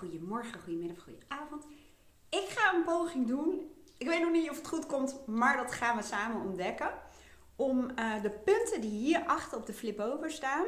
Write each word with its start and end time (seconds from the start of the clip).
goedemorgen, 0.00 0.60
goedemiddag, 0.60 1.02
goedenavond. 1.02 1.66
Ik 2.28 2.46
ga 2.48 2.74
een 2.74 2.84
poging 2.84 3.26
doen. 3.26 3.70
Ik 3.98 4.06
weet 4.06 4.20
nog 4.20 4.30
niet 4.30 4.50
of 4.50 4.56
het 4.56 4.68
goed 4.68 4.86
komt, 4.86 5.26
maar 5.26 5.56
dat 5.56 5.72
gaan 5.72 5.96
we 5.96 6.02
samen 6.02 6.46
ontdekken. 6.46 6.92
Om 7.56 7.90
eh, 7.90 8.22
de 8.22 8.30
punten 8.30 8.80
die 8.80 8.90
hier 8.90 9.24
achter 9.26 9.58
op 9.58 9.66
de 9.66 9.72
flip 9.72 10.00
over 10.00 10.30
staan, 10.30 10.66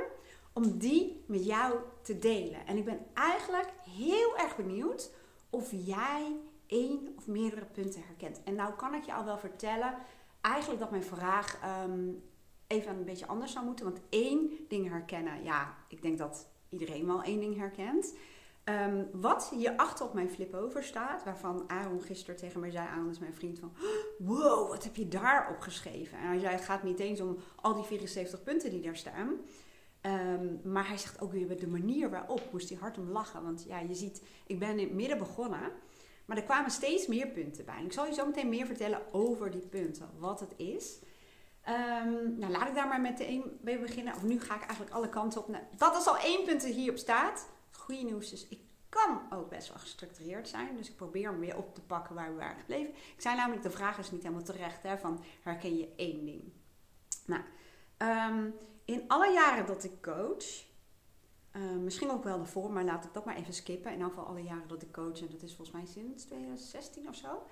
om 0.53 0.79
die 0.79 1.25
met 1.27 1.45
jou 1.45 1.79
te 2.03 2.19
delen. 2.19 2.67
En 2.67 2.77
ik 2.77 2.85
ben 2.85 3.07
eigenlijk 3.15 3.69
heel 3.91 4.37
erg 4.37 4.57
benieuwd 4.57 5.11
of 5.51 5.71
jij 5.71 6.37
één 6.67 7.15
of 7.17 7.27
meerdere 7.27 7.67
punten 7.67 8.03
herkent. 8.07 8.43
En 8.45 8.55
nou 8.55 8.75
kan 8.75 8.95
ik 8.95 9.05
je 9.05 9.15
al 9.15 9.25
wel 9.25 9.39
vertellen, 9.39 9.97
eigenlijk 10.41 10.81
dat 10.81 10.91
mijn 10.91 11.05
vraag 11.05 11.59
ehm, 11.63 12.09
even 12.67 12.97
een 12.97 13.05
beetje 13.05 13.27
anders 13.27 13.53
zou 13.53 13.65
moeten. 13.65 13.85
Want 13.85 14.01
één 14.09 14.51
ding 14.69 14.89
herkennen, 14.89 15.45
ja, 15.45 15.77
ik 15.89 16.03
denk 16.03 16.19
dat 16.19 16.49
iedereen 16.69 17.07
wel 17.07 17.23
één 17.23 17.41
ding 17.41 17.57
herkent. 17.57 18.15
Um, 18.65 19.09
wat 19.13 19.49
hier 19.49 19.77
achter 19.77 20.05
op 20.07 20.15
mijn 20.15 20.31
flip 20.31 20.55
over 20.55 20.85
staat, 20.85 21.25
waarvan 21.25 21.65
Aaron 21.67 22.03
gisteren 22.03 22.37
tegen 22.37 22.61
mij 22.61 22.71
zei, 22.71 22.87
Aaron 22.87 23.11
is 23.11 23.19
mijn 23.19 23.35
vriend, 23.35 23.59
van 23.59 23.73
wow, 24.19 24.69
wat 24.69 24.85
heb 24.85 24.97
je 24.97 25.09
daar 25.09 25.51
opgeschreven? 25.51 26.19
En 26.19 26.27
hij 26.27 26.39
zei, 26.39 26.55
het 26.55 26.65
gaat 26.65 26.83
niet 26.83 26.99
eens 26.99 27.21
om 27.21 27.37
al 27.57 27.75
die 27.75 27.85
74 27.85 28.43
punten 28.43 28.71
die 28.71 28.81
daar 28.81 28.97
staan. 28.97 29.41
Um, 30.07 30.61
maar 30.65 30.89
hij 30.89 30.99
zegt 30.99 31.21
ook 31.21 31.33
weer 31.33 31.61
de 31.61 31.67
manier 31.67 32.11
waarop, 32.11 32.53
moest 32.53 32.69
hij 32.69 32.79
hard 32.79 32.99
om 32.99 33.11
lachen. 33.11 33.43
Want 33.43 33.65
ja, 33.69 33.79
je 33.79 33.95
ziet, 33.95 34.23
ik 34.47 34.59
ben 34.59 34.79
in 34.79 34.87
het 34.87 34.95
midden 34.95 35.19
begonnen, 35.19 35.73
maar 36.25 36.37
er 36.37 36.43
kwamen 36.43 36.71
steeds 36.71 37.07
meer 37.07 37.27
punten 37.27 37.65
bij. 37.65 37.77
En 37.77 37.85
ik 37.85 37.93
zal 37.93 38.07
je 38.07 38.15
zo 38.15 38.27
meteen 38.27 38.49
meer 38.49 38.67
vertellen 38.67 39.01
over 39.13 39.51
die 39.51 39.67
punten, 39.67 40.11
wat 40.19 40.41
het 40.41 40.53
is. 40.57 40.99
Um, 41.69 42.39
nou, 42.39 42.53
laat 42.53 42.69
ik 42.69 42.75
daar 42.75 42.89
maar 42.89 43.01
meteen 43.01 43.59
mee 43.61 43.79
beginnen. 43.79 44.15
Of 44.15 44.23
nu 44.23 44.41
ga 44.41 44.55
ik 44.55 44.63
eigenlijk 44.63 44.91
alle 44.95 45.09
kanten 45.09 45.41
op. 45.41 45.49
Nou, 45.49 45.65
dat 45.77 45.97
is 45.97 46.07
al 46.07 46.19
één 46.19 46.45
punt 46.45 46.61
die 46.61 46.73
hierop 46.73 46.99
staat. 46.99 47.49
Goede 47.83 48.03
nieuws 48.03 48.33
is, 48.33 48.49
ik 48.49 48.61
kan 48.89 49.21
ook 49.31 49.49
best 49.49 49.69
wel 49.69 49.79
gestructureerd 49.79 50.49
zijn. 50.49 50.77
Dus 50.77 50.89
ik 50.89 50.97
probeer 50.97 51.31
hem 51.31 51.41
weer 51.41 51.57
op 51.57 51.75
te 51.75 51.81
pakken 51.81 52.15
waar 52.15 52.33
we 52.33 52.39
waren 52.39 52.59
gebleven. 52.59 52.95
Ik 52.95 53.21
zei 53.21 53.37
namelijk, 53.37 53.63
de 53.63 53.71
vraag 53.71 53.99
is 53.99 54.11
niet 54.11 54.23
helemaal 54.23 54.45
terecht. 54.45 54.83
Hè, 54.83 54.99
van 54.99 55.25
herken 55.43 55.77
je 55.77 55.89
één 55.97 56.25
ding? 56.25 56.53
Nou, 57.27 57.43
um, 57.99 58.55
in 58.85 59.05
alle 59.09 59.33
jaren 59.33 59.67
dat 59.67 59.85
ik 59.85 60.03
coach, 60.03 60.65
uh, 61.53 61.77
misschien 61.77 62.11
ook 62.11 62.25
wel 62.25 62.39
ervoor, 62.39 62.73
maar 62.73 62.85
laat 62.85 63.05
ik 63.05 63.15
dat 63.15 63.25
maar 63.25 63.37
even 63.37 63.55
skippen. 63.55 63.91
In 63.91 63.97
ieder 63.97 64.11
geval 64.11 64.27
alle 64.27 64.43
jaren 64.43 64.69
dat 64.69 64.83
ik 64.83 64.93
coach, 64.93 65.21
en 65.21 65.31
dat 65.31 65.43
is 65.43 65.55
volgens 65.55 65.77
mij 65.77 65.87
sinds 65.87 66.25
2016 66.25 67.09
of 67.09 67.15
zo. 67.15 67.47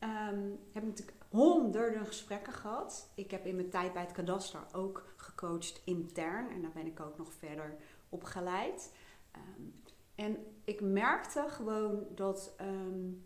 Um, 0.00 0.58
heb 0.72 0.82
ik 0.82 0.88
natuurlijk 0.88 1.16
honderden 1.28 2.06
gesprekken 2.06 2.52
gehad. 2.52 3.10
Ik 3.14 3.30
heb 3.30 3.46
in 3.46 3.56
mijn 3.56 3.70
tijd 3.70 3.92
bij 3.92 4.02
het 4.02 4.12
kadaster 4.12 4.60
ook 4.72 5.12
gecoacht 5.16 5.82
intern. 5.84 6.50
En 6.50 6.62
daar 6.62 6.72
ben 6.74 6.86
ik 6.86 7.00
ook 7.00 7.18
nog 7.18 7.32
verder 7.32 7.76
opgeleid. 8.08 8.92
Um, 9.36 9.74
en 10.14 10.36
ik 10.64 10.80
merkte 10.80 11.44
gewoon 11.48 12.06
dat 12.14 12.54
um, 12.60 13.24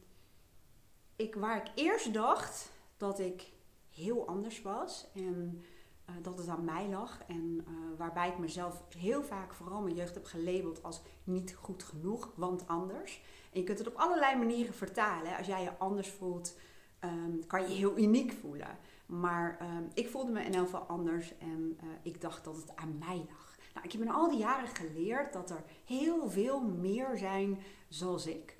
ik 1.16 1.34
waar 1.34 1.56
ik 1.56 1.72
eerst 1.74 2.14
dacht 2.14 2.72
dat 2.96 3.18
ik 3.18 3.52
heel 3.90 4.26
anders 4.26 4.62
was. 4.62 5.06
En 5.14 5.62
uh, 6.10 6.14
dat 6.22 6.38
het 6.38 6.48
aan 6.48 6.64
mij 6.64 6.88
lag. 6.88 7.22
En 7.26 7.64
uh, 7.68 7.98
waarbij 7.98 8.28
ik 8.28 8.38
mezelf 8.38 8.82
heel 8.96 9.22
vaak, 9.22 9.54
vooral 9.54 9.82
mijn 9.82 9.94
jeugd, 9.94 10.14
heb 10.14 10.24
gelabeld 10.24 10.82
als 10.82 11.02
niet 11.24 11.54
goed 11.54 11.82
genoeg, 11.82 12.32
want 12.36 12.68
anders. 12.68 13.22
En 13.52 13.60
je 13.60 13.66
kunt 13.66 13.78
het 13.78 13.88
op 13.88 13.96
allerlei 13.96 14.36
manieren 14.36 14.74
vertalen. 14.74 15.36
Als 15.36 15.46
jij 15.46 15.62
je 15.62 15.78
anders 15.78 16.10
voelt, 16.10 16.58
um, 17.04 17.46
kan 17.46 17.62
je 17.62 17.74
heel 17.74 17.98
uniek 17.98 18.32
voelen. 18.32 18.78
Maar 19.06 19.58
ik 19.94 20.08
voelde 20.08 20.32
me 20.32 20.44
in 20.44 20.54
elk 20.54 20.64
geval 20.64 20.80
anders 20.80 21.38
en 21.38 21.78
uh, 21.82 21.90
ik 22.02 22.20
dacht 22.20 22.44
dat 22.44 22.56
het 22.56 22.76
aan 22.76 22.98
mij 22.98 23.26
lag. 23.30 23.53
Nou, 23.74 23.86
ik 23.86 23.92
heb 23.92 24.00
in 24.00 24.10
al 24.10 24.28
die 24.28 24.38
jaren 24.38 24.68
geleerd 24.68 25.32
dat 25.32 25.50
er 25.50 25.64
heel 25.84 26.30
veel 26.30 26.60
meer 26.60 27.16
zijn 27.16 27.58
zoals 27.88 28.26
ik. 28.26 28.56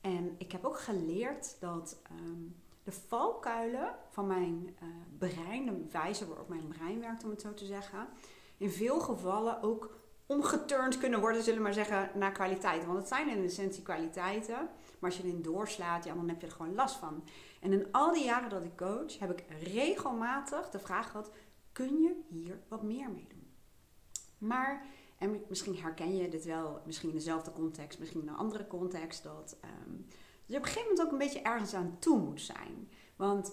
En 0.00 0.34
ik 0.38 0.52
heb 0.52 0.64
ook 0.64 0.78
geleerd 0.78 1.56
dat 1.60 2.00
um, 2.10 2.56
de 2.82 2.92
valkuilen 2.92 3.94
van 4.10 4.26
mijn 4.26 4.76
uh, 4.82 4.88
brein, 5.18 5.64
de 5.64 5.86
wijze 5.90 6.26
waarop 6.26 6.48
mijn 6.48 6.68
brein 6.68 7.00
werkt, 7.00 7.24
om 7.24 7.30
het 7.30 7.40
zo 7.40 7.54
te 7.54 7.66
zeggen, 7.66 8.08
in 8.56 8.70
veel 8.70 9.00
gevallen 9.00 9.62
ook 9.62 10.00
omgeturnd 10.26 10.98
kunnen 10.98 11.20
worden, 11.20 11.42
zullen 11.42 11.58
we 11.58 11.64
maar 11.64 11.72
zeggen, 11.72 12.10
naar 12.14 12.32
kwaliteiten. 12.32 12.86
Want 12.86 12.98
het 12.98 13.08
zijn 13.08 13.28
in 13.28 13.44
essentie 13.44 13.82
kwaliteiten, 13.82 14.68
maar 14.98 15.10
als 15.10 15.16
je 15.16 15.24
erin 15.24 15.42
doorslaat, 15.42 16.04
ja, 16.04 16.14
dan 16.14 16.28
heb 16.28 16.40
je 16.40 16.46
er 16.46 16.52
gewoon 16.52 16.74
last 16.74 16.96
van. 16.96 17.24
En 17.60 17.72
in 17.72 17.86
al 17.92 18.12
die 18.12 18.24
jaren 18.24 18.50
dat 18.50 18.64
ik 18.64 18.76
coach, 18.76 19.18
heb 19.18 19.30
ik 19.30 19.44
regelmatig 19.62 20.70
de 20.70 20.78
vraag 20.78 21.10
gehad: 21.10 21.30
kun 21.72 22.00
je 22.00 22.20
hier 22.28 22.60
wat 22.68 22.82
meer 22.82 23.10
mee 23.10 23.26
doen? 23.28 23.41
Maar, 24.42 24.86
en 25.18 25.42
misschien 25.48 25.76
herken 25.76 26.16
je 26.16 26.28
dit 26.28 26.44
wel, 26.44 26.80
misschien 26.86 27.08
in 27.08 27.14
dezelfde 27.14 27.52
context, 27.52 27.98
misschien 27.98 28.20
in 28.20 28.28
een 28.28 28.34
andere 28.34 28.66
context, 28.66 29.22
dat 29.22 29.56
um, 29.64 30.06
je 30.46 30.56
op 30.56 30.62
een 30.62 30.68
gegeven 30.68 30.88
moment 30.88 31.06
ook 31.06 31.12
een 31.12 31.26
beetje 31.26 31.42
ergens 31.42 31.74
aan 31.74 31.96
toe 31.98 32.18
moet 32.18 32.40
zijn. 32.40 32.88
Want 33.16 33.52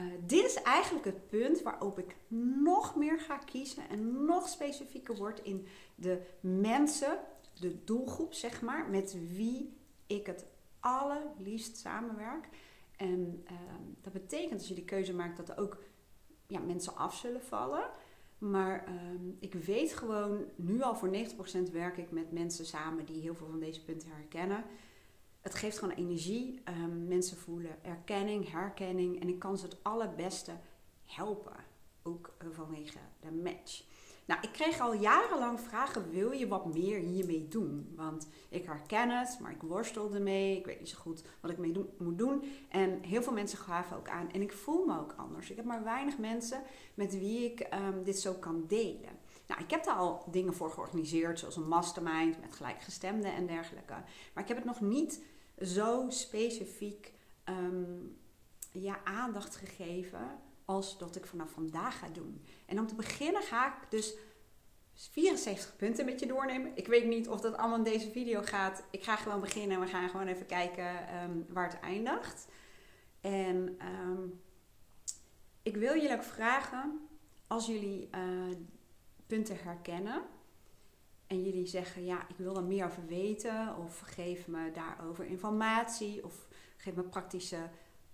uh, 0.00 0.06
dit 0.26 0.44
is 0.44 0.62
eigenlijk 0.62 1.04
het 1.04 1.28
punt 1.28 1.62
waarop 1.62 1.98
ik 1.98 2.16
nog 2.62 2.96
meer 2.96 3.20
ga 3.20 3.36
kiezen 3.36 3.88
en 3.88 4.24
nog 4.24 4.48
specifieker 4.48 5.16
word 5.16 5.40
in 5.42 5.66
de 5.94 6.22
mensen, 6.40 7.18
de 7.54 7.84
doelgroep 7.84 8.34
zeg 8.34 8.62
maar, 8.62 8.88
met 8.88 9.16
wie 9.34 9.76
ik 10.06 10.26
het 10.26 10.46
allerliefst 10.80 11.76
samenwerk. 11.76 12.48
En 12.96 13.44
uh, 13.50 13.58
dat 14.00 14.12
betekent 14.12 14.52
als 14.58 14.68
je 14.68 14.74
die 14.74 14.84
keuze 14.84 15.14
maakt 15.14 15.36
dat 15.36 15.48
er 15.48 15.58
ook 15.58 15.78
ja, 16.46 16.60
mensen 16.60 16.96
af 16.96 17.14
zullen 17.14 17.42
vallen. 17.42 17.90
Maar 18.40 18.88
um, 18.88 19.36
ik 19.40 19.54
weet 19.54 19.92
gewoon, 19.92 20.44
nu 20.56 20.82
al 20.82 20.94
voor 20.94 21.10
90% 21.68 21.72
werk 21.72 21.96
ik 21.96 22.10
met 22.10 22.32
mensen 22.32 22.66
samen 22.66 23.04
die 23.04 23.20
heel 23.20 23.34
veel 23.34 23.46
van 23.46 23.60
deze 23.60 23.84
punten 23.84 24.08
herkennen. 24.10 24.64
Het 25.40 25.54
geeft 25.54 25.78
gewoon 25.78 25.94
energie. 25.94 26.62
Um, 26.68 27.06
mensen 27.06 27.36
voelen 27.36 27.84
erkenning, 27.84 28.50
herkenning. 28.50 29.20
En 29.20 29.28
ik 29.28 29.38
kan 29.38 29.58
ze 29.58 29.64
het 29.64 29.82
allerbeste 29.82 30.52
helpen. 31.04 31.56
Ook 32.02 32.36
uh, 32.42 32.48
vanwege 32.50 32.98
de 33.20 33.32
match. 33.32 33.84
Nou, 34.30 34.42
ik 34.42 34.52
kreeg 34.52 34.80
al 34.80 34.94
jarenlang 34.94 35.60
vragen: 35.60 36.10
wil 36.10 36.30
je 36.30 36.48
wat 36.48 36.74
meer 36.74 36.98
hiermee 36.98 37.48
doen? 37.48 37.92
Want 37.96 38.28
ik 38.48 38.64
herken 38.64 39.10
het, 39.18 39.38
maar 39.40 39.50
ik 39.50 39.62
worstel 39.62 40.14
ermee. 40.14 40.56
Ik 40.56 40.66
weet 40.66 40.78
niet 40.78 40.88
zo 40.88 40.98
goed 40.98 41.22
wat 41.40 41.50
ik 41.50 41.58
mee 41.58 41.86
moet 41.98 42.18
doen. 42.18 42.44
En 42.68 43.02
heel 43.02 43.22
veel 43.22 43.32
mensen 43.32 43.58
gaven 43.58 43.96
ook 43.96 44.08
aan. 44.08 44.32
En 44.32 44.42
ik 44.42 44.52
voel 44.52 44.84
me 44.84 44.98
ook 44.98 45.14
anders. 45.16 45.50
Ik 45.50 45.56
heb 45.56 45.64
maar 45.64 45.84
weinig 45.84 46.18
mensen 46.18 46.62
met 46.94 47.18
wie 47.18 47.44
ik 47.44 47.68
um, 47.74 48.04
dit 48.04 48.18
zo 48.18 48.32
kan 48.32 48.64
delen. 48.66 49.18
Nou, 49.46 49.60
ik 49.62 49.70
heb 49.70 49.84
daar 49.84 49.96
al 49.96 50.24
dingen 50.30 50.54
voor 50.54 50.70
georganiseerd, 50.70 51.38
zoals 51.38 51.56
een 51.56 51.68
mastermind 51.68 52.40
met 52.40 52.52
gelijkgestemden 52.52 53.34
en 53.34 53.46
dergelijke. 53.46 53.94
Maar 54.34 54.42
ik 54.42 54.48
heb 54.48 54.56
het 54.56 54.66
nog 54.66 54.80
niet 54.80 55.22
zo 55.60 56.06
specifiek 56.08 57.12
um, 57.48 58.16
ja, 58.72 59.04
aandacht 59.04 59.56
gegeven 59.56 60.40
als 60.70 60.98
dat 60.98 61.16
ik 61.16 61.26
vanaf 61.26 61.50
vandaag 61.50 61.98
ga 61.98 62.08
doen. 62.08 62.44
En 62.66 62.78
om 62.78 62.86
te 62.86 62.94
beginnen 62.94 63.42
ga 63.42 63.66
ik 63.66 63.90
dus 63.90 64.14
74 64.94 65.76
punten 65.76 66.04
met 66.04 66.20
je 66.20 66.26
doornemen. 66.26 66.72
Ik 66.74 66.86
weet 66.86 67.06
niet 67.06 67.28
of 67.28 67.40
dat 67.40 67.56
allemaal 67.56 67.78
in 67.78 67.84
deze 67.84 68.10
video 68.10 68.42
gaat. 68.42 68.82
Ik 68.90 69.04
ga 69.04 69.16
gewoon 69.16 69.40
beginnen 69.40 69.76
en 69.76 69.82
we 69.82 69.88
gaan 69.88 70.08
gewoon 70.08 70.26
even 70.26 70.46
kijken 70.46 71.14
um, 71.22 71.46
waar 71.48 71.70
het 71.70 71.80
eindigt. 71.80 72.48
En 73.20 73.78
um, 74.08 74.40
ik 75.62 75.76
wil 75.76 75.94
jullie 75.94 76.12
ook 76.12 76.22
vragen, 76.22 77.08
als 77.46 77.66
jullie 77.66 78.08
uh, 78.14 78.56
punten 79.26 79.56
herkennen 79.62 80.22
en 81.26 81.42
jullie 81.42 81.66
zeggen, 81.66 82.04
ja, 82.04 82.28
ik 82.28 82.36
wil 82.36 82.56
er 82.56 82.64
meer 82.64 82.84
over 82.84 83.06
weten, 83.06 83.76
of 83.76 84.00
geef 84.00 84.46
me 84.46 84.70
daarover 84.70 85.24
informatie, 85.24 86.24
of 86.24 86.48
geef 86.76 86.94
me 86.94 87.02
praktische 87.02 87.70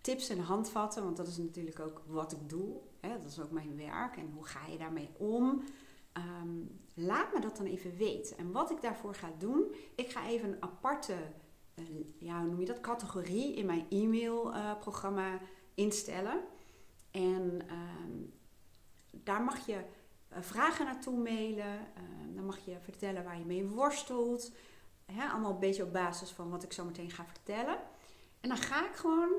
tips 0.06 0.28
en 0.28 0.38
handvatten, 0.38 1.04
want 1.04 1.16
dat 1.16 1.26
is 1.26 1.36
natuurlijk 1.36 1.80
ook 1.80 2.02
wat 2.06 2.32
ik 2.32 2.48
doe. 2.48 2.76
Hè? 3.00 3.08
Dat 3.08 3.30
is 3.30 3.40
ook 3.40 3.50
mijn 3.50 3.76
werk 3.76 4.16
en 4.16 4.30
hoe 4.34 4.46
ga 4.46 4.66
je 4.66 4.78
daarmee 4.78 5.10
om? 5.18 5.62
Um, 6.40 6.80
laat 6.94 7.32
me 7.32 7.40
dat 7.40 7.56
dan 7.56 7.66
even 7.66 7.96
weten. 7.96 8.38
En 8.38 8.52
wat 8.52 8.70
ik 8.70 8.80
daarvoor 8.80 9.14
ga 9.14 9.30
doen, 9.38 9.74
ik 9.94 10.10
ga 10.10 10.26
even 10.26 10.52
een 10.52 10.62
aparte, 10.62 11.14
ja, 12.18 12.40
hoe 12.40 12.48
noem 12.48 12.60
je 12.60 12.66
dat, 12.66 12.80
categorie 12.80 13.54
in 13.54 13.66
mijn 13.66 13.86
e-mailprogramma 13.88 15.34
uh, 15.34 15.40
instellen. 15.74 16.44
En 17.10 17.60
um, 17.70 18.32
daar 19.10 19.42
mag 19.42 19.66
je 19.66 19.84
uh, 20.32 20.38
vragen 20.40 20.84
naartoe 20.84 21.18
mailen. 21.18 21.78
dan 22.34 22.44
mag 22.46 22.58
je 22.64 22.76
vertellen 22.80 23.24
waar 23.24 23.38
je 23.38 23.44
mee 23.44 23.66
worstelt. 23.66 24.52
Hè, 25.12 25.28
allemaal 25.28 25.52
een 25.52 25.58
beetje 25.58 25.84
op 25.84 25.92
basis 25.92 26.30
van 26.30 26.50
wat 26.50 26.62
ik 26.62 26.72
zo 26.72 26.84
meteen 26.84 27.10
ga 27.10 27.26
vertellen. 27.26 27.78
En 28.40 28.48
dan 28.48 28.58
ga 28.58 28.86
ik 28.86 28.94
gewoon 28.94 29.30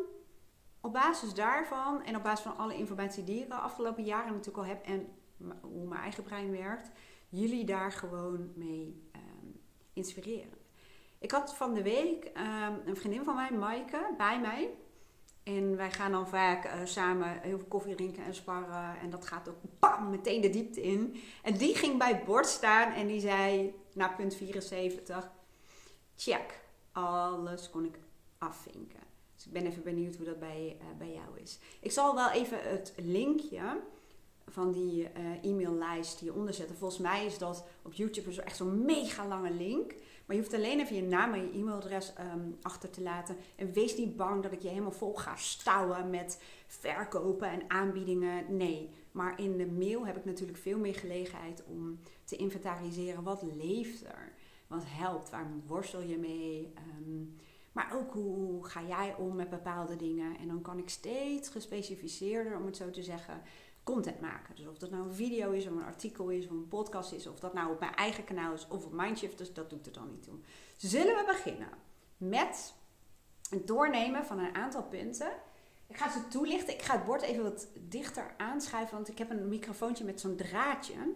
op 0.88 0.94
basis 0.94 1.34
daarvan 1.34 2.04
en 2.04 2.16
op 2.16 2.24
basis 2.24 2.45
van 2.45 2.57
alle 2.57 2.75
informatie 2.75 3.24
die 3.24 3.42
ik 3.42 3.50
de 3.50 3.56
afgelopen 3.56 4.04
jaren 4.04 4.31
natuurlijk 4.31 4.57
al 4.57 4.66
heb 4.66 4.86
en 4.86 5.07
hoe 5.62 5.88
mijn 5.88 6.01
eigen 6.01 6.24
brein 6.24 6.51
werkt, 6.51 6.92
jullie 7.30 7.66
daar 7.66 7.92
gewoon 7.92 8.51
mee 8.56 9.10
um, 9.16 9.62
inspireren. 9.94 10.57
Ik 11.19 11.31
had 11.31 11.56
van 11.56 11.74
de 11.74 11.84
week 11.84 12.31
um, 12.38 12.81
een 12.86 12.95
vriendin 12.95 13.24
van 13.24 13.36
mij, 13.36 13.51
Maaike, 13.51 14.13
bij 14.18 14.39
mij. 14.39 14.69
En 15.44 15.78
wij 15.78 15.92
gaan 15.92 16.12
dan 16.12 16.28
vaak 16.28 16.66
uh, 16.66 16.72
samen 16.84 17.42
heel 17.42 17.57
veel 17.57 17.68
koffie 17.68 17.95
drinken 17.95 18.24
en 18.24 18.36
sparren. 18.36 19.00
En 19.00 19.10
dat 19.10 19.25
gaat 19.25 19.50
ook 19.50 19.57
bam, 19.80 20.10
meteen 20.10 20.42
de 20.42 20.50
diepte 20.50 20.81
in. 20.81 21.22
En 21.44 21.57
die 21.57 21.75
ging 21.75 21.98
bij 21.98 22.13
het 22.13 22.25
bord 22.25 22.45
staan 22.45 22.94
en 22.94 23.07
die 23.07 23.19
zei, 23.19 23.75
na 23.94 24.07
punt 24.07 24.36
74, 24.36 25.31
check 26.16 26.62
alles 26.92 27.69
kon 27.69 27.86
ik 27.86 28.00
afvinken. 28.38 29.16
Dus 29.38 29.45
ik 29.45 29.54
ben 29.54 29.66
even 29.66 29.84
benieuwd 29.84 30.16
hoe 30.16 30.25
dat 30.25 30.39
bij, 30.39 30.78
uh, 30.81 30.98
bij 30.98 31.13
jou 31.13 31.39
is. 31.42 31.60
Ik 31.80 31.92
zal 31.92 32.16
wel 32.16 32.30
even 32.30 32.69
het 32.69 32.94
linkje 32.95 33.81
van 34.48 34.72
die 34.72 35.01
uh, 35.04 35.51
e-maillijst 35.51 36.19
hieronder 36.19 36.54
zetten. 36.54 36.75
Volgens 36.75 37.01
mij 37.01 37.25
is 37.25 37.38
dat 37.38 37.66
op 37.81 37.94
YouTube 37.94 38.42
echt 38.44 38.57
zo'n 38.57 38.86
mega 38.86 39.28
lange 39.28 39.51
link. 39.51 39.94
Maar 40.25 40.36
je 40.36 40.42
hoeft 40.42 40.54
alleen 40.54 40.80
even 40.80 40.95
je 40.95 41.04
naam 41.04 41.34
en 41.34 41.42
je 41.42 41.60
e-mailadres 41.60 42.13
um, 42.19 42.57
achter 42.62 42.89
te 42.89 43.01
laten. 43.01 43.36
En 43.56 43.74
wees 43.74 43.98
niet 43.98 44.16
bang 44.16 44.44
dat 44.44 44.51
ik 44.51 44.62
je 44.62 44.68
helemaal 44.68 44.92
vol 44.92 45.16
ga 45.16 45.36
stouwen 45.36 46.10
met 46.10 46.42
verkopen 46.68 47.50
en 47.50 47.62
aanbiedingen. 47.68 48.57
Nee, 48.57 48.89
maar 49.12 49.39
in 49.39 49.57
de 49.57 49.66
mail 49.66 50.06
heb 50.06 50.18
ik 50.18 50.25
natuurlijk 50.25 50.57
veel 50.57 50.80
meer 50.80 50.95
gelegenheid 50.95 51.63
om 51.68 52.00
te 52.24 52.36
inventariseren. 52.36 53.24
Wat 53.24 53.42
leeft 53.42 54.06
er? 54.06 54.34
Wat 54.68 54.84
helpt? 54.86 55.30
Waar 55.30 55.51
worstel 55.66 56.01
je 56.01 56.18
mee? 56.18 56.74
Um, 57.00 57.36
maar 57.77 57.95
ook 57.95 58.13
hoe 58.13 58.65
ga 58.65 58.81
jij 58.88 59.15
om 59.15 59.35
met 59.35 59.50
bepaalde 59.50 59.95
dingen? 59.95 60.38
En 60.38 60.47
dan 60.47 60.62
kan 60.62 60.77
ik 60.77 60.89
steeds 60.89 61.50
gespecificeerder, 61.50 62.57
om 62.57 62.65
het 62.65 62.77
zo 62.77 62.89
te 62.89 63.03
zeggen, 63.03 63.41
content 63.83 64.19
maken. 64.19 64.56
Dus 64.56 64.68
of 64.68 64.77
dat 64.77 64.89
nou 64.89 65.03
een 65.03 65.13
video 65.13 65.51
is, 65.51 65.65
of 65.65 65.71
een 65.71 65.83
artikel 65.83 66.29
is, 66.29 66.45
of 66.45 66.51
een 66.51 66.68
podcast 66.68 67.12
is, 67.12 67.27
of 67.27 67.39
dat 67.39 67.53
nou 67.53 67.71
op 67.71 67.79
mijn 67.79 67.95
eigen 67.95 68.24
kanaal 68.24 68.53
is 68.53 68.68
of 68.68 68.85
op 68.85 68.94
Mindshift, 68.94 69.38
dus 69.38 69.53
dat 69.53 69.69
doet 69.69 69.85
er 69.85 69.94
dan 69.94 70.09
niet 70.09 70.24
toe. 70.24 70.33
Zullen 70.77 71.15
we 71.15 71.24
beginnen 71.25 71.69
met 72.18 72.74
het 73.50 73.68
doornemen 73.68 74.25
van 74.25 74.39
een 74.39 74.56
aantal 74.56 74.83
punten. 74.83 75.31
Ik 75.88 75.97
ga 75.97 76.12
ze 76.12 76.27
toelichten. 76.27 76.74
Ik 76.74 76.81
ga 76.81 76.95
het 76.95 77.06
bord 77.06 77.21
even 77.21 77.44
wat 77.44 77.68
dichter 77.79 78.33
aanschuiven, 78.38 78.95
want 78.95 79.07
ik 79.07 79.18
heb 79.18 79.29
een 79.29 79.47
microfoontje 79.47 80.06
met 80.06 80.19
zo'n 80.19 80.35
draadje. 80.35 81.13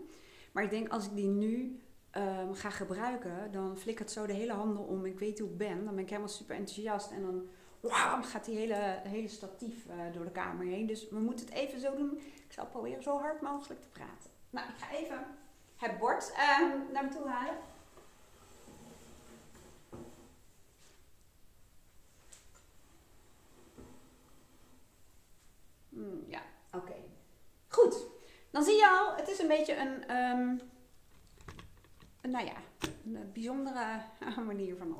Maar 0.51 0.63
ik 0.63 0.69
denk 0.69 0.89
als 0.89 1.05
ik 1.05 1.15
die 1.15 1.27
nu 1.27 1.81
um, 2.17 2.53
ga 2.53 2.69
gebruiken, 2.69 3.51
dan 3.51 3.77
flikkert 3.77 4.11
zo 4.11 4.25
de 4.25 4.33
hele 4.33 4.53
handen 4.53 4.87
om. 4.87 5.05
Ik 5.05 5.19
weet 5.19 5.39
hoe 5.39 5.49
ik 5.49 5.57
ben. 5.57 5.85
Dan 5.85 5.95
ben 5.95 6.03
ik 6.03 6.09
helemaal 6.09 6.29
super 6.29 6.55
enthousiast 6.55 7.11
en 7.11 7.21
dan 7.21 7.49
gaat 8.23 8.45
die 8.45 8.57
hele, 8.57 8.99
hele 9.03 9.27
statief 9.27 9.85
uh, 9.85 10.13
door 10.13 10.25
de 10.25 10.31
kamer 10.31 10.65
heen. 10.65 10.85
Dus 10.85 11.09
we 11.09 11.19
moeten 11.19 11.45
het 11.45 11.55
even 11.55 11.79
zo 11.79 11.95
doen. 11.95 12.17
Ik 12.17 12.53
zal 12.53 12.65
proberen 12.65 13.03
zo 13.03 13.19
hard 13.19 13.41
mogelijk 13.41 13.81
te 13.81 13.87
praten. 13.87 14.29
Nou, 14.49 14.69
ik 14.69 14.75
ga 14.77 14.91
even 14.91 15.25
het 15.77 15.97
bord 15.97 16.31
uh, 16.31 16.59
naar 16.93 17.03
me 17.03 17.09
toe 17.09 17.27
halen. 17.27 17.57
Hmm, 25.89 26.23
ja, 26.27 26.41
oké. 26.71 26.95
Goed. 27.67 28.05
Dan 28.51 28.63
zie 28.63 28.75
je 28.75 28.89
al, 28.89 29.15
het 29.15 29.29
is 29.29 29.39
een 29.39 29.47
beetje 29.47 29.75
een, 29.77 30.15
een 30.15 30.61
nou 32.21 32.45
ja, 32.45 32.53
een 33.05 33.31
bijzondere 33.33 34.01
manier 34.45 34.75
van 34.77 34.95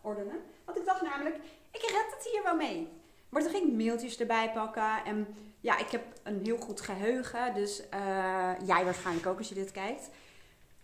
ordenen. 0.00 0.40
Want 0.64 0.78
ik 0.78 0.84
dacht 0.84 1.02
namelijk, 1.02 1.36
ik 1.70 1.80
red 1.80 2.14
het 2.16 2.28
hier 2.32 2.42
wel 2.42 2.56
mee. 2.56 2.88
Maar 3.28 3.42
toen 3.42 3.50
ging 3.50 3.68
ik 3.68 3.74
mailtjes 3.74 4.20
erbij 4.20 4.52
pakken. 4.52 5.04
En 5.04 5.26
ja, 5.60 5.78
ik 5.78 5.88
heb 5.88 6.04
een 6.22 6.40
heel 6.42 6.56
goed 6.56 6.80
geheugen. 6.80 7.54
Dus 7.54 7.80
uh, 7.80 8.52
jij 8.66 8.84
waarschijnlijk 8.84 9.26
ook 9.26 9.38
als 9.38 9.48
je 9.48 9.54
dit 9.54 9.70
kijkt. 9.70 10.10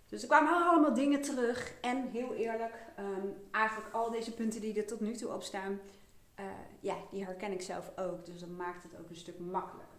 Dus 0.06 0.22
er 0.22 0.28
kwamen 0.28 0.52
allemaal 0.52 0.94
dingen 0.94 1.22
terug. 1.22 1.72
En 1.80 2.08
heel 2.10 2.34
eerlijk, 2.34 2.74
um, 2.98 3.36
eigenlijk 3.50 3.94
al 3.94 4.10
deze 4.10 4.34
punten 4.34 4.60
die 4.60 4.78
er 4.78 4.86
tot 4.86 5.00
nu 5.00 5.12
toe 5.12 5.32
op 5.32 5.42
staan, 5.42 5.80
ja, 6.80 6.94
die 7.10 7.24
herken 7.24 7.52
ik 7.52 7.62
zelf 7.62 7.90
ook. 7.96 8.26
Dus 8.26 8.40
dat 8.40 8.48
maakt 8.48 8.82
het 8.82 8.92
ook 9.00 9.08
een 9.08 9.16
stuk 9.16 9.38
makkelijker. 9.38 9.98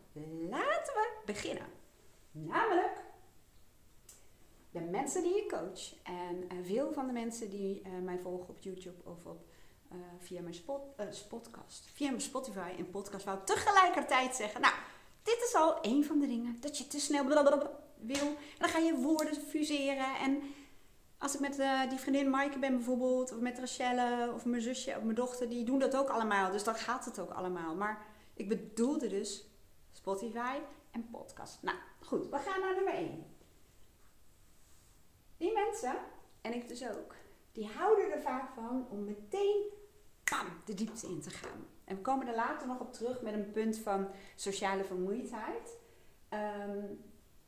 Laten 0.49 0.93
we 0.93 1.09
beginnen. 1.25 1.65
Namelijk 2.31 3.01
de 4.71 4.79
mensen 4.79 5.23
die 5.23 5.37
ik 5.37 5.49
coach. 5.49 5.93
En 6.03 6.65
veel 6.65 6.93
van 6.93 7.07
de 7.07 7.13
mensen 7.13 7.49
die 7.49 7.81
mij 8.03 8.19
volgen 8.19 8.49
op 8.49 8.59
YouTube 8.59 9.01
of 9.03 9.25
op 9.25 9.45
uh, 9.91 9.97
via 10.19 10.41
mijn 10.41 10.53
spot, 10.53 10.81
uh, 10.99 11.05
podcast, 11.27 11.89
via 11.93 12.09
mijn 12.09 12.21
Spotify 12.21 12.71
en 12.77 12.89
podcast 12.89 13.25
wou 13.25 13.39
tegelijkertijd 13.45 14.35
zeggen. 14.35 14.61
Nou, 14.61 14.73
dit 15.23 15.43
is 15.47 15.55
al 15.55 15.77
een 15.81 16.05
van 16.05 16.19
de 16.19 16.27
dingen 16.27 16.57
dat 16.59 16.77
je 16.77 16.87
te 16.87 16.99
snel 16.99 17.25
wil. 17.25 17.37
En 17.37 18.35
dan 18.57 18.69
ga 18.69 18.77
je 18.77 18.95
woorden 18.95 19.35
fuseren. 19.35 20.15
En 20.15 20.41
als 21.17 21.33
ik 21.33 21.39
met 21.39 21.61
die 21.89 21.99
vriendin 21.99 22.29
Maaike 22.29 22.59
ben 22.59 22.75
bijvoorbeeld, 22.75 23.31
of 23.31 23.39
met 23.39 23.59
Rachelle, 23.59 24.31
of 24.33 24.45
mijn 24.45 24.61
zusje, 24.61 24.95
of 24.97 25.03
mijn 25.03 25.15
dochter, 25.15 25.49
die 25.49 25.63
doen 25.63 25.79
dat 25.79 25.95
ook 25.95 26.09
allemaal. 26.09 26.51
Dus 26.51 26.63
dan 26.63 26.75
gaat 26.75 27.05
het 27.05 27.19
ook 27.19 27.31
allemaal. 27.31 27.75
Maar 27.75 28.05
ik 28.33 28.49
bedoelde 28.49 29.07
dus 29.07 29.47
Spotify 29.91 30.57
en 30.91 31.09
podcast. 31.11 31.57
Nou, 31.61 31.77
goed, 31.99 32.29
we 32.29 32.37
gaan 32.37 32.59
naar 32.59 32.75
nummer 32.75 32.93
1. 32.93 33.37
Die 35.39 35.53
mensen, 35.53 35.95
en 36.41 36.53
ik 36.53 36.67
dus 36.67 36.89
ook, 36.89 37.15
die 37.51 37.67
houden 37.67 38.11
er 38.11 38.21
vaak 38.21 38.49
van 38.55 38.87
om 38.89 39.03
meteen 39.03 39.77
de 40.65 40.73
diepte 40.73 41.07
in 41.07 41.21
te 41.21 41.29
gaan. 41.29 41.65
En 41.83 41.95
we 41.95 42.01
komen 42.01 42.27
er 42.27 42.35
later 42.35 42.67
nog 42.67 42.79
op 42.79 42.93
terug 42.93 43.21
met 43.21 43.33
een 43.33 43.51
punt 43.51 43.77
van 43.77 44.07
sociale 44.35 44.83
vermoeidheid. 44.83 45.77
Um, 46.29 47.03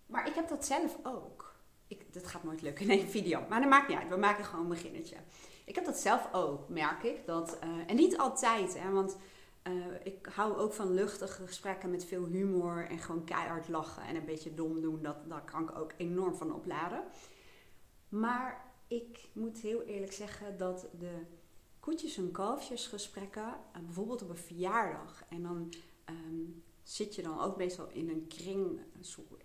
maar 0.05 0.27
ik 0.27 0.33
heb 0.33 0.47
dat 0.47 0.65
zelf 0.65 0.97
ook. 1.03 1.55
Ik, 1.87 2.13
dat 2.13 2.27
gaat 2.27 2.43
nooit 2.43 2.61
lukken 2.61 2.85
in 2.85 2.99
één 2.99 3.09
video. 3.09 3.45
Maar 3.49 3.61
dat 3.61 3.69
maakt 3.69 3.87
niet 3.87 3.97
uit. 3.97 4.09
We 4.09 4.15
maken 4.15 4.45
gewoon 4.45 4.63
een 4.63 4.69
beginnetje. 4.69 5.15
Ik 5.65 5.75
heb 5.75 5.85
dat 5.85 5.97
zelf 5.97 6.29
ook, 6.31 6.69
merk 6.69 7.03
ik. 7.03 7.25
Dat, 7.25 7.57
uh, 7.63 7.69
en 7.87 7.95
niet 7.95 8.17
altijd, 8.17 8.79
hè, 8.79 8.91
want 8.91 9.17
uh, 9.67 9.85
ik 10.03 10.25
hou 10.35 10.57
ook 10.57 10.73
van 10.73 10.93
luchtige 10.93 11.45
gesprekken 11.45 11.91
met 11.91 12.05
veel 12.05 12.25
humor 12.25 12.87
en 12.89 12.99
gewoon 12.99 13.23
keihard 13.23 13.67
lachen 13.67 14.03
en 14.03 14.15
een 14.15 14.25
beetje 14.25 14.53
dom 14.53 14.81
doen. 14.81 15.01
Dat, 15.01 15.29
daar 15.29 15.43
kan 15.43 15.63
ik 15.63 15.77
ook 15.77 15.93
enorm 15.97 16.35
van 16.35 16.53
opladen. 16.53 17.03
Maar 18.11 18.73
ik 18.87 19.29
moet 19.33 19.57
heel 19.57 19.81
eerlijk 19.81 20.13
zeggen 20.13 20.57
dat 20.57 20.87
de 20.99 21.21
koetjes- 21.79 22.17
en 22.17 22.31
kalfjesgesprekken, 22.31 23.43
uh, 23.47 23.81
bijvoorbeeld 23.83 24.21
op 24.21 24.29
een 24.29 24.37
verjaardag, 24.37 25.23
en 25.29 25.43
dan 25.43 25.73
um, 26.09 26.63
zit 26.83 27.15
je 27.15 27.21
dan 27.21 27.39
ook 27.39 27.57
meestal 27.57 27.89
in 27.89 28.09
een 28.09 28.27
kring 28.27 28.79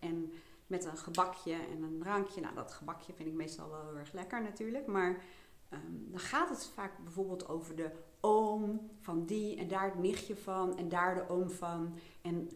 en 0.01 0.33
met 0.67 0.85
een 0.85 0.97
gebakje 0.97 1.53
en 1.53 1.83
een 1.83 1.99
drankje. 1.99 2.41
Nou, 2.41 2.55
dat 2.55 2.73
gebakje 2.73 3.13
vind 3.13 3.29
ik 3.29 3.35
meestal 3.35 3.71
wel 3.71 3.87
heel 3.87 3.97
erg 3.97 4.13
lekker 4.13 4.43
natuurlijk, 4.43 4.87
maar 4.87 5.25
um, 5.73 6.07
dan 6.11 6.21
gaat 6.21 6.49
het 6.49 6.67
vaak 6.67 6.99
bijvoorbeeld 7.05 7.49
over 7.49 7.77
de 7.77 7.91
oom 8.21 8.91
van 9.01 9.27
die 9.27 9.57
en 9.57 9.69
daar 9.69 9.85
het 9.85 9.99
nichtje 9.99 10.37
van 10.37 10.79
en 10.79 10.89
daar 10.89 11.15
de 11.15 11.29
oom 11.29 11.51
van. 11.51 11.99
En 12.23 12.51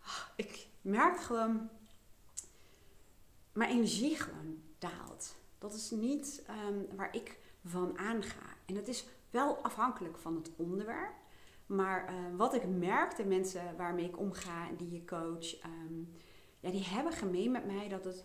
oh, 0.00 0.26
ik 0.36 0.68
merk 0.80 1.20
gewoon, 1.20 1.68
mijn 3.52 3.70
energie 3.70 4.16
gewoon 4.16 4.62
Dat 5.58 5.74
is 5.74 5.90
niet 5.90 6.44
um, 6.68 6.96
waar 6.96 7.14
ik 7.14 7.38
van 7.64 7.98
aanga. 7.98 8.56
En 8.66 8.74
dat 8.74 8.88
is 8.88 9.06
wel 9.30 9.56
afhankelijk 9.56 10.18
van 10.18 10.34
het 10.34 10.50
onderwerp. 10.56 11.14
Maar 11.66 12.12
uh, 12.12 12.36
wat 12.36 12.54
ik 12.54 12.66
merk, 12.66 13.16
de 13.16 13.24
mensen 13.24 13.76
waarmee 13.76 14.04
ik 14.04 14.18
omga 14.18 14.68
die 14.76 14.90
je 14.90 15.04
coach, 15.04 15.64
um, 15.64 16.12
ja, 16.60 16.70
die 16.70 16.84
hebben 16.84 17.12
gemeen 17.12 17.50
met 17.50 17.66
mij 17.66 17.88
dat 17.88 18.04
het 18.04 18.24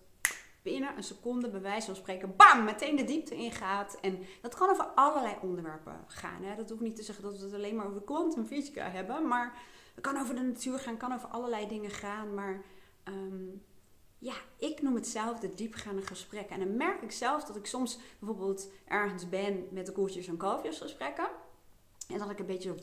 binnen 0.62 0.98
een 0.98 1.03
seconde, 1.03 1.50
bij 1.50 1.62
wijze 1.62 1.86
van 1.86 1.96
spreken, 1.96 2.36
bam, 2.36 2.63
meteen 2.63 2.96
de 2.96 3.03
diepte 3.03 3.36
ingaat. 3.36 3.98
En 4.01 4.20
dat 4.41 4.55
kan 4.55 4.70
over 4.70 4.86
allerlei 4.86 5.36
onderwerpen 5.41 6.03
gaan. 6.08 6.43
Hè. 6.43 6.55
Dat 6.55 6.70
hoeft 6.70 6.81
niet 6.81 6.96
te 6.96 7.03
zeggen 7.03 7.24
dat 7.24 7.38
we 7.38 7.46
het 7.46 7.53
alleen 7.53 7.75
maar 7.75 7.88
over 7.88 8.01
kwantumfysica 8.01 8.89
hebben, 8.89 9.27
maar 9.27 9.58
het 9.96 10.03
kan 10.03 10.17
over 10.22 10.36
de 10.36 10.41
natuur 10.41 10.79
gaan, 10.79 10.98
kan 10.98 11.13
over 11.13 11.29
allerlei 11.29 11.67
dingen 11.67 11.91
gaan. 11.91 12.34
Maar 12.34 12.63
um, 13.03 13.63
ja, 14.19 14.33
ik 14.57 14.81
noem 14.81 14.95
het 14.95 15.07
zelf 15.07 15.39
de 15.39 15.53
diepgaande 15.53 16.01
gesprekken. 16.01 16.59
En 16.59 16.67
dan 16.67 16.77
merk 16.77 17.01
ik 17.01 17.12
zelf 17.12 17.43
dat 17.43 17.55
ik 17.55 17.65
soms 17.65 18.00
bijvoorbeeld 18.19 18.69
ergens 18.86 19.29
ben 19.29 19.67
met 19.71 19.86
de 19.86 19.91
koeltjes 19.91 20.27
en 20.27 20.38
kalfjes 20.38 20.77
gesprekken. 20.77 21.29
En 22.07 22.17
dat 22.17 22.29
ik 22.29 22.39
een 22.39 22.45
beetje 22.45 22.75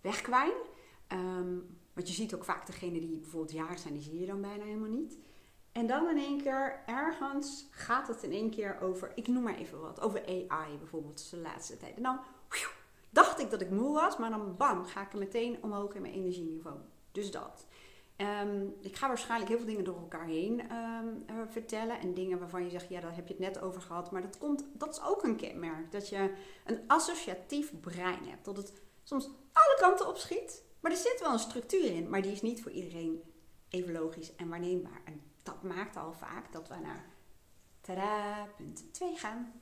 wegkwijn. 0.00 0.52
Um, 1.12 1.78
want 1.92 2.08
je 2.08 2.14
ziet 2.14 2.34
ook 2.34 2.44
vaak 2.44 2.66
degene 2.66 3.00
die 3.00 3.16
bijvoorbeeld 3.16 3.52
jarig 3.52 3.78
zijn, 3.78 3.94
die 3.94 4.02
zie 4.02 4.20
je 4.20 4.26
dan 4.26 4.40
bijna 4.40 4.64
helemaal 4.64 4.88
niet. 4.88 5.18
En 5.72 5.86
dan 5.86 6.08
in 6.08 6.18
één 6.18 6.42
keer, 6.42 6.82
ergens 6.86 7.66
gaat 7.70 8.08
het 8.08 8.22
in 8.22 8.32
één 8.32 8.50
keer 8.50 8.80
over, 8.80 9.12
ik 9.14 9.26
noem 9.26 9.42
maar 9.42 9.56
even 9.56 9.80
wat, 9.80 10.00
over 10.00 10.26
AI 10.26 10.78
bijvoorbeeld 10.78 11.30
de 11.30 11.36
laatste 11.36 11.76
tijd. 11.76 11.96
En 11.96 12.02
dan 12.02 12.20
dacht 13.10 13.40
ik 13.40 13.50
dat 13.50 13.60
ik 13.60 13.70
moe 13.70 13.94
was, 13.94 14.16
maar 14.16 14.30
dan 14.30 14.56
bam, 14.56 14.84
ga 14.84 15.02
ik 15.02 15.12
er 15.12 15.18
meteen 15.18 15.62
omhoog 15.62 15.94
in 15.94 16.02
mijn 16.02 16.14
energieniveau. 16.14 16.76
Dus 17.12 17.30
dat. 17.30 17.66
Um, 18.16 18.74
ik 18.80 18.96
ga 18.96 19.08
waarschijnlijk 19.08 19.50
heel 19.50 19.58
veel 19.58 19.66
dingen 19.66 19.84
door 19.84 19.98
elkaar 19.98 20.26
heen 20.26 20.72
um, 20.72 21.24
vertellen. 21.50 22.00
En 22.00 22.14
dingen 22.14 22.38
waarvan 22.38 22.64
je 22.64 22.70
zegt, 22.70 22.88
ja, 22.88 23.00
daar 23.00 23.14
heb 23.14 23.26
je 23.26 23.32
het 23.32 23.42
net 23.42 23.60
over 23.60 23.82
gehad. 23.82 24.10
Maar 24.10 24.22
dat, 24.22 24.38
komt, 24.38 24.64
dat 24.72 24.94
is 24.94 25.02
ook 25.02 25.22
een 25.22 25.36
kenmerk. 25.36 25.92
Dat 25.92 26.08
je 26.08 26.34
een 26.64 26.80
associatief 26.86 27.80
brein 27.80 28.28
hebt. 28.28 28.44
Dat 28.44 28.56
het 28.56 28.72
soms 29.02 29.24
alle 29.52 29.76
kanten 29.80 30.08
opschiet. 30.08 30.62
Maar 30.80 30.90
er 30.90 30.96
zit 30.96 31.20
wel 31.20 31.32
een 31.32 31.38
structuur 31.38 31.84
in. 31.84 32.08
Maar 32.10 32.22
die 32.22 32.32
is 32.32 32.42
niet 32.42 32.62
voor 32.62 32.72
iedereen 32.72 33.22
even 33.68 33.92
logisch 33.92 34.36
en 34.36 34.48
waarneembaar. 34.48 35.00
En 35.04 35.22
dat 35.42 35.62
maakt 35.62 35.96
al 35.96 36.12
vaak 36.12 36.52
dat 36.52 36.68
we 36.68 36.74
naar 36.74 37.04
tada, 37.80 38.46
punt 38.56 38.92
2 38.92 39.16
gaan. 39.16 39.52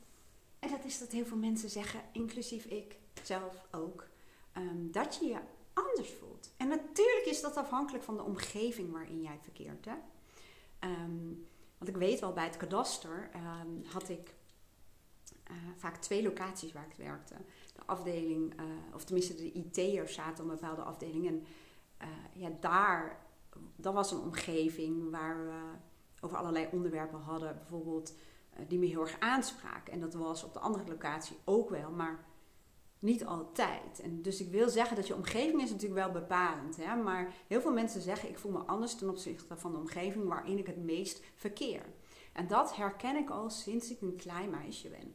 En 0.58 0.70
dat 0.70 0.84
is 0.84 0.98
dat 0.98 1.12
heel 1.12 1.26
veel 1.26 1.36
mensen 1.36 1.70
zeggen, 1.70 2.00
inclusief 2.12 2.64
ik 2.64 2.96
zelf 3.22 3.66
ook, 3.70 4.08
um, 4.56 4.92
dat 4.92 5.18
je 5.20 5.26
je 5.26 5.38
anders 5.74 6.10
voelt. 6.10 6.52
En 6.56 6.68
natuurlijk 6.68 7.26
is 7.26 7.40
dat 7.40 7.56
afhankelijk 7.56 8.04
van 8.04 8.16
de 8.16 8.22
omgeving 8.22 8.92
waarin 8.92 9.22
jij 9.22 9.38
verkeert. 9.42 9.84
Hè? 9.84 9.94
Um, 10.88 11.46
want 11.78 11.90
ik 11.90 11.96
weet 11.96 12.20
wel, 12.20 12.32
bij 12.32 12.44
het 12.44 12.56
kadaster 12.56 13.30
um, 13.34 13.84
had 13.92 14.08
ik 14.08 14.34
vaak 15.76 15.96
twee 15.96 16.22
locaties 16.22 16.72
waar 16.72 16.86
ik 16.90 16.96
werkte. 16.96 17.34
De 17.74 17.82
afdeling, 17.86 18.54
of 18.94 19.04
tenminste 19.04 19.34
de 19.34 19.52
IT'ers 19.52 20.14
zaten 20.14 20.44
op 20.44 20.50
een 20.50 20.56
bepaalde 20.56 20.82
afdeling. 20.82 21.26
En 21.26 21.44
ja, 22.32 22.50
daar, 22.60 23.26
dat 23.76 23.94
was 23.94 24.10
een 24.10 24.20
omgeving 24.20 25.10
waar 25.10 25.46
we 25.46 25.60
over 26.20 26.36
allerlei 26.36 26.68
onderwerpen 26.72 27.20
hadden. 27.20 27.56
Bijvoorbeeld 27.56 28.14
die 28.68 28.78
me 28.78 28.86
heel 28.86 29.00
erg 29.00 29.20
aanspraken. 29.20 29.92
En 29.92 30.00
dat 30.00 30.14
was 30.14 30.44
op 30.44 30.52
de 30.52 30.58
andere 30.58 30.88
locatie 30.88 31.36
ook 31.44 31.70
wel, 31.70 31.90
maar 31.90 32.24
niet 33.04 33.24
altijd. 33.24 34.00
En 34.02 34.22
dus 34.22 34.40
ik 34.40 34.50
wil 34.50 34.68
zeggen 34.68 34.96
dat 34.96 35.06
je 35.06 35.14
omgeving 35.14 35.62
is 35.62 35.70
natuurlijk 35.70 36.00
wel 36.00 36.12
bepalend. 36.12 36.76
Hè? 36.76 36.96
Maar 36.96 37.34
heel 37.46 37.60
veel 37.60 37.72
mensen 37.72 38.00
zeggen 38.00 38.28
ik 38.28 38.38
voel 38.38 38.52
me 38.52 38.58
anders 38.58 38.94
ten 38.94 39.08
opzichte 39.08 39.56
van 39.56 39.72
de 39.72 39.78
omgeving 39.78 40.28
waarin 40.28 40.58
ik 40.58 40.66
het 40.66 40.84
meest 40.84 41.22
verkeer. 41.34 41.82
En 42.32 42.46
dat 42.46 42.76
herken 42.76 43.16
ik 43.16 43.30
al 43.30 43.50
sinds 43.50 43.90
ik 43.90 44.00
een 44.00 44.16
klein 44.16 44.50
meisje 44.50 44.88
ben. 44.88 45.14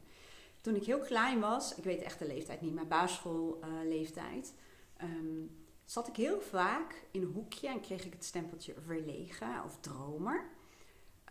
Toen 0.60 0.74
ik 0.74 0.84
heel 0.84 0.98
klein 0.98 1.40
was, 1.40 1.74
ik 1.74 1.84
weet 1.84 2.02
echt 2.02 2.18
de 2.18 2.26
leeftijd 2.26 2.60
niet, 2.60 2.74
maar 2.74 2.86
basisschoolleeftijd, 2.86 4.54
um, 5.02 5.64
zat 5.84 6.08
ik 6.08 6.16
heel 6.16 6.40
vaak 6.40 7.04
in 7.10 7.22
een 7.22 7.32
hoekje 7.32 7.68
en 7.68 7.80
kreeg 7.80 8.04
ik 8.04 8.12
het 8.12 8.24
stempeltje 8.24 8.74
verlegen 8.80 9.64
of 9.64 9.78
dromer. 9.80 10.50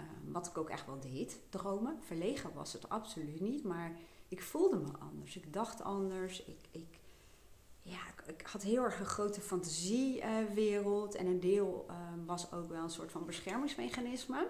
Um, 0.02 0.32
wat 0.32 0.48
ik 0.48 0.58
ook 0.58 0.70
echt 0.70 0.86
wel 0.86 1.00
deed, 1.00 1.40
dromen. 1.50 1.98
Verlegen 2.02 2.54
was 2.54 2.74
het 2.74 2.90
absoluut 2.90 3.40
niet, 3.40 3.64
maar 3.64 3.98
ik 4.30 4.42
voelde 4.42 4.78
me 4.78 4.90
anders. 5.00 5.36
Ik 5.36 5.54
dacht 5.54 5.82
anders. 5.82 6.44
Ik, 6.44 6.60
ik, 6.72 7.00
ja, 7.82 8.00
ik, 8.26 8.42
had 8.42 8.62
heel 8.62 8.84
erg 8.84 9.00
een 9.00 9.06
grote 9.06 9.42
fantasiewereld. 9.42 11.16
en 11.16 11.26
een 11.26 11.40
deel 11.40 11.86
ehm, 11.88 12.26
was 12.26 12.52
ook 12.52 12.70
wel 12.70 12.84
een 12.84 12.90
soort 12.90 13.12
van 13.12 13.26
beschermingsmechanisme. 13.26 14.48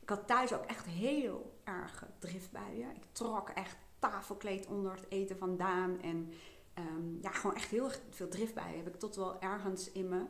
Ik 0.00 0.08
had 0.08 0.26
thuis 0.26 0.52
ook 0.52 0.64
echt 0.64 0.86
heel 0.86 1.58
erg 1.64 2.04
driftbuien. 2.18 2.94
Ik 2.94 3.04
trok 3.12 3.48
echt 3.48 3.76
tafelkleed 3.98 4.66
onder 4.66 4.92
het 4.92 5.06
eten 5.08 5.38
vandaan. 5.38 6.00
En 6.00 6.32
um, 6.78 7.18
ja, 7.20 7.30
gewoon 7.30 7.56
echt 7.56 7.70
heel 7.70 7.90
veel 8.10 8.28
driftbuien 8.28 8.76
heb 8.76 8.94
ik 8.94 8.98
tot 9.00 9.16
wel 9.16 9.40
ergens 9.40 9.92
in 9.92 10.08
mijn 10.08 10.28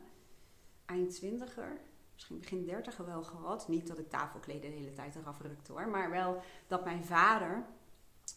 eind 0.85 1.15
twintiger, 1.15 1.79
misschien 2.13 2.39
begin 2.39 2.65
dertiger 2.65 3.05
wel 3.05 3.23
gehad. 3.23 3.67
Niet 3.67 3.87
dat 3.87 3.99
ik 3.99 4.09
tafelkleden 4.09 4.71
de 4.71 4.77
hele 4.77 4.93
tijd 4.93 5.15
eraf 5.15 5.41
rukte 5.41 5.71
hoor. 5.71 5.87
Maar 5.87 6.09
wel 6.09 6.41
dat 6.67 6.83
mijn 6.83 7.05
vader 7.05 7.65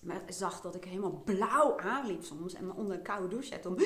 maar 0.02 0.22
zag 0.28 0.60
dat 0.60 0.74
ik 0.74 0.84
helemaal 0.84 1.22
blauw 1.24 1.78
aanliep 1.78 2.22
soms 2.22 2.54
en 2.54 2.72
onder 2.72 2.96
een 2.96 3.02
koude 3.02 3.28
douche 3.28 3.46
zette 3.46 3.68
om, 3.68 3.76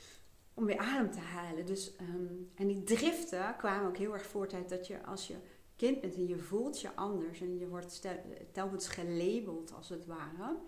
om 0.54 0.64
weer 0.64 0.78
adem 0.78 1.10
te 1.10 1.20
halen. 1.20 1.66
Dus, 1.66 1.96
ehm, 1.96 2.34
en 2.54 2.66
die 2.66 2.82
driften 2.82 3.54
kwamen 3.56 3.88
ook 3.88 3.96
heel 3.96 4.12
erg 4.12 4.26
voort 4.26 4.52
uit 4.52 4.68
dat 4.68 4.86
je 4.86 5.04
als 5.04 5.26
je 5.26 5.36
kind 5.76 6.00
bent 6.00 6.14
en 6.14 6.26
je 6.26 6.38
voelt 6.38 6.80
je 6.80 6.94
anders 6.94 7.40
en 7.40 7.58
je 7.58 7.68
wordt 7.68 8.08
telkens 8.52 8.88
gelabeld 8.88 9.72
als 9.72 9.88
het 9.88 10.06
ware, 10.06 10.58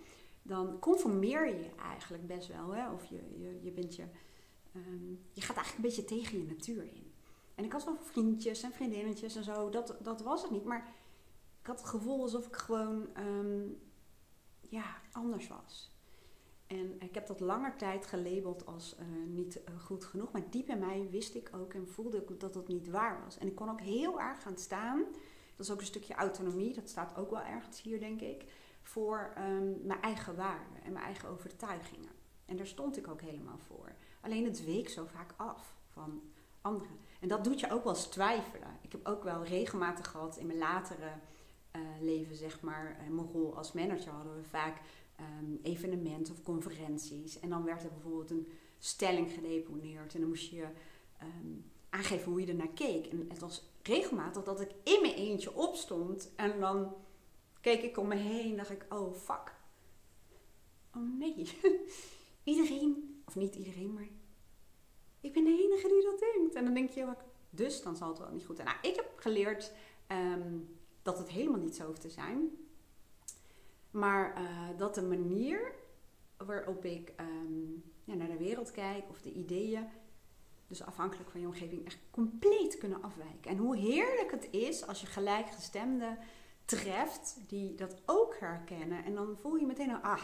dan 0.43 0.79
conformeer 0.79 1.47
je 1.47 1.71
eigenlijk 1.79 2.27
best 2.27 2.49
wel. 2.49 2.75
Hè? 2.75 2.91
Of 2.91 3.05
je, 3.05 3.21
je, 3.39 3.59
je, 3.63 3.71
bent 3.71 3.97
je, 3.97 4.05
ehm, 4.73 5.11
je 5.33 5.41
gaat 5.41 5.57
eigenlijk 5.57 5.77
een 5.77 5.83
beetje 5.83 6.05
tegen 6.05 6.39
je 6.39 6.45
natuur 6.45 6.83
in. 6.83 7.13
En 7.55 7.65
ik 7.65 7.73
had 7.73 7.85
wel 7.85 7.97
vriendjes 8.01 8.63
en 8.63 8.73
vriendinnetjes 8.73 9.37
en 9.37 9.45
zo, 9.45 9.71
dat, 9.71 9.97
dat 10.03 10.23
was 10.23 10.43
het 10.43 10.51
niet. 10.51 10.65
Maar 10.65 10.95
ik 11.61 11.67
had 11.67 11.81
het 11.81 11.89
gevoel 11.89 12.23
alsof 12.23 12.47
ik 12.47 12.57
gewoon 12.57 13.15
ehm, 13.15 13.67
anders 15.15 15.49
was. 15.49 15.95
En 16.67 17.01
ik 17.01 17.15
heb 17.15 17.27
dat 17.27 17.41
langer 17.41 17.77
tijd 17.77 18.07
gelabeld 18.07 18.67
als 18.67 18.97
uh, 19.01 19.07
niet 19.27 19.65
eh, 19.65 19.79
goed 19.81 20.05
genoeg. 20.05 20.33
Maar 20.33 20.51
diep 20.51 20.69
in 20.69 20.79
mij 20.79 21.09
wist 21.11 21.35
ik 21.35 21.51
ook 21.55 21.75
en 21.75 21.89
voelde 21.89 22.17
ik 22.17 22.41
dat 22.41 22.55
dat 22.55 22.69
niet 22.69 22.89
waar 22.89 23.23
was. 23.25 23.39
En 23.39 23.47
ik 23.47 23.55
kon 23.55 23.71
ook 23.71 23.81
heel 23.81 24.21
erg 24.21 24.43
gaan 24.43 24.59
staan. 24.59 25.05
Dat 25.57 25.67
is 25.67 25.71
ook 25.73 25.81
een 25.81 25.87
stukje 25.87 26.15
autonomie. 26.15 26.75
Dat 26.75 26.89
staat 26.89 27.17
ook 27.17 27.31
wel 27.31 27.43
ergens 27.43 27.83
hier, 27.83 28.01
denk 28.01 28.21
ik. 28.21 28.45
Voor 28.83 29.33
um, 29.39 29.81
mijn 29.83 30.01
eigen 30.01 30.37
waarden 30.37 30.83
en 30.83 30.93
mijn 30.93 31.05
eigen 31.05 31.29
overtuigingen. 31.29 32.11
En 32.47 32.57
daar 32.57 32.67
stond 32.67 32.97
ik 32.97 33.09
ook 33.09 33.21
helemaal 33.21 33.59
voor. 33.59 33.93
Alleen 34.21 34.45
het 34.45 34.65
week 34.65 34.89
zo 34.89 35.05
vaak 35.07 35.35
af 35.37 35.77
van 35.89 36.23
anderen. 36.61 36.99
En 37.21 37.29
dat 37.29 37.45
doet 37.45 37.61
je 37.61 37.71
ook 37.71 37.85
wel 37.85 37.95
eens 37.95 38.07
twijfelen. 38.07 38.79
Ik 38.81 38.93
heb 38.93 39.07
ook 39.07 39.23
wel 39.23 39.45
regelmatig 39.45 40.11
gehad 40.11 40.37
in 40.37 40.47
mijn 40.47 40.59
latere 40.59 41.13
uh, 41.77 41.83
leven, 42.01 42.37
zeg 42.37 42.61
maar, 42.61 42.97
mijn 43.11 43.29
rol 43.33 43.57
als 43.57 43.73
manager 43.73 44.13
hadden 44.13 44.37
we 44.37 44.45
vaak 44.45 44.81
um, 45.21 45.59
evenementen 45.63 46.35
of 46.35 46.43
conferenties. 46.43 47.41
En 47.41 47.49
dan 47.49 47.65
werd 47.65 47.85
er 47.85 47.91
bijvoorbeeld 47.91 48.31
een 48.31 48.47
stelling 48.79 49.31
gedeponeerd 49.33 50.15
en 50.15 50.21
dan 50.21 50.29
moest 50.29 50.51
je 50.51 50.67
um, 51.23 51.65
aangeven 51.91 52.31
hoe 52.31 52.41
je 52.41 52.47
er 52.47 52.55
naar 52.55 52.73
keek. 52.75 53.07
En 53.07 53.27
het 53.29 53.39
was 53.39 53.63
regelmatig 53.83 54.45
dat 54.45 54.61
ik 54.61 54.71
in 54.83 55.01
mijn 55.01 55.15
eentje 55.15 55.55
opstond 55.55 56.33
en 56.37 56.61
dan 56.61 56.95
keek 57.61 57.83
ik 57.83 57.99
om 57.99 58.09
me 58.09 58.15
heen 58.15 58.51
en 58.51 58.57
dacht 58.57 58.71
ik, 58.71 58.87
oh 58.89 59.15
fuck. 59.15 59.55
Oh 60.95 61.19
nee. 61.19 61.59
iedereen, 62.45 63.23
of 63.25 63.37
niet 63.37 63.55
iedereen, 63.55 63.93
maar 63.93 64.09
ik 65.21 65.33
ben 65.33 65.45
de 65.45 65.51
enige 65.51 65.89
die 65.89 66.03
dat 66.03 66.19
denkt. 66.19 66.55
En 66.55 66.65
dan 66.65 66.75
denk 66.75 66.91
je, 66.91 67.07
dus 67.51 67.83
dan 67.83 67.97
zal 67.97 68.09
het 68.09 68.19
wel 68.19 68.31
niet 68.31 68.45
goed 68.45 68.57
zijn. 68.57 68.69
Nou, 68.69 68.79
ik 68.83 68.97
heb 68.97 69.13
geleerd 69.17 69.73
um, 70.09 70.77
dat 71.03 71.19
het 71.19 71.29
helemaal 71.29 71.61
niet 71.61 71.77
zo 71.77 71.87
hoeft 71.87 72.01
te 72.01 72.11
zijn. 72.11 72.51
Maar 73.95 74.43
uh, 74.43 74.79
dat 74.79 74.95
de 74.95 75.03
manier 75.03 75.73
waarop 76.37 76.85
ik 76.85 77.13
ja, 78.05 78.15
naar 78.15 78.29
de 78.29 78.37
wereld 78.37 78.71
kijk 78.71 79.05
of 79.09 79.21
de 79.21 79.33
ideeën, 79.33 79.89
dus 80.67 80.83
afhankelijk 80.83 81.31
van 81.31 81.41
je 81.41 81.47
omgeving, 81.47 81.87
echt 81.87 81.99
compleet 82.11 82.79
kunnen 82.79 83.03
afwijken. 83.03 83.51
En 83.51 83.57
hoe 83.57 83.77
heerlijk 83.77 84.31
het 84.31 84.49
is 84.51 84.87
als 84.87 85.01
je 85.01 85.07
gelijkgestemden 85.07 86.19
treft 86.65 87.39
die 87.49 87.75
dat 87.75 88.03
ook 88.07 88.37
herkennen. 88.39 89.05
En 89.05 89.15
dan 89.15 89.37
voel 89.41 89.57
je 89.57 89.67
meteen, 89.67 90.03
ah, 90.03 90.23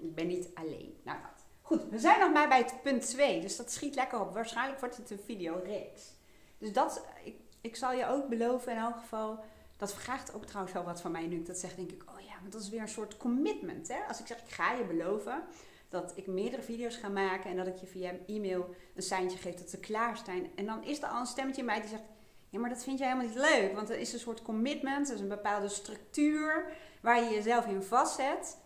ik 0.00 0.14
ben 0.14 0.26
niet 0.26 0.50
alleen. 0.54 0.96
Nou, 1.04 1.18
dat. 1.22 1.44
Goed, 1.62 1.88
we 1.90 1.98
zijn 1.98 2.20
nog 2.20 2.32
maar 2.32 2.48
bij 2.48 2.58
het 2.58 2.82
punt 2.82 3.06
2, 3.06 3.40
dus 3.40 3.56
dat 3.56 3.72
schiet 3.72 3.94
lekker 3.94 4.20
op. 4.20 4.34
Waarschijnlijk 4.34 4.80
wordt 4.80 4.96
het 4.96 5.10
een 5.10 5.18
videoreeks. 5.18 6.12
Dus 6.58 6.72
dat, 6.72 7.06
ik 7.24 7.34
ik 7.64 7.76
zal 7.76 7.92
je 7.92 8.06
ook 8.06 8.28
beloven 8.28 8.72
in 8.72 8.78
elk 8.78 8.98
geval. 8.98 9.44
Dat 9.84 9.94
vraagt 9.94 10.34
ook 10.34 10.44
trouwens 10.44 10.74
wel 10.74 10.84
wat 10.84 11.00
van 11.00 11.10
mij 11.10 11.26
nu 11.26 11.42
dat 11.42 11.58
zeg. 11.58 11.74
Denk 11.74 11.90
ik, 11.90 12.02
oh 12.08 12.20
ja, 12.20 12.34
maar 12.42 12.50
dat 12.50 12.60
is 12.60 12.68
weer 12.68 12.80
een 12.80 12.88
soort 12.88 13.16
commitment. 13.16 13.88
Hè? 13.88 13.98
Als 14.08 14.20
ik 14.20 14.26
zeg, 14.26 14.38
ik 14.38 14.50
ga 14.50 14.72
je 14.72 14.84
beloven 14.84 15.42
dat 15.88 16.12
ik 16.16 16.26
meerdere 16.26 16.62
video's 16.62 16.96
ga 16.96 17.08
maken. 17.08 17.50
En 17.50 17.56
dat 17.56 17.66
ik 17.66 17.76
je 17.76 17.86
via 17.86 18.12
e-mail 18.26 18.74
een 18.94 19.02
seintje 19.02 19.38
geef 19.38 19.54
dat 19.54 19.70
ze 19.70 19.80
klaar 19.80 20.20
zijn. 20.24 20.50
En 20.54 20.66
dan 20.66 20.84
is 20.84 21.02
er 21.02 21.08
al 21.08 21.20
een 21.20 21.26
stemmetje 21.26 21.60
in 21.60 21.66
mij 21.66 21.80
die 21.80 21.88
zegt, 21.88 22.02
ja, 22.48 22.58
maar 22.58 22.70
dat 22.70 22.82
vind 22.82 22.98
jij 22.98 23.08
helemaal 23.08 23.28
niet 23.28 23.38
leuk. 23.38 23.74
Want 23.74 23.90
er 23.90 23.98
is 23.98 24.12
een 24.12 24.18
soort 24.18 24.42
commitment. 24.42 25.08
Er 25.08 25.14
is 25.14 25.20
een 25.20 25.28
bepaalde 25.28 25.68
structuur 25.68 26.72
waar 27.00 27.22
je 27.22 27.30
jezelf 27.30 27.66
in 27.66 27.82
vastzet. 27.82 28.58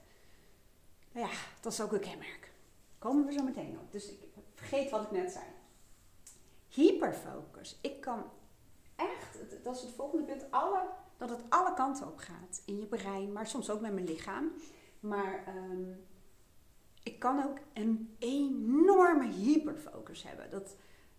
Nou 1.13 1.29
ja, 1.29 1.35
dat 1.61 1.73
is 1.73 1.81
ook 1.81 1.93
een 1.93 2.01
kenmerk. 2.01 2.53
Komen 2.99 3.27
we 3.27 3.33
zo 3.33 3.43
meteen 3.43 3.79
op. 3.81 3.93
Dus 3.93 4.09
ik 4.09 4.29
vergeet 4.55 4.91
wat 4.91 5.03
ik 5.03 5.11
net 5.11 5.31
zei. 5.31 5.45
Hyperfocus. 6.69 7.79
Ik 7.81 8.01
kan 8.01 8.25
echt, 8.97 9.39
dat 9.65 9.77
is 9.77 9.83
het 9.83 9.91
volgende 9.91 10.25
punt, 10.25 10.51
alle, 10.51 10.83
dat 11.19 11.31
het 11.31 11.43
alle 11.49 11.75
kanten 11.75 12.07
op 12.07 12.19
gaat. 12.19 12.63
In 12.65 12.79
je 12.79 12.87
brein, 12.87 13.33
maar 13.33 13.47
soms 13.47 13.71
ook 13.71 13.81
met 13.81 13.93
mijn 13.93 14.07
lichaam. 14.07 14.53
Maar 15.01 15.45
ehm, 15.47 15.93
ik 17.03 17.19
kan 17.19 17.45
ook 17.45 17.59
een 17.73 18.17
enorme 18.19 19.33
hyperfocus 19.33 20.23
hebben. 20.23 20.51
Dat 20.51 20.77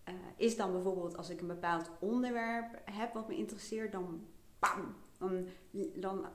uh, 0.08 0.14
is 0.36 0.56
dan 0.56 0.72
bijvoorbeeld 0.72 1.16
als 1.16 1.30
ik 1.30 1.40
een 1.40 1.46
bepaald 1.46 1.90
onderwerp 1.98 2.80
heb 2.84 3.14
wat 3.14 3.28
me 3.28 3.36
interesseert, 3.36 3.92
dan 3.92 4.26
bam, 4.58 4.94
dan, 5.18 5.46
dan 5.94 6.26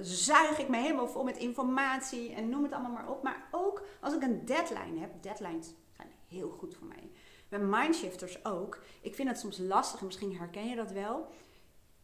zuig 0.00 0.58
ik 0.58 0.68
me 0.68 0.76
helemaal 0.76 1.08
vol 1.08 1.24
met 1.24 1.36
informatie 1.36 2.32
en 2.32 2.48
noem 2.48 2.62
het 2.62 2.72
allemaal 2.72 2.92
maar 2.92 3.10
op. 3.10 3.22
Maar 3.22 3.48
ook 3.50 3.82
als 4.00 4.14
ik 4.14 4.22
een 4.22 4.44
deadline 4.44 4.98
heb, 4.98 5.22
deadlines 5.22 5.74
zijn 5.96 6.08
heel 6.28 6.50
goed 6.50 6.74
voor 6.74 6.86
mij. 6.86 7.10
Bij 7.48 7.58
mindshifters 7.58 8.44
ook. 8.44 8.82
Ik 9.00 9.14
vind 9.14 9.28
het 9.28 9.38
soms 9.38 9.58
lastig, 9.58 10.02
misschien 10.02 10.36
herken 10.36 10.68
je 10.68 10.76
dat 10.76 10.90
wel. 10.90 11.28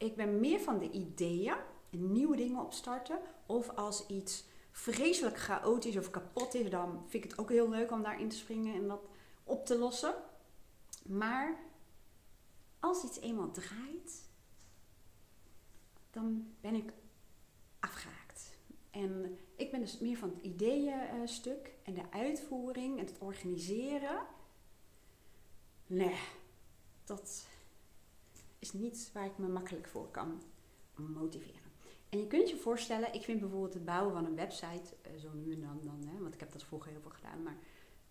Ik 0.00 0.16
ben 0.16 0.40
meer 0.40 0.60
van 0.60 0.78
de 0.78 0.90
ideeën 0.90 1.54
nieuwe 1.90 2.36
dingen 2.36 2.60
opstarten. 2.60 3.18
Of 3.46 3.68
als 3.68 4.06
iets 4.06 4.44
vreselijk 4.70 5.38
chaotisch 5.38 5.96
of 5.96 6.10
kapot 6.10 6.54
is, 6.54 6.70
dan 6.70 7.04
vind 7.08 7.24
ik 7.24 7.30
het 7.30 7.38
ook 7.38 7.48
heel 7.48 7.68
leuk 7.68 7.90
om 7.90 8.02
daarin 8.02 8.28
te 8.28 8.36
springen 8.36 8.74
en 8.74 8.88
dat 8.88 9.00
op 9.44 9.66
te 9.66 9.78
lossen. 9.78 10.14
Maar 11.02 11.58
als 12.78 13.04
iets 13.04 13.20
eenmaal 13.20 13.50
draait, 13.50 14.28
dan 16.10 16.54
ben 16.60 16.74
ik 16.74 16.92
afgehaakt. 17.80 18.56
En 18.90 19.38
ik 19.56 19.70
ben 19.70 19.80
dus 19.80 19.98
meer 19.98 20.16
van 20.16 20.28
het 20.28 20.44
ideeënstuk 20.44 21.72
en 21.82 21.94
de 21.94 22.10
uitvoering 22.10 22.98
en 22.98 23.06
het 23.06 23.18
organiseren. 23.18 24.26
Nee, 25.86 26.18
dat 27.04 27.46
is 28.60 28.72
niet 28.72 29.10
waar 29.12 29.24
ik 29.24 29.38
me 29.38 29.48
makkelijk 29.48 29.88
voor 29.88 30.10
kan 30.10 30.42
motiveren. 30.94 31.70
En 32.08 32.18
je 32.18 32.26
kunt 32.26 32.50
je 32.50 32.56
voorstellen, 32.56 33.14
ik 33.14 33.22
vind 33.22 33.40
bijvoorbeeld 33.40 33.74
het 33.74 33.84
bouwen 33.84 34.12
van 34.12 34.24
een 34.24 34.36
website, 34.36 34.96
eh, 35.02 35.10
zo 35.18 35.28
nu 35.32 35.52
en 35.52 35.60
dan, 35.60 35.80
dan 35.84 36.04
hè, 36.06 36.22
want 36.22 36.34
ik 36.34 36.40
heb 36.40 36.52
dat 36.52 36.64
vroeger 36.64 36.90
heel 36.90 37.00
veel 37.00 37.10
gedaan, 37.10 37.42
maar 37.42 37.56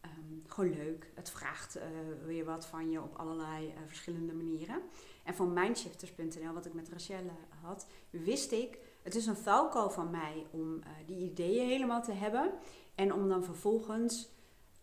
um, 0.05 0.43
gewoon 0.47 0.73
leuk. 0.73 1.11
Het 1.15 1.29
vraagt 1.29 1.77
uh, 1.77 1.83
weer 2.25 2.45
wat 2.45 2.65
van 2.65 2.89
je 2.89 3.01
op 3.01 3.15
allerlei 3.15 3.67
uh, 3.67 3.73
verschillende 3.87 4.33
manieren. 4.33 4.81
En 5.23 5.35
van 5.35 5.53
mindshifters.nl, 5.53 6.53
wat 6.53 6.65
ik 6.65 6.73
met 6.73 6.89
Rachelle 6.89 7.31
had, 7.61 7.87
wist 8.09 8.51
ik, 8.51 8.79
het 9.03 9.15
is 9.15 9.25
een 9.25 9.37
valko 9.37 9.89
van 9.89 10.09
mij 10.09 10.45
om 10.51 10.81
eh, 10.81 10.89
die 11.05 11.17
ideeën 11.17 11.67
helemaal 11.67 12.03
te 12.03 12.11
hebben. 12.11 12.53
En 12.95 13.13
om 13.13 13.29
dan 13.29 13.43
vervolgens 13.43 14.29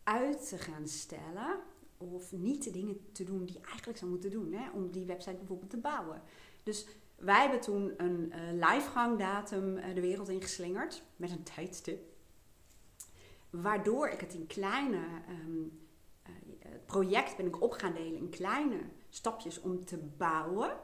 uit 0.03 0.49
te 0.49 0.59
gaan 0.59 0.89
stellen. 0.89 1.59
Of 1.99 2.33
niet 2.33 2.65
de 2.65 2.71
dingen 2.71 3.13
te 3.13 3.25
doen 3.25 3.45
die 3.45 3.55
je 3.55 3.67
eigenlijk 3.67 3.99
zou 3.99 4.11
moeten 4.11 4.31
doen. 4.31 4.53
Hè? 4.53 4.71
Om 4.71 4.91
die 4.91 5.07
website 5.07 5.37
bijvoorbeeld 5.37 5.71
te 5.71 5.77
bouwen. 5.77 6.23
Dus 6.63 6.87
wij 7.17 7.41
hebben 7.41 7.61
toen 7.61 7.95
een 7.97 8.33
uh, 8.33 8.53
livegangdatum 8.53 9.77
uh, 9.77 9.95
de 9.95 10.01
wereld 10.01 10.29
ingeslingerd. 10.29 11.03
Met 11.17 11.31
een 11.31 11.43
tijdstip. 11.43 12.15
Waardoor 13.51 14.09
ik 14.09 14.21
het 14.21 14.35
in 14.35 14.47
kleine... 14.47 15.01
Um, 15.45 15.85
het 16.59 16.87
project 16.87 17.37
ben 17.37 17.47
ik 17.47 17.63
op 17.63 17.73
gaan 17.73 17.95
delen 17.95 18.19
in 18.19 18.29
kleine 18.29 18.79
stapjes 19.09 19.61
om 19.61 19.85
te 19.85 19.99
bouwen. 20.17 20.77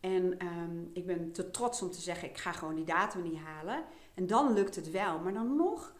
En 0.00 0.46
um, 0.46 0.90
ik 0.92 1.06
ben 1.06 1.32
te 1.32 1.50
trots 1.50 1.82
om 1.82 1.90
te 1.90 2.00
zeggen, 2.00 2.28
ik 2.28 2.38
ga 2.38 2.52
gewoon 2.52 2.74
die 2.74 2.84
datum 2.84 3.22
niet 3.22 3.38
halen. 3.38 3.84
En 4.14 4.26
dan 4.26 4.52
lukt 4.52 4.76
het 4.76 4.90
wel. 4.90 5.18
Maar 5.18 5.32
dan 5.32 5.56
nog 5.56 5.94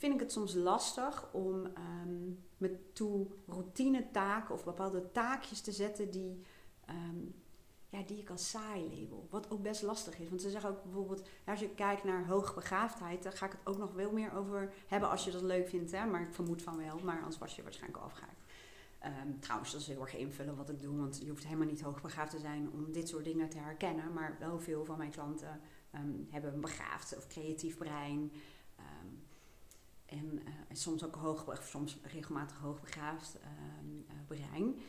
vind 0.00 0.14
ik 0.14 0.20
het 0.20 0.32
soms 0.32 0.54
lastig 0.54 1.32
om 1.32 1.54
um, 1.54 2.44
me 2.56 2.92
toe 2.92 3.26
routine 3.46 4.10
taken 4.10 4.54
of 4.54 4.64
bepaalde 4.64 5.12
taakjes 5.12 5.60
te 5.60 5.72
zetten 5.72 6.10
die, 6.10 6.42
um, 6.90 7.34
ja, 7.88 8.02
die 8.02 8.18
ik 8.18 8.30
als 8.30 8.50
saai 8.50 9.00
label. 9.00 9.26
Wat 9.30 9.50
ook 9.50 9.62
best 9.62 9.82
lastig 9.82 10.18
is. 10.18 10.28
Want 10.28 10.40
ze 10.40 10.50
zeggen 10.50 10.70
ook 10.70 10.82
bijvoorbeeld, 10.82 11.28
als 11.46 11.60
je 11.60 11.68
kijkt 11.68 12.04
naar 12.04 12.26
hoogbegaafdheid, 12.26 13.22
daar 13.22 13.32
ga 13.32 13.46
ik 13.46 13.52
het 13.52 13.60
ook 13.64 13.78
nog 13.78 13.90
veel 13.94 14.12
meer 14.12 14.32
over 14.32 14.72
hebben 14.86 15.10
als 15.10 15.24
je 15.24 15.30
dat 15.30 15.42
leuk 15.42 15.68
vindt. 15.68 15.92
Hè? 15.92 16.06
Maar 16.06 16.22
ik 16.22 16.34
vermoed 16.34 16.62
van 16.62 16.76
wel, 16.76 16.98
maar 16.98 17.18
anders 17.18 17.38
was 17.38 17.56
je 17.56 17.62
waarschijnlijk 17.62 18.02
al 18.02 18.08
afgehaakt. 18.08 18.42
Um, 19.04 19.40
trouwens, 19.40 19.72
dat 19.72 19.80
is 19.80 19.86
heel 19.86 20.00
erg 20.00 20.16
invullen 20.16 20.56
wat 20.56 20.68
ik 20.68 20.80
doe, 20.80 20.96
want 20.96 21.20
je 21.22 21.28
hoeft 21.28 21.44
helemaal 21.44 21.66
niet 21.66 21.80
hoogbegaafd 21.80 22.30
te 22.30 22.38
zijn 22.38 22.70
om 22.72 22.92
dit 22.92 23.08
soort 23.08 23.24
dingen 23.24 23.48
te 23.48 23.58
herkennen. 23.58 24.12
Maar 24.12 24.36
wel 24.38 24.58
veel 24.58 24.84
van 24.84 24.98
mijn 24.98 25.10
klanten 25.10 25.60
hebben 26.30 26.54
een 26.54 26.60
begaafd 26.60 27.16
of 27.16 27.26
creatief 27.26 27.76
brein. 27.76 28.32
En, 30.10 30.40
en, 30.68 30.76
soms 30.76 31.04
ook 31.04 31.14
hoog, 31.14 31.58
soms 31.62 31.98
regelmatig 32.02 32.58
hoogbegaafd 32.58 33.38
uh, 33.40 34.14
brein. 34.26 34.80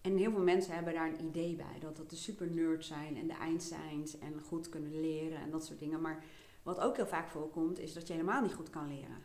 En 0.00 0.16
heel 0.16 0.30
veel 0.30 0.42
mensen 0.42 0.74
hebben 0.74 0.94
daar 0.94 1.08
een 1.08 1.24
idee 1.24 1.56
bij, 1.56 1.78
dat 1.80 1.96
dat 1.96 2.10
de 2.10 2.16
super 2.16 2.50
nerd 2.50 2.84
zijn 2.84 3.16
en 3.16 3.26
de 3.26 3.34
Einsteins 3.34 4.18
en 4.18 4.40
goed 4.40 4.68
kunnen 4.68 5.00
leren 5.00 5.38
en 5.38 5.50
dat 5.50 5.66
soort 5.66 5.78
dingen. 5.78 6.00
Maar 6.00 6.24
wat 6.62 6.80
ook 6.80 6.96
heel 6.96 7.06
vaak 7.06 7.28
voorkomt, 7.28 7.78
is 7.78 7.92
dat 7.92 8.06
je 8.06 8.12
helemaal 8.12 8.42
niet 8.42 8.54
goed 8.54 8.70
kan 8.70 8.88
leren. 8.88 9.22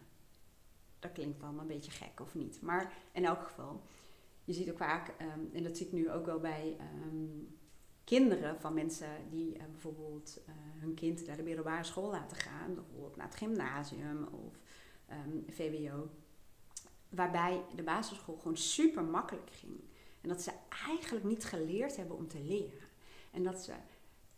Dat 1.00 1.12
klinkt 1.12 1.40
dan 1.40 1.60
een 1.60 1.68
beetje 1.68 1.92
gek 1.92 2.20
of 2.20 2.36
niet. 2.36 2.62
Maar 2.62 2.94
in 3.12 3.26
elk 3.26 3.44
geval, 3.44 3.82
je 4.44 4.54
ziet 4.54 4.72
ook 4.72 4.78
vaak, 4.78 5.08
um, 5.08 5.50
en 5.54 5.64
dat 5.64 5.78
zie 5.78 5.86
ik 5.86 5.94
nu 5.94 6.12
ook 6.12 6.26
wel 6.26 6.40
bij 6.40 6.78
um, 7.06 7.58
kinderen 8.04 8.60
van 8.60 8.74
mensen 8.74 9.30
die 9.30 9.56
uh, 9.56 9.64
bijvoorbeeld 9.72 10.42
hun 10.80 10.94
kind 10.94 11.26
naar 11.26 11.38
de 11.38 11.44
middelbare 11.44 11.84
school 11.84 12.10
laten 12.10 12.38
gaan, 12.38 12.76
bijvoorbeeld 12.76 13.16
naar 13.16 13.28
het 13.28 13.36
gymnasium 13.36 14.24
of 14.24 14.62
um, 15.26 15.46
VWO, 15.50 16.10
waarbij 17.10 17.62
de 17.76 17.84
basisschool 17.84 18.38
gewoon 18.38 18.58
super 18.58 19.04
makkelijk 19.04 19.50
ging. 19.52 19.80
En 20.22 20.30
dat 20.30 20.42
ze 20.42 20.52
eigenlijk 20.88 21.26
niet 21.26 21.46
geleerd 21.46 21.96
hebben 21.96 22.18
om 22.18 22.28
te 22.28 22.40
leren. 22.40 22.88
En 23.32 23.44
dat 23.44 23.60
ze 23.64 23.74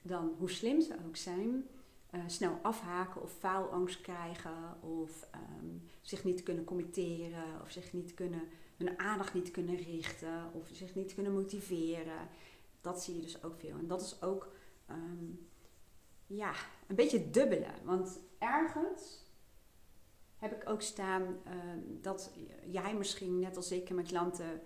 dan, 0.01 0.35
hoe 0.37 0.49
slim 0.49 0.81
ze 0.81 0.95
ook 1.07 1.15
zijn, 1.15 1.67
uh, 2.11 2.21
snel 2.27 2.59
afhaken 2.61 3.21
of 3.21 3.31
faalangst 3.31 4.01
krijgen 4.01 4.81
of 4.81 5.27
zich 6.01 6.23
niet 6.23 6.43
kunnen 6.43 6.63
committeren 6.63 7.61
of 7.61 7.71
zich 7.71 7.93
niet 7.93 8.13
kunnen 8.13 8.41
hun 8.77 8.99
aandacht 8.99 9.33
niet 9.33 9.51
kunnen 9.51 9.75
richten 9.75 10.51
of 10.53 10.69
zich 10.71 10.95
niet 10.95 11.13
kunnen 11.13 11.33
motiveren. 11.33 12.27
Dat 12.81 13.03
zie 13.03 13.15
je 13.15 13.21
dus 13.21 13.43
ook 13.43 13.55
veel. 13.59 13.77
En 13.77 13.87
dat 13.87 14.01
is 14.01 14.21
ook 14.21 14.51
um, 14.89 15.47
ja, 16.27 16.53
een 16.87 16.95
beetje 16.95 17.29
dubbele. 17.29 17.71
Want 17.83 18.19
ergens 18.37 19.24
heb 20.49 20.61
ik 20.61 20.69
ook 20.69 20.81
staan 20.81 21.21
um, 21.21 21.99
dat 22.01 22.31
jij 22.65 22.95
misschien, 22.95 23.39
net 23.39 23.55
als 23.55 23.71
ik 23.71 23.89
en 23.89 23.95
mijn 23.95 24.07
klanten, 24.07 24.61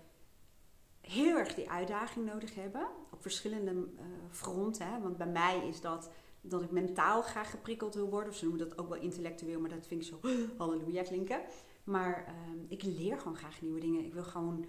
heel 1.01 1.37
erg 1.37 1.55
die 1.55 1.69
uitdaging 1.69 2.25
nodig 2.25 2.55
hebben. 2.55 2.87
Op 3.11 3.21
verschillende 3.21 3.71
uh, 3.71 4.05
fronten. 4.29 4.87
Hè? 4.87 5.01
Want 5.01 5.17
bij 5.17 5.27
mij 5.27 5.67
is 5.67 5.81
dat 5.81 6.09
dat 6.41 6.61
ik 6.61 6.71
mentaal 6.71 7.21
graag 7.21 7.49
geprikkeld 7.49 7.95
wil 7.95 8.09
worden. 8.09 8.29
Of 8.29 8.35
ze 8.35 8.45
noemen 8.45 8.67
dat 8.67 8.77
ook 8.77 8.89
wel 8.89 9.01
intellectueel, 9.01 9.59
maar 9.59 9.69
dat 9.69 9.87
vind 9.87 10.01
ik 10.01 10.07
zo 10.07 10.19
halleluja 10.57 11.03
klinken. 11.03 11.41
Maar 11.83 12.25
uh, 12.27 12.63
ik 12.67 12.83
leer 12.83 13.17
gewoon 13.19 13.37
graag 13.37 13.61
nieuwe 13.61 13.79
dingen. 13.79 14.05
Ik 14.05 14.13
wil 14.13 14.23
gewoon 14.23 14.65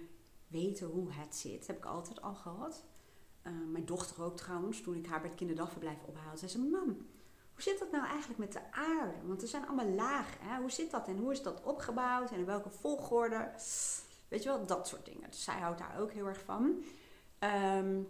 weten 0.47 0.87
hoe 0.87 1.11
het 1.11 1.35
zit. 1.35 1.57
Dat 1.57 1.67
heb 1.67 1.77
ik 1.77 1.85
altijd 1.85 2.21
al 2.21 2.35
gehad. 2.35 2.85
Uh, 3.47 3.53
mijn 3.71 3.85
dochter 3.85 4.23
ook 4.23 4.37
trouwens, 4.37 4.81
toen 4.81 4.95
ik 4.95 5.05
haar 5.05 5.19
bij 5.19 5.29
het 5.29 5.37
kinderdagverblijf 5.37 5.97
ophaalde, 6.05 6.37
zei 6.37 6.51
ze: 6.51 6.59
Mam, 6.59 6.97
hoe 7.63 7.71
zit 7.71 7.79
dat 7.79 7.91
nou 7.91 8.05
eigenlijk 8.05 8.39
met 8.39 8.53
de 8.53 8.71
aarde? 8.71 9.13
Want 9.23 9.41
er 9.41 9.47
zijn 9.47 9.67
allemaal 9.67 9.89
lagen. 9.89 10.37
Hè? 10.41 10.59
Hoe 10.59 10.71
zit 10.71 10.91
dat 10.91 11.07
en 11.07 11.17
hoe 11.17 11.31
is 11.31 11.41
dat 11.41 11.63
opgebouwd 11.63 12.31
en 12.31 12.37
in 12.37 12.45
welke 12.45 12.69
volgorde? 12.69 13.51
Weet 14.27 14.43
je 14.43 14.49
wel, 14.49 14.65
dat 14.65 14.87
soort 14.87 15.05
dingen. 15.05 15.29
Dus 15.29 15.43
zij 15.43 15.59
houdt 15.59 15.79
daar 15.79 15.99
ook 15.99 16.11
heel 16.11 16.27
erg 16.27 16.43
van. 16.45 16.83
Um, 17.39 18.09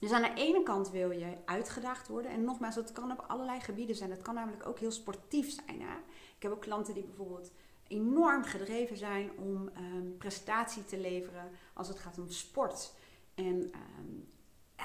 dus 0.00 0.10
aan 0.10 0.22
de 0.22 0.34
ene 0.34 0.62
kant 0.62 0.90
wil 0.90 1.10
je 1.10 1.36
uitgedaagd 1.44 2.08
worden. 2.08 2.30
En 2.30 2.44
nogmaals, 2.44 2.74
dat 2.74 2.92
kan 2.92 3.12
op 3.12 3.24
allerlei 3.26 3.60
gebieden 3.60 3.96
zijn. 3.96 4.10
Dat 4.10 4.22
kan 4.22 4.34
namelijk 4.34 4.66
ook 4.66 4.78
heel 4.78 4.90
sportief 4.90 5.50
zijn. 5.50 5.80
Hè? 5.80 5.96
Ik 6.36 6.42
heb 6.42 6.52
ook 6.52 6.60
klanten 6.60 6.94
die 6.94 7.04
bijvoorbeeld 7.04 7.50
enorm 7.86 8.44
gedreven 8.44 8.96
zijn 8.96 9.30
om 9.38 9.70
um, 9.78 10.16
prestatie 10.18 10.84
te 10.84 10.98
leveren 10.98 11.50
als 11.74 11.88
het 11.88 11.98
gaat 11.98 12.18
om 12.18 12.30
sport. 12.30 12.92
En 13.34 13.72
um, 13.98 14.28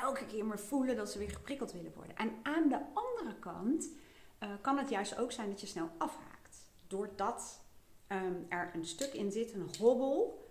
elke 0.02 0.26
keer 0.26 0.46
maar 0.46 0.60
voelen 0.60 0.96
dat 0.96 1.12
ze 1.12 1.20
weer 1.20 1.32
geprikkeld 1.32 1.72
willen 1.72 1.94
worden. 1.96 2.16
En 2.16 2.32
aan 2.44 2.70
de 2.70 2.80
andere 2.94 3.40
kant 3.40 3.90
uh, 4.44 4.50
kan 4.62 4.78
het 4.78 4.90
juist 4.90 5.18
ook 5.18 5.32
zijn 5.32 5.50
dat 5.50 5.62
je 5.62 5.68
snel 5.68 5.90
afhaakt. 5.98 6.70
Doordat 6.88 7.62
um, 8.08 8.46
er 8.50 8.72
een 8.74 8.86
stuk 8.86 9.14
in 9.14 9.32
zit, 9.32 9.54
een 9.54 9.70
hobbel, 9.80 10.44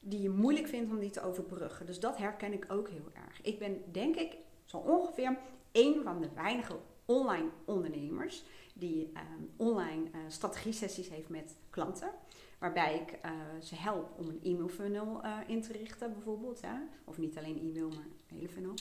die 0.00 0.22
je 0.22 0.30
moeilijk 0.30 0.68
vindt 0.68 0.90
om 0.90 0.98
die 0.98 1.10
te 1.10 1.22
overbruggen. 1.22 1.86
Dus 1.86 2.00
dat 2.00 2.16
herken 2.16 2.52
ik 2.52 2.64
ook 2.68 2.88
heel 2.88 3.10
erg. 3.12 3.40
Ik 3.42 3.58
ben 3.58 3.92
denk 3.92 4.16
ik 4.16 4.36
zo 4.64 4.76
ongeveer 4.76 5.38
een 5.72 6.00
van 6.02 6.20
de 6.20 6.28
weinige 6.34 6.76
online 7.04 7.48
ondernemers 7.64 8.44
die 8.74 9.12
um, 9.38 9.50
online 9.56 10.04
uh, 10.04 10.18
strategie-sessies 10.28 11.08
heeft 11.08 11.28
met 11.28 11.56
klanten. 11.70 12.10
Waarbij 12.58 12.94
ik 12.94 13.18
uh, 13.24 13.30
ze 13.60 13.74
help 13.74 14.18
om 14.18 14.28
een 14.28 14.40
e-mail 14.42 14.68
funnel 14.68 15.24
uh, 15.24 15.38
in 15.46 15.62
te 15.62 15.72
richten, 15.72 16.12
bijvoorbeeld. 16.12 16.60
Hè? 16.60 16.76
Of 17.04 17.18
niet 17.18 17.38
alleen 17.38 17.58
e-mail, 17.58 17.88
maar 17.88 18.06
hele 18.34 18.48
funnel. 18.48 18.74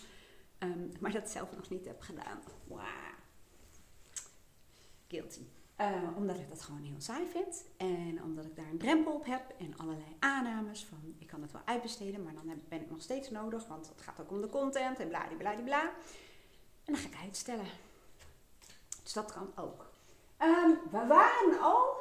Um, 0.59 0.91
maar 0.99 1.11
dat 1.11 1.29
zelf 1.29 1.55
nog 1.55 1.69
niet 1.69 1.85
heb 1.85 2.01
gedaan. 2.01 2.39
Wow. 2.67 2.81
Guilty. 5.07 5.45
omdat 6.15 6.35
ik 6.35 6.49
dat 6.49 6.61
gewoon 6.61 6.81
heel 6.81 7.01
saai 7.01 7.27
vind. 7.27 7.65
En 7.77 8.23
omdat 8.23 8.45
ik 8.45 8.55
daar 8.55 8.69
een 8.69 8.77
drempel 8.77 9.13
op 9.13 9.25
heb. 9.25 9.53
En 9.57 9.77
allerlei 9.77 10.15
aannames 10.19 10.85
van 10.85 11.15
ik 11.19 11.27
kan 11.27 11.41
het 11.41 11.51
wel 11.51 11.61
uitbesteden. 11.65 12.23
Maar 12.23 12.33
dan 12.33 12.61
ben 12.69 12.81
ik 12.81 12.89
nog 12.89 13.01
steeds 13.01 13.29
nodig. 13.29 13.67
Want 13.67 13.89
het 13.89 14.01
gaat 14.01 14.21
ook 14.21 14.31
om 14.31 14.41
de 14.41 14.49
content 14.49 14.99
en 14.99 15.07
bladibladibla. 15.07 15.81
En 16.83 16.93
dan 16.93 16.95
ga 16.95 17.07
ik 17.07 17.23
uitstellen. 17.23 17.67
Dus 19.03 19.13
dat 19.13 19.31
kan 19.31 19.51
ook. 19.55 19.91
Um, 20.39 20.79
we 20.91 21.07
waren 21.07 21.59
al, 21.59 21.95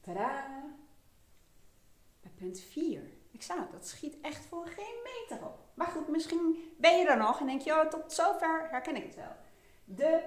tada, 0.00 0.62
bij 2.20 2.30
punt 2.34 2.60
4. 2.60 3.10
Ik 3.30 3.42
zou 3.42 3.60
dat 3.70 3.86
schiet 3.86 4.20
echt 4.20 4.46
voor 4.46 4.66
geen 4.66 5.02
meter 5.02 5.46
op. 5.46 5.61
Maar 5.74 5.86
goed, 5.86 6.08
misschien 6.08 6.72
ben 6.78 6.98
je 6.98 7.08
er 7.08 7.16
nog 7.16 7.40
en 7.40 7.46
denk 7.46 7.60
je, 7.60 7.72
oh, 7.72 7.88
tot 7.88 8.12
zover 8.12 8.68
herken 8.70 8.96
ik 8.96 9.04
het 9.04 9.14
wel. 9.14 9.36
De, 9.84 10.22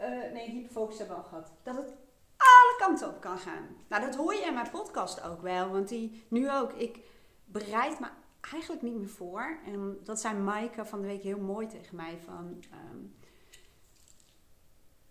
uh, 0.00 0.32
nee, 0.32 0.50
hyperfocus 0.50 0.98
hebben 0.98 1.16
we 1.16 1.22
al 1.22 1.28
gehad. 1.28 1.52
Dat 1.62 1.76
het 1.76 1.94
alle 2.36 2.74
kanten 2.78 3.08
op 3.08 3.20
kan 3.20 3.38
gaan. 3.38 3.76
Nou, 3.88 4.04
dat 4.04 4.14
hoor 4.14 4.34
je 4.34 4.44
in 4.44 4.54
mijn 4.54 4.70
podcast 4.70 5.22
ook 5.22 5.42
wel. 5.42 5.70
Want 5.70 5.88
die, 5.88 6.24
nu 6.28 6.50
ook, 6.52 6.72
ik 6.72 6.98
bereid 7.44 8.00
me 8.00 8.06
eigenlijk 8.40 8.82
niet 8.82 8.94
meer 8.94 9.08
voor. 9.08 9.58
En 9.64 9.98
dat 10.04 10.20
zei 10.20 10.38
Maaike 10.38 10.84
van 10.84 11.00
de 11.00 11.06
week 11.06 11.22
heel 11.22 11.38
mooi 11.38 11.66
tegen 11.66 11.96
mij. 11.96 12.18
Van, 12.24 12.64
um, 12.90 13.14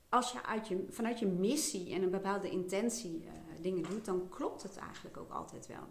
als 0.10 0.31
je, 0.31 0.43
uit 0.43 0.67
je 0.67 0.86
vanuit 0.89 1.19
je 1.19 1.27
missie 1.27 1.93
en 1.93 2.01
een 2.01 2.12
bepaalde 2.12 2.49
intentie 2.49 3.23
uh, 3.23 3.31
dingen 3.62 3.84
doet, 3.84 4.05
dan 4.05 4.29
klopt 4.29 4.63
het 4.63 4.77
eigenlijk 4.77 5.17
ook 5.17 5.31
altijd 5.31 5.67
wel. 5.67 5.88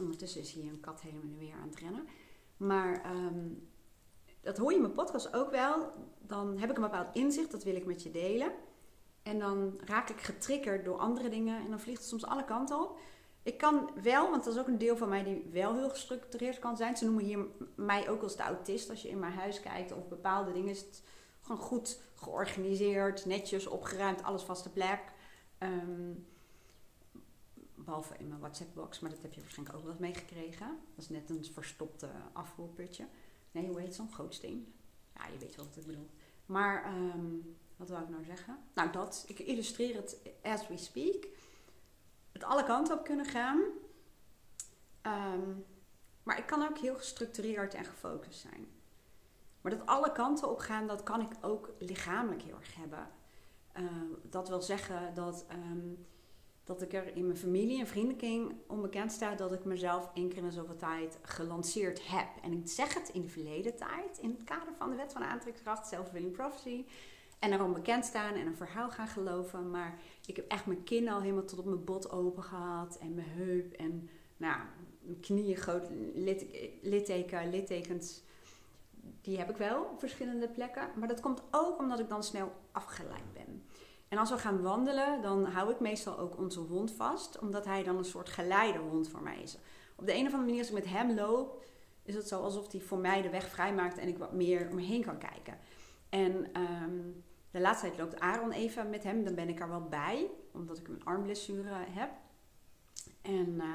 Ondertussen 0.00 0.40
is 0.40 0.52
hier 0.52 0.72
een 0.72 0.80
kat 0.80 1.00
helemaal 1.00 1.38
weer 1.38 1.54
aan 1.54 1.68
het 1.68 1.78
rennen. 1.78 2.06
Maar 2.60 3.10
um, 3.16 3.68
dat 4.40 4.58
hoor 4.58 4.70
je 4.70 4.76
in 4.76 4.82
mijn 4.82 4.94
podcast 4.94 5.34
ook 5.34 5.50
wel. 5.50 5.92
Dan 6.18 6.58
heb 6.58 6.70
ik 6.70 6.76
een 6.76 6.82
bepaald 6.82 7.14
inzicht, 7.16 7.50
dat 7.50 7.64
wil 7.64 7.74
ik 7.74 7.86
met 7.86 8.02
je 8.02 8.10
delen. 8.10 8.52
En 9.22 9.38
dan 9.38 9.80
raak 9.84 10.08
ik 10.08 10.20
getriggerd 10.20 10.84
door 10.84 10.98
andere 10.98 11.28
dingen 11.28 11.60
en 11.60 11.70
dan 11.70 11.80
vliegt 11.80 11.98
het 11.98 12.08
soms 12.08 12.26
alle 12.26 12.44
kanten 12.44 12.80
op. 12.80 12.98
Ik 13.42 13.58
kan 13.58 13.90
wel, 14.02 14.30
want 14.30 14.44
dat 14.44 14.54
is 14.54 14.60
ook 14.60 14.66
een 14.66 14.78
deel 14.78 14.96
van 14.96 15.08
mij 15.08 15.24
die 15.24 15.48
wel 15.52 15.74
heel 15.74 15.90
gestructureerd 15.90 16.58
kan 16.58 16.76
zijn. 16.76 16.96
Ze 16.96 17.04
noemen 17.04 17.24
hier 17.24 17.46
mij 17.74 18.08
ook 18.08 18.22
als 18.22 18.36
de 18.36 18.42
autist. 18.42 18.90
Als 18.90 19.02
je 19.02 19.08
in 19.08 19.18
mijn 19.18 19.32
huis 19.32 19.60
kijkt 19.60 19.92
of 19.92 20.08
bepaalde 20.08 20.52
dingen, 20.52 20.70
is 20.70 20.80
het 20.80 21.02
gewoon 21.40 21.60
goed 21.60 22.00
georganiseerd, 22.14 23.26
netjes 23.26 23.66
opgeruimd, 23.66 24.22
alles 24.22 24.42
vaste 24.42 24.70
plek. 24.70 25.00
Um, 25.58 26.26
behalve 27.84 28.16
in 28.18 28.28
mijn 28.28 28.40
WhatsApp-box, 28.40 29.00
maar 29.00 29.10
dat 29.10 29.22
heb 29.22 29.32
je 29.32 29.40
waarschijnlijk 29.40 29.78
ook 29.78 29.84
wel 29.84 29.96
meegekregen. 29.98 30.66
Dat 30.94 31.04
is 31.04 31.08
net 31.08 31.30
een 31.30 31.44
verstopte 31.44 32.08
afvoerputje. 32.32 33.06
Nee, 33.50 33.66
hoe 33.66 33.80
heet 33.80 33.94
zo'n 33.94 34.12
gootsteen? 34.12 34.74
Ja, 35.14 35.26
je 35.26 35.38
weet 35.38 35.56
wel 35.56 35.64
wat 35.64 35.76
ik 35.76 35.86
bedoel. 35.86 36.10
Maar 36.46 36.94
um, 36.94 37.56
wat 37.76 37.88
wil 37.88 37.98
ik 37.98 38.08
nou 38.08 38.24
zeggen? 38.24 38.58
Nou, 38.74 38.90
dat. 38.90 39.24
Ik 39.26 39.38
illustreer 39.38 39.96
het 39.96 40.18
as 40.42 40.68
we 40.68 40.76
speak. 40.76 41.26
Het 42.32 42.44
alle 42.44 42.64
kanten 42.64 42.98
op 42.98 43.04
kunnen 43.04 43.26
gaan. 43.26 43.62
Ehm, 45.02 45.50
maar 46.22 46.38
ik 46.38 46.46
kan 46.46 46.62
ook 46.62 46.78
heel 46.78 46.96
gestructureerd 46.96 47.74
en 47.74 47.84
gefocust 47.84 48.40
zijn. 48.40 48.68
Maar 49.60 49.76
dat 49.76 49.86
alle 49.86 50.12
kanten 50.12 50.50
op 50.50 50.58
gaan, 50.58 50.86
dat 50.86 51.02
kan 51.02 51.20
ik 51.20 51.30
ook 51.40 51.70
lichamelijk 51.78 52.42
heel 52.42 52.56
erg 52.56 52.74
hebben. 52.74 53.10
Ehm, 53.72 54.06
dat 54.22 54.48
wil 54.48 54.62
zeggen 54.62 55.14
dat, 55.14 55.44
ehm, 55.48 55.92
dat 56.64 56.82
ik 56.82 56.92
er 56.92 57.16
in 57.16 57.26
mijn 57.26 57.38
familie 57.38 57.80
en 57.80 57.86
vriendenkring 57.86 58.52
onbekend 58.66 59.12
sta 59.12 59.34
dat 59.34 59.52
ik 59.52 59.64
mezelf 59.64 60.10
één 60.14 60.28
keer 60.28 60.42
in 60.42 60.52
zoveel 60.52 60.76
tijd 60.76 61.18
gelanceerd 61.22 62.08
heb. 62.08 62.28
En 62.42 62.52
ik 62.52 62.68
zeg 62.68 62.94
het 62.94 63.08
in 63.08 63.22
de 63.22 63.28
verleden 63.28 63.76
tijd, 63.76 64.18
in 64.20 64.30
het 64.30 64.44
kader 64.44 64.74
van 64.78 64.90
de 64.90 64.96
wet 64.96 65.12
van 65.12 65.22
aantrekkingskracht, 65.22 65.86
self-fulfilling 65.86 66.32
prophecy. 66.32 66.84
En 67.38 67.52
erom 67.52 67.72
bekend 67.72 68.04
staan 68.04 68.34
en 68.34 68.46
een 68.46 68.56
verhaal 68.56 68.90
gaan 68.90 69.08
geloven. 69.08 69.70
Maar 69.70 69.98
ik 70.26 70.36
heb 70.36 70.50
echt 70.50 70.66
mijn 70.66 70.84
kin 70.84 71.08
al 71.08 71.20
helemaal 71.20 71.44
tot 71.44 71.58
op 71.58 71.64
mijn 71.64 71.84
bot 71.84 72.10
open 72.10 72.42
gehad. 72.42 72.98
En 72.98 73.14
mijn 73.14 73.28
heup 73.28 73.72
en 73.72 74.08
nou, 74.36 74.60
knieën 75.20 75.56
groot 75.56 75.88
litteken, 76.82 77.50
littekens. 77.50 78.22
Die 79.20 79.38
heb 79.38 79.50
ik 79.50 79.56
wel 79.56 79.82
op 79.82 79.98
verschillende 79.98 80.48
plekken. 80.48 80.88
Maar 80.96 81.08
dat 81.08 81.20
komt 81.20 81.42
ook 81.50 81.78
omdat 81.78 81.98
ik 81.98 82.08
dan 82.08 82.24
snel 82.24 82.52
afgeleid 82.72 83.32
ben. 83.32 83.39
En 84.10 84.18
als 84.18 84.30
we 84.30 84.38
gaan 84.38 84.62
wandelen, 84.62 85.22
dan 85.22 85.44
hou 85.44 85.70
ik 85.70 85.80
meestal 85.80 86.18
ook 86.18 86.38
onze 86.38 86.60
hond 86.60 86.92
vast. 86.92 87.38
Omdat 87.38 87.64
hij 87.64 87.82
dan 87.82 87.96
een 87.96 88.04
soort 88.04 88.28
geleidehond 88.28 89.08
voor 89.08 89.22
mij 89.22 89.42
is. 89.42 89.58
Op 89.96 90.06
de 90.06 90.12
een 90.12 90.26
of 90.26 90.32
andere 90.32 90.44
manier, 90.44 90.58
als 90.58 90.68
ik 90.68 90.74
met 90.74 90.92
hem 90.92 91.14
loop, 91.14 91.64
is 92.02 92.14
het 92.14 92.28
zo 92.28 92.42
alsof 92.42 92.72
hij 92.72 92.80
voor 92.80 92.98
mij 92.98 93.22
de 93.22 93.30
weg 93.30 93.48
vrijmaakt 93.48 93.98
en 93.98 94.08
ik 94.08 94.18
wat 94.18 94.32
meer 94.32 94.68
om 94.68 94.74
me 94.74 94.82
heen 94.82 95.04
kan 95.04 95.18
kijken. 95.18 95.58
En 96.08 96.52
ehm, 96.52 97.00
de 97.50 97.60
laatste 97.60 97.86
tijd 97.86 97.98
loopt 97.98 98.20
Aaron 98.20 98.52
even 98.52 98.90
met 98.90 99.02
hem, 99.02 99.24
dan 99.24 99.34
ben 99.34 99.48
ik 99.48 99.60
er 99.60 99.68
wel 99.68 99.88
bij, 99.88 100.30
omdat 100.52 100.78
ik 100.78 100.88
een 100.88 101.04
armblessure 101.04 101.74
heb. 101.90 102.10
En 103.22 103.60
eh, 103.60 103.68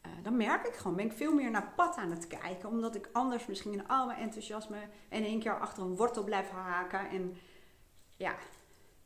eh, 0.00 0.10
dan 0.22 0.36
merk 0.36 0.66
ik 0.66 0.74
gewoon, 0.74 0.96
ben 0.96 1.04
ik 1.04 1.12
veel 1.12 1.34
meer 1.34 1.50
naar 1.50 1.72
pad 1.76 1.96
aan 1.96 2.10
het 2.10 2.26
kijken, 2.26 2.68
omdat 2.68 2.94
ik 2.94 3.08
anders 3.12 3.46
misschien 3.46 3.72
in 3.72 3.88
al 3.88 4.06
mijn 4.06 4.18
enthousiasme 4.18 4.78
in 5.08 5.24
één 5.24 5.40
keer 5.40 5.60
achter 5.60 5.82
een 5.82 5.96
wortel 5.96 6.24
blijf 6.24 6.50
haken. 6.50 7.08
En 7.08 7.36
ja, 8.16 8.34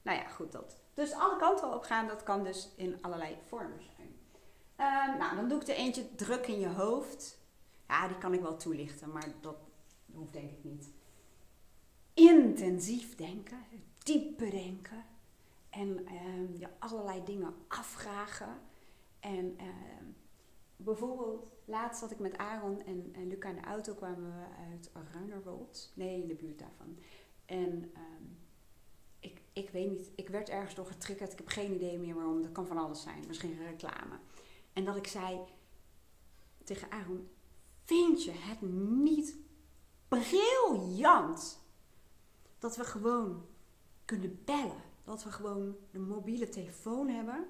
nou 0.07 0.19
ja, 0.19 0.29
goed 0.29 0.53
dat. 0.53 0.81
Dus 0.95 1.12
alle 1.12 1.37
kanten 1.37 1.75
op 1.75 1.83
gaan, 1.83 2.07
dat 2.07 2.23
kan 2.23 2.45
dus 2.45 2.73
in 2.77 2.99
allerlei 3.01 3.37
vormen 3.47 3.83
zijn. 3.83 4.14
Uh, 4.81 5.19
nou, 5.19 5.37
dan 5.37 5.49
doe 5.49 5.61
ik 5.61 5.69
er 5.69 5.75
eentje 5.75 6.14
druk 6.14 6.47
in 6.47 6.61
je 6.61 6.69
hoofd. 6.69 7.38
Ja, 7.88 8.09
die 8.09 8.19
kan 8.19 8.35
ik 8.35 8.40
wel 8.40 8.57
toelichten, 8.57 9.12
maar 9.12 9.29
dat 9.40 9.57
hoeft 10.12 10.33
denk 10.33 10.51
ik 10.51 10.64
niet 10.64 10.88
intensief 12.14 13.14
denken, 13.14 13.59
diepe 14.03 14.51
denken. 14.51 15.05
En 15.71 15.88
uh, 15.88 16.59
je 16.59 16.69
allerlei 16.79 17.25
dingen 17.25 17.55
afvragen. 17.69 18.59
En 19.21 19.57
uh, 19.61 19.66
bijvoorbeeld, 20.77 21.53
laatst 21.64 22.01
zat 22.01 22.11
ik 22.11 22.19
met 22.19 22.37
Aaron 22.37 22.83
en, 22.85 23.29
Luca 23.29 23.49
in 23.49 23.55
de 23.55 23.61
auto, 23.61 23.95
kwamen 23.95 24.33
we 24.33 24.71
uit 24.71 24.90
Ruinerwold. 25.12 25.92
Nee, 25.95 26.23
in 26.23 26.29
de 26.29 26.35
buurt 26.35 26.59
daarvan. 26.59 26.99
En 27.45 27.90
ehm, 27.95 28.25
ik, 29.20 29.40
ik 29.52 29.70
weet 29.70 29.90
niet, 29.90 30.11
ik 30.14 30.29
werd 30.29 30.48
ergens 30.48 30.74
door 30.74 30.87
getriggerd. 30.87 31.33
Ik 31.33 31.38
heb 31.38 31.48
geen 31.48 31.74
idee 31.74 31.98
meer 31.98 32.14
waarom. 32.14 32.42
Dat 32.42 32.52
kan 32.52 32.66
van 32.66 32.79
alles 32.79 33.02
zijn. 33.02 33.24
Misschien 33.26 33.59
reclame. 33.66 34.18
En 34.72 34.85
dat 34.85 34.96
ik 34.96 35.07
zei 35.07 35.40
tegen 36.64 36.90
Aaron, 36.90 37.29
vind 37.85 38.24
je 38.24 38.33
het 38.33 38.61
niet 39.00 39.37
briljant 40.09 41.59
dat 42.59 42.76
we 42.76 42.85
gewoon 42.85 43.46
kunnen 44.05 44.42
bellen. 44.44 44.85
Dat 45.05 45.24
we 45.24 45.33
gewoon 45.33 45.76
een 45.92 46.07
mobiele 46.07 46.48
telefoon 46.48 47.09
hebben 47.09 47.46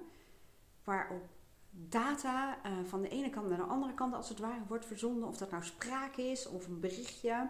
waarop 0.83 1.29
data 1.71 2.65
uh, 2.65 2.85
van 2.85 3.01
de 3.01 3.09
ene 3.09 3.29
kant 3.29 3.49
naar 3.49 3.57
de 3.57 3.63
andere 3.63 3.93
kant 3.93 4.13
als 4.13 4.29
het 4.29 4.39
ware 4.39 4.65
wordt 4.67 4.85
verzonden. 4.85 5.27
Of 5.27 5.37
dat 5.37 5.51
nou 5.51 5.63
spraak 5.63 6.15
is 6.15 6.47
of 6.47 6.67
een 6.67 6.79
berichtje. 6.79 7.49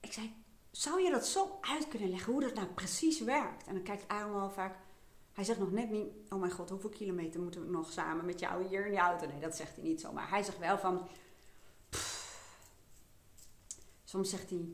Ik 0.00 0.12
zei, 0.12 0.43
zou 0.76 1.02
je 1.02 1.10
dat 1.10 1.26
zo 1.26 1.58
uit 1.60 1.88
kunnen 1.88 2.10
leggen 2.10 2.32
hoe 2.32 2.40
dat 2.40 2.54
nou 2.54 2.66
precies 2.66 3.20
werkt? 3.20 3.66
En 3.66 3.74
dan 3.74 3.82
kijkt 3.82 4.08
Aaron 4.08 4.40
al 4.40 4.50
vaak, 4.50 4.78
hij 5.32 5.44
zegt 5.44 5.58
nog 5.58 5.72
net 5.72 5.90
niet, 5.90 6.08
oh 6.28 6.40
mijn 6.40 6.52
god, 6.52 6.70
hoeveel 6.70 6.90
kilometer 6.90 7.40
moeten 7.40 7.66
we 7.66 7.70
nog 7.70 7.92
samen 7.92 8.24
met 8.24 8.40
jou 8.40 8.66
hier 8.66 8.84
in 8.84 8.90
die 8.90 9.00
auto? 9.00 9.26
Nee, 9.26 9.40
dat 9.40 9.56
zegt 9.56 9.74
hij 9.74 9.84
niet 9.84 10.00
zo. 10.00 10.12
Maar 10.12 10.30
hij 10.30 10.42
zegt 10.42 10.58
wel 10.58 10.78
van, 10.78 11.08
soms 14.04 14.30
zegt 14.30 14.50
hij, 14.50 14.68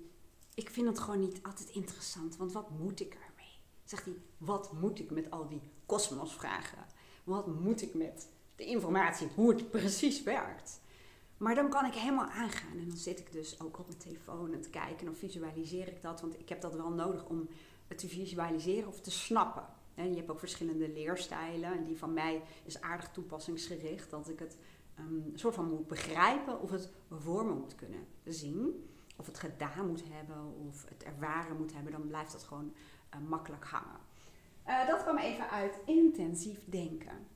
ik 0.55 0.71
vind 0.71 0.87
het 0.87 0.99
gewoon 0.99 1.21
niet 1.21 1.43
altijd 1.43 1.71
interessant, 1.71 2.37
want 2.37 2.53
wat 2.53 2.71
moet 2.71 3.01
ik 3.01 3.15
ermee? 3.15 3.59
Zegt 3.85 4.05
hij, 4.05 4.15
wat 4.39 4.73
moet 4.73 4.99
ik 4.99 5.11
met 5.11 5.31
al 5.31 5.49
die 5.49 5.63
kosmosvragen? 5.87 6.87
Wat 7.25 7.47
moet 7.47 7.83
ik 7.83 7.95
met 7.95 8.29
de 8.57 8.65
informatie, 8.65 9.29
hoe 9.35 9.51
het 9.51 9.71
precies 9.71 10.23
werkt? 10.23 10.81
Maar 11.41 11.55
dan 11.55 11.71
kan 11.71 11.85
ik 11.85 11.95
helemaal 11.95 12.29
aangaan 12.29 12.79
en 12.79 12.89
dan 12.89 12.97
zit 12.97 13.19
ik 13.19 13.33
dus 13.33 13.61
ook 13.61 13.79
op 13.79 13.87
mijn 13.87 13.99
telefoon 13.99 14.53
en 14.53 14.61
te 14.61 14.71
kijken 14.71 15.09
of 15.09 15.19
visualiseer 15.19 15.89
ik 15.89 16.03
dat, 16.03 16.21
want 16.21 16.39
ik 16.39 16.49
heb 16.49 16.61
dat 16.61 16.75
wel 16.75 16.91
nodig 16.91 17.25
om 17.25 17.49
het 17.87 17.99
te 17.99 18.09
visualiseren 18.09 18.89
of 18.89 19.01
te 19.01 19.11
snappen. 19.11 19.67
En 19.95 20.11
je 20.11 20.17
hebt 20.17 20.31
ook 20.31 20.39
verschillende 20.39 20.89
leerstijlen 20.89 21.73
en 21.73 21.85
die 21.85 21.99
van 21.99 22.13
mij 22.13 22.43
is 22.65 22.81
aardig 22.81 23.11
toepassingsgericht, 23.11 24.11
dat 24.11 24.29
ik 24.29 24.39
het 24.39 24.59
um, 24.99 25.33
soort 25.35 25.55
van 25.55 25.69
moet 25.69 25.87
begrijpen 25.87 26.61
of 26.61 26.71
het 26.71 26.91
voor 27.11 27.47
me 27.47 27.55
moet 27.55 27.75
kunnen 27.75 28.07
zien 28.25 28.91
of 29.17 29.27
het 29.27 29.39
gedaan 29.39 29.87
moet 29.87 30.03
hebben 30.09 30.55
of 30.69 30.85
het 30.89 31.03
ervaren 31.03 31.57
moet 31.57 31.73
hebben, 31.73 31.93
dan 31.93 32.07
blijft 32.07 32.33
dat 32.33 32.43
gewoon 32.43 32.73
uh, 33.15 33.29
makkelijk 33.29 33.65
hangen. 33.65 34.01
Uh, 34.67 34.87
dat 34.87 35.03
kwam 35.03 35.19
even 35.19 35.51
uit 35.51 35.79
intensief 35.85 36.65
denken. 36.65 37.27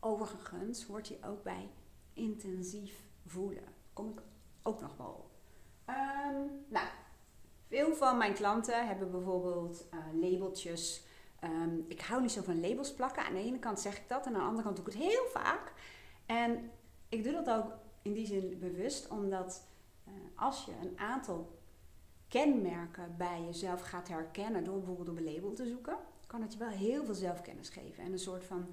Overigens 0.00 0.84
hoort 0.84 1.08
je 1.08 1.18
ook 1.24 1.42
bij 1.42 1.70
intensief 2.12 3.04
voelen. 3.26 3.74
Kom 3.92 4.08
ik 4.08 4.22
ook 4.62 4.80
nog 4.80 4.96
wel 4.96 5.06
op. 5.06 5.30
Um, 5.86 6.50
nou, 6.68 6.86
veel 7.68 7.94
van 7.94 8.18
mijn 8.18 8.34
klanten 8.34 8.86
hebben 8.86 9.10
bijvoorbeeld 9.10 9.86
uh, 9.94 10.20
labeltjes. 10.20 11.04
Um, 11.44 11.84
ik 11.88 12.00
hou 12.00 12.20
niet 12.20 12.32
zo 12.32 12.42
van 12.42 12.60
labels 12.60 12.94
plakken. 12.94 13.24
Aan 13.24 13.34
de 13.34 13.40
ene 13.40 13.58
kant 13.58 13.80
zeg 13.80 13.96
ik 13.96 14.08
dat 14.08 14.26
en 14.26 14.34
aan 14.34 14.40
de 14.40 14.46
andere 14.46 14.62
kant 14.62 14.76
doe 14.76 14.86
ik 14.86 14.92
het 14.92 15.02
heel 15.02 15.26
vaak. 15.26 15.72
En 16.26 16.70
ik 17.08 17.24
doe 17.24 17.32
dat 17.32 17.50
ook 17.50 17.72
in 18.02 18.12
die 18.12 18.26
zin 18.26 18.58
bewust, 18.58 19.08
omdat 19.08 19.66
uh, 20.08 20.14
als 20.34 20.64
je 20.64 20.72
een 20.82 20.98
aantal 20.98 21.60
kenmerken 22.28 23.14
bij 23.16 23.42
jezelf 23.44 23.80
gaat 23.80 24.08
herkennen 24.08 24.64
door 24.64 24.76
bijvoorbeeld 24.76 25.08
op 25.08 25.16
een 25.16 25.34
label 25.34 25.52
te 25.52 25.66
zoeken, 25.66 25.96
kan 26.26 26.42
het 26.42 26.52
je 26.52 26.58
wel 26.58 26.68
heel 26.68 27.04
veel 27.04 27.14
zelfkennis 27.14 27.68
geven 27.68 28.04
en 28.04 28.12
een 28.12 28.18
soort 28.18 28.44
van 28.44 28.66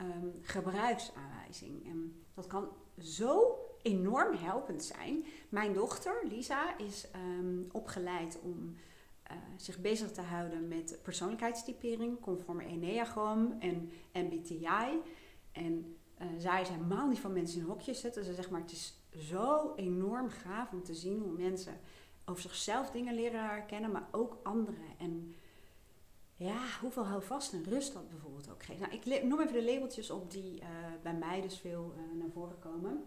um, 0.00 0.38
gebruiksaanwijzing. 0.42 1.86
En 1.86 2.24
dat 2.34 2.46
kan 2.46 2.68
zo 2.98 3.58
enorm 3.82 4.36
helpend 4.36 4.82
zijn. 4.82 5.24
Mijn 5.48 5.72
dochter, 5.72 6.20
Lisa, 6.28 6.78
is 6.78 7.06
um, 7.38 7.68
opgeleid 7.72 8.38
om 8.42 8.74
uh, 9.30 9.36
zich 9.56 9.80
bezig 9.80 10.10
te 10.10 10.20
houden 10.20 10.68
met 10.68 10.98
persoonlijkheidstypering, 11.02 12.20
conforme 12.20 12.64
Enneagram 12.64 13.56
en 13.58 13.90
MBTI. 14.12 15.00
En 15.52 15.96
uh, 16.18 16.26
zij 16.38 16.60
is 16.60 16.68
helemaal 16.68 17.08
niet 17.08 17.18
van 17.18 17.32
mensen 17.32 17.60
in 17.60 17.66
hokjes 17.66 18.00
zetten. 18.00 18.24
Ze 18.24 18.34
zegt 18.34 18.50
maar, 18.50 18.60
het 18.60 18.72
is 18.72 19.02
zo 19.10 19.72
enorm 19.76 20.28
gaaf 20.28 20.72
om 20.72 20.82
te 20.82 20.94
zien 20.94 21.20
hoe 21.20 21.32
mensen 21.32 21.80
over 22.24 22.42
zichzelf 22.42 22.90
dingen 22.90 23.14
leren 23.14 23.48
herkennen, 23.48 23.90
maar 23.90 24.08
ook 24.10 24.38
anderen. 24.42 24.98
En 24.98 25.34
ja, 26.36 26.58
hoeveel 26.80 27.06
houvast 27.06 27.52
en 27.52 27.64
rust 27.64 27.92
dat 27.92 28.08
bijvoorbeeld 28.08 28.50
ook 28.50 28.62
geeft. 28.62 28.80
Nou, 28.80 28.92
ik 28.92 29.24
noem 29.24 29.40
even 29.40 29.52
de 29.52 29.64
labeltjes 29.64 30.10
op 30.10 30.30
die 30.30 30.60
uh, 30.60 30.68
bij 31.02 31.14
mij 31.14 31.40
dus 31.40 31.58
veel 31.58 31.94
uh, 31.96 32.20
naar 32.20 32.30
voren 32.30 32.58
komen. 32.58 33.04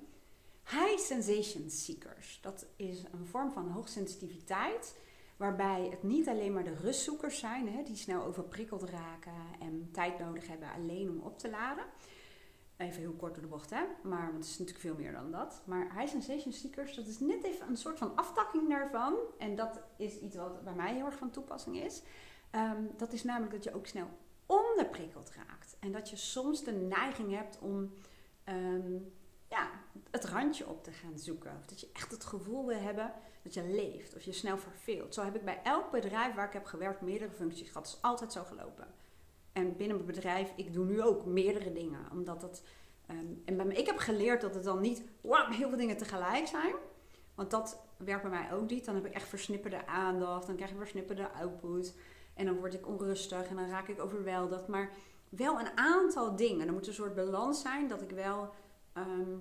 High 0.69 0.97
sensation 0.97 1.69
seekers. 1.69 2.39
Dat 2.41 2.65
is 2.75 3.03
een 3.11 3.25
vorm 3.25 3.51
van 3.51 3.69
hoogsensitiviteit. 3.69 4.95
Waarbij 5.37 5.87
het 5.89 6.03
niet 6.03 6.27
alleen 6.27 6.53
maar 6.53 6.63
de 6.63 6.75
rustzoekers 6.75 7.39
zijn, 7.39 7.69
hè, 7.69 7.83
die 7.83 7.95
snel 7.95 8.23
overprikkeld 8.23 8.83
raken 8.83 9.33
en 9.59 9.89
tijd 9.91 10.19
nodig 10.19 10.47
hebben 10.47 10.71
alleen 10.71 11.09
om 11.09 11.19
op 11.19 11.39
te 11.39 11.49
laden. 11.49 11.85
Even 12.77 12.99
heel 12.99 13.13
kort 13.13 13.33
door 13.33 13.43
de 13.43 13.49
bocht, 13.49 13.69
hè? 13.69 13.83
Maar 14.03 14.31
want 14.31 14.43
het 14.43 14.45
is 14.45 14.57
natuurlijk 14.57 14.85
veel 14.85 14.95
meer 14.95 15.11
dan 15.11 15.31
dat. 15.31 15.61
Maar 15.65 15.99
high 15.99 16.11
sensation 16.11 16.53
seekers, 16.53 16.95
dat 16.95 17.07
is 17.07 17.19
net 17.19 17.43
even 17.43 17.67
een 17.67 17.77
soort 17.77 17.97
van 17.97 18.15
aftakking 18.15 18.69
daarvan. 18.69 19.15
En 19.37 19.55
dat 19.55 19.81
is 19.97 20.19
iets 20.19 20.35
wat 20.35 20.63
bij 20.63 20.73
mij 20.73 20.93
heel 20.93 21.05
erg 21.05 21.17
van 21.17 21.31
toepassing 21.31 21.83
is. 21.83 22.01
Um, 22.51 22.89
dat 22.97 23.13
is 23.13 23.23
namelijk 23.23 23.51
dat 23.51 23.63
je 23.63 23.73
ook 23.73 23.87
snel 23.87 24.07
onderprikkeld 24.45 25.31
raakt. 25.35 25.75
En 25.79 25.91
dat 25.91 26.09
je 26.09 26.15
soms 26.15 26.63
de 26.63 26.71
neiging 26.71 27.35
hebt 27.35 27.59
om 27.59 27.93
um, 28.45 29.13
ja, 29.47 29.69
het 30.11 30.25
randje 30.25 30.67
op 30.67 30.83
te 30.83 30.91
gaan 30.91 31.19
zoeken. 31.19 31.57
Of 31.59 31.65
dat 31.65 31.79
je 31.79 31.89
echt 31.93 32.11
het 32.11 32.25
gevoel 32.25 32.65
wil 32.65 32.79
hebben 32.79 33.13
dat 33.43 33.53
je 33.53 33.63
leeft. 33.63 34.15
Of 34.15 34.21
je 34.21 34.31
snel 34.31 34.57
verveelt. 34.57 35.13
Zo 35.13 35.23
heb 35.23 35.35
ik 35.35 35.45
bij 35.45 35.59
elk 35.63 35.91
bedrijf 35.91 36.35
waar 36.35 36.47
ik 36.47 36.53
heb 36.53 36.65
gewerkt 36.65 37.01
meerdere 37.01 37.31
functies 37.31 37.67
gehad. 37.67 37.87
Het 37.87 37.95
is 37.95 38.01
altijd 38.01 38.31
zo 38.31 38.43
gelopen. 38.43 38.87
En 39.51 39.75
binnen 39.77 39.95
mijn 39.95 40.07
bedrijf, 40.07 40.53
ik 40.55 40.73
doe 40.73 40.85
nu 40.85 41.01
ook 41.01 41.25
meerdere 41.25 41.71
dingen. 41.71 42.11
Omdat 42.11 42.41
dat. 42.41 42.63
Um, 43.11 43.41
en 43.45 43.57
bij 43.57 43.65
me, 43.65 43.73
ik 43.73 43.85
heb 43.85 43.97
geleerd 43.97 44.41
dat 44.41 44.55
het 44.55 44.63
dan 44.63 44.81
niet 44.81 45.03
wow, 45.21 45.53
heel 45.53 45.69
veel 45.69 45.77
dingen 45.77 45.97
tegelijk 45.97 46.47
zijn. 46.47 46.75
Want 47.35 47.51
dat 47.51 47.79
werkt 47.97 48.21
bij 48.21 48.31
mij 48.31 48.53
ook 48.53 48.69
niet. 48.69 48.85
Dan 48.85 48.95
heb 48.95 49.05
ik 49.05 49.13
echt 49.13 49.27
versnipperde 49.27 49.87
aandacht. 49.87 50.47
Dan 50.47 50.55
krijg 50.55 50.71
ik 50.71 50.77
versnipperde 50.77 51.31
output. 51.31 51.95
En 52.37 52.45
dan 52.45 52.57
word 52.57 52.73
ik 52.73 52.87
onrustig 52.87 53.47
en 53.47 53.55
dan 53.55 53.69
raak 53.69 53.87
ik 53.87 54.01
overweldigd. 54.01 54.67
Maar 54.67 54.91
wel 55.29 55.59
een 55.59 55.77
aantal 55.77 56.35
dingen. 56.35 56.67
Er 56.67 56.73
moet 56.73 56.87
een 56.87 56.93
soort 56.93 57.15
balans 57.15 57.61
zijn 57.61 57.87
dat 57.87 58.01
ik 58.01 58.09
wel 58.09 58.53
ehm, 58.93 59.37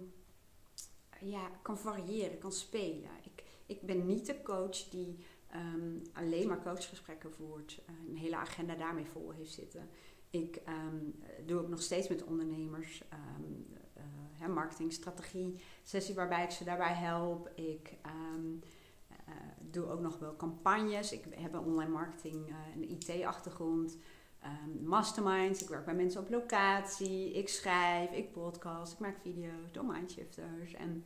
ja, 1.20 1.50
kan 1.62 1.78
variëren, 1.78 2.38
kan 2.38 2.52
spelen. 2.52 3.11
Ik, 3.22 3.44
ik 3.66 3.82
ben 3.82 4.06
niet 4.06 4.26
de 4.26 4.42
coach 4.42 4.88
die 4.88 5.16
ehm, 5.50 5.98
alleen 6.12 6.48
maar 6.48 6.62
coachgesprekken 6.62 7.32
voert. 7.32 7.82
Een 8.09 8.16
hele 8.16 8.37
agenda 8.37 8.74
daarmee 8.74 9.06
vol 9.06 9.30
heeft 9.30 9.52
zitten. 9.52 9.88
Ik 10.30 10.61
um, 10.68 11.14
doe 11.46 11.61
ook 11.61 11.68
nog 11.68 11.82
steeds 11.82 12.09
met 12.09 12.24
ondernemers 12.24 13.02
uh, 13.12 14.48
marketingstrategie 14.54 15.61
sessie 15.82 16.14
waarbij 16.14 16.44
ik 16.44 16.50
ze 16.50 16.64
daarbij 16.64 16.94
help. 16.94 17.50
Ik 17.54 17.92
doe 19.70 19.90
ook 19.90 20.00
nog 20.00 20.18
wel 20.18 20.37
campagnes. 20.37 21.12
Ik 21.12 21.24
heb 21.31 21.52
een 21.52 21.61
online 21.61 21.90
marketing 21.90 22.48
en 22.48 22.83
uh, 22.83 22.90
IT-achtergrond. 22.90 23.96
Um, 24.44 24.87
masterminds. 24.88 25.62
Ik 25.62 25.68
werk 25.68 25.85
bij 25.85 25.94
mensen 25.94 26.20
op 26.20 26.31
locatie. 26.31 27.33
Ik 27.33 27.48
schrijf, 27.48 28.11
ik 28.11 28.33
podcast, 28.33 28.92
ik 28.92 28.98
maak 28.98 29.16
video's, 29.22 29.72
doe 29.72 29.83
mindshifters. 29.83 30.74
En 30.74 31.05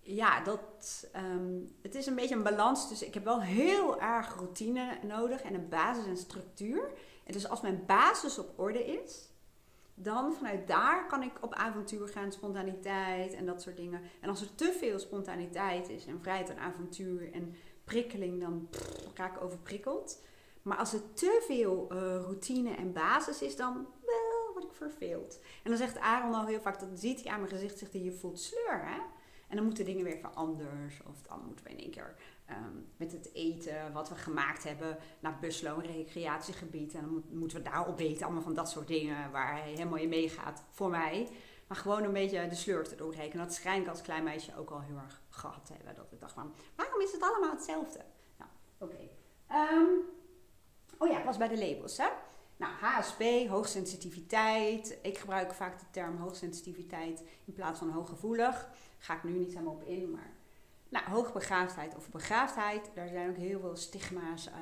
ja, 0.00 0.42
dat, 0.42 1.08
um, 1.16 1.74
het 1.82 1.94
is 1.94 2.06
een 2.06 2.14
beetje 2.14 2.34
een 2.34 2.42
balans. 2.42 2.88
Dus 2.88 3.02
ik 3.02 3.14
heb 3.14 3.24
wel 3.24 3.42
heel 3.42 4.00
erg 4.00 4.34
routine 4.34 4.98
nodig 5.06 5.42
en 5.42 5.54
een 5.54 5.68
basis 5.68 6.06
en 6.06 6.16
structuur. 6.16 6.92
En 7.24 7.32
dus 7.32 7.48
als 7.48 7.60
mijn 7.60 7.82
basis 7.86 8.38
op 8.38 8.58
orde 8.58 8.84
is, 8.84 9.28
dan 9.94 10.34
vanuit 10.34 10.68
daar 10.68 11.06
kan 11.06 11.22
ik 11.22 11.32
op 11.40 11.54
avontuur 11.54 12.08
gaan, 12.08 12.32
spontaniteit 12.32 13.32
en 13.32 13.46
dat 13.46 13.62
soort 13.62 13.76
dingen. 13.76 14.00
En 14.20 14.28
als 14.28 14.40
er 14.40 14.54
te 14.54 14.76
veel 14.78 14.98
spontaniteit 14.98 15.88
is 15.88 16.06
en 16.06 16.20
vrijheid 16.20 16.50
en 16.50 16.58
avontuur 16.58 17.32
en 17.32 17.54
prikkeling, 17.84 18.40
dan 18.40 18.68
pff, 18.70 19.10
raak 19.14 19.36
ik 19.36 19.42
overprikkeld. 19.42 20.22
Maar 20.62 20.76
als 20.76 20.92
er 20.92 21.12
te 21.12 21.44
veel 21.46 21.88
uh, 21.92 21.98
routine 21.98 22.74
en 22.74 22.92
basis 22.92 23.42
is, 23.42 23.56
dan 23.56 23.86
wel 24.00 24.52
word 24.52 24.64
ik 24.64 24.74
verveeld. 24.74 25.40
En 25.62 25.70
dan 25.70 25.78
zegt 25.78 25.98
Aaron 25.98 26.34
al 26.34 26.46
heel 26.46 26.60
vaak, 26.60 26.80
dat 26.80 26.88
ziet 26.94 27.22
hij 27.22 27.32
aan 27.32 27.38
mijn 27.38 27.52
gezicht, 27.52 27.78
zegt 27.78 27.92
hij, 27.92 28.02
je 28.02 28.12
voelt 28.12 28.40
sleur 28.40 28.84
hè. 28.84 29.00
En 29.48 29.56
dan 29.56 29.64
moeten 29.64 29.84
dingen 29.84 30.04
weer 30.04 30.18
van 30.18 30.34
anders. 30.34 31.02
Of 31.08 31.22
dan 31.22 31.40
moeten 31.46 31.64
we 31.64 31.70
in 31.70 31.78
één 31.78 31.90
keer 31.90 32.14
um, 32.50 32.92
met 32.96 33.12
het 33.12 33.30
eten 33.34 33.92
wat 33.92 34.08
we 34.08 34.14
gemaakt 34.14 34.64
hebben 34.64 34.98
naar 35.20 35.38
Buslo, 35.40 35.76
een 35.76 35.86
recreatiegebied. 35.86 36.94
En 36.94 37.00
dan 37.00 37.10
moet, 37.10 37.32
moeten 37.32 37.58
we 37.58 37.70
daar 37.70 37.88
opeten. 37.88 38.24
Allemaal 38.24 38.42
van 38.42 38.54
dat 38.54 38.70
soort 38.70 38.88
dingen 38.88 39.30
waar 39.30 39.52
hij 39.52 39.70
helemaal 39.70 39.98
in 39.98 40.08
meegaat 40.08 40.62
voor 40.70 40.90
mij. 40.90 41.28
Maar 41.66 41.76
gewoon 41.76 42.02
een 42.02 42.12
beetje 42.12 42.48
de 42.48 42.54
sleur 42.54 42.88
te 42.88 42.96
doorrekenen. 42.96 43.46
Dat 43.46 43.54
schijn 43.54 43.82
ik 43.82 43.88
als 43.88 44.02
klein 44.02 44.24
meisje 44.24 44.56
ook 44.56 44.70
al 44.70 44.80
heel 44.80 44.96
erg 44.96 45.22
gehad 45.28 45.66
te 45.66 45.72
hebben. 45.72 45.94
Dat 45.94 46.12
ik 46.12 46.20
dacht 46.20 46.32
van, 46.32 46.54
waarom 46.76 47.00
is 47.00 47.12
het 47.12 47.22
allemaal 47.22 47.50
hetzelfde? 47.50 48.04
Nou, 48.38 48.50
oké. 48.78 49.08
Um, 49.52 49.98
oh 50.98 51.08
ja, 51.08 51.18
ik 51.18 51.24
was 51.24 51.36
bij 51.36 51.48
de 51.48 51.58
labels, 51.58 51.96
hè. 51.96 52.08
Nou, 52.56 52.72
HSP, 52.72 53.48
hoogsensitiviteit. 53.48 54.98
Ik 55.02 55.18
gebruik 55.18 55.54
vaak 55.54 55.78
de 55.78 55.84
term 55.90 56.16
hoogsensitiviteit 56.16 57.24
in 57.44 57.52
plaats 57.52 57.78
van 57.78 57.90
hooggevoelig. 57.90 58.68
Ga 58.98 59.14
ik 59.14 59.24
nu 59.24 59.32
niet 59.32 59.52
helemaal 59.52 59.74
op 59.74 59.82
in, 59.82 60.10
maar... 60.10 60.32
Nou, 60.94 61.10
hoogbegaafdheid 61.10 61.96
of 61.96 62.10
begaafdheid, 62.10 62.90
daar 62.94 63.08
zijn 63.08 63.30
ook 63.30 63.36
heel 63.36 63.60
veel 63.60 63.76
stigma's 63.76 64.48
uh, 64.48 64.54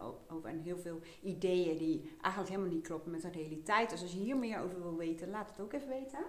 uh, 0.00 0.08
over 0.28 0.48
en 0.48 0.60
heel 0.60 0.78
veel 0.78 1.00
ideeën 1.22 1.78
die 1.78 2.16
eigenlijk 2.20 2.52
helemaal 2.52 2.74
niet 2.74 2.86
kloppen 2.86 3.10
met 3.10 3.22
de 3.22 3.30
realiteit. 3.30 3.90
Dus 3.90 4.02
als 4.02 4.12
je 4.12 4.18
hier 4.18 4.36
meer 4.36 4.60
over 4.60 4.82
wil 4.82 4.96
weten, 4.96 5.30
laat 5.30 5.48
het 5.50 5.60
ook 5.60 5.72
even 5.72 5.88
weten. 5.88 6.24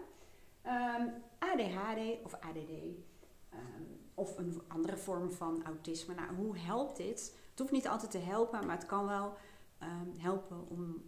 Ehm, 0.62 1.08
ADHD 1.40 2.24
of 2.24 2.34
ADD 2.34 2.72
um, 3.54 4.00
of 4.14 4.38
een 4.38 4.62
andere 4.68 4.98
vorm 4.98 5.32
van 5.32 5.66
autisme. 5.66 6.14
Nou, 6.14 6.36
hoe 6.36 6.58
helpt 6.58 6.98
dit? 6.98 7.36
Het 7.50 7.60
hoeft 7.60 7.72
niet 7.72 7.88
altijd 7.88 8.12
te 8.12 8.18
helpen, 8.18 8.66
maar 8.66 8.76
het 8.76 8.86
kan 8.86 9.06
wel 9.06 9.34
um, 9.84 10.14
helpen 10.18 10.70
om 10.70 11.06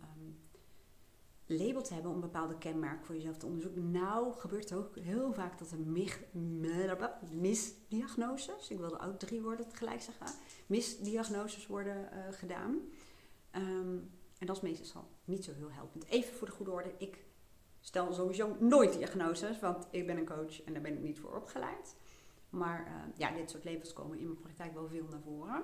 label 1.48 1.82
te 1.82 1.94
hebben, 1.94 2.12
om 2.12 2.20
bepaalde 2.20 2.58
kenmerk 2.58 3.06
voor 3.06 3.16
jezelf 3.16 3.38
te 3.38 3.46
onderzoeken. 3.46 3.92
Nou 3.92 4.34
gebeurt 4.34 4.70
het 4.70 4.80
ook 4.80 4.96
heel 4.96 5.34
vaak 5.34 5.60
dat 5.60 5.72
er 5.72 5.80
misdiagnoses, 7.32 8.70
ik 8.70 8.78
wilde 8.78 9.00
ook 9.00 9.20
drie 9.20 9.42
woorden 9.42 9.68
tegelijk 9.68 10.02
zeggen, 10.02 10.28
misdiagnoses 10.66 11.68
worden 11.68 12.10
gedaan. 12.32 12.80
En 13.52 14.12
dat 14.46 14.56
is 14.56 14.62
meestal 14.62 15.08
niet 15.26 15.44
zo 15.44 15.54
heel 15.54 15.72
helpend. 15.72 16.06
Even 16.06 16.34
voor 16.34 16.48
de 16.48 16.54
goede 16.54 16.72
orde, 16.72 16.94
ik 16.98 17.26
stel 17.80 18.14
sowieso 18.14 18.56
nooit 18.60 18.94
diagnoses, 18.94 19.60
want 19.60 19.88
ik 19.92 20.06
ben 20.08 20.18
een 20.18 20.26
coach 20.26 20.64
en 20.64 20.74
daar 20.74 20.82
ben 20.82 20.94
ik 20.94 21.02
niet 21.02 21.20
voor 21.20 21.36
opgeleid. 21.36 21.96
Maar 22.50 23.12
ja, 23.16 23.32
dit 23.32 23.50
soort 23.50 23.66
labels 23.66 23.94
komen 23.94 24.18
in 24.18 24.26
mijn 24.26 24.40
praktijk 24.40 24.74
wel 24.74 24.88
veel 24.88 25.08
naar 25.10 25.22
voren. 25.22 25.64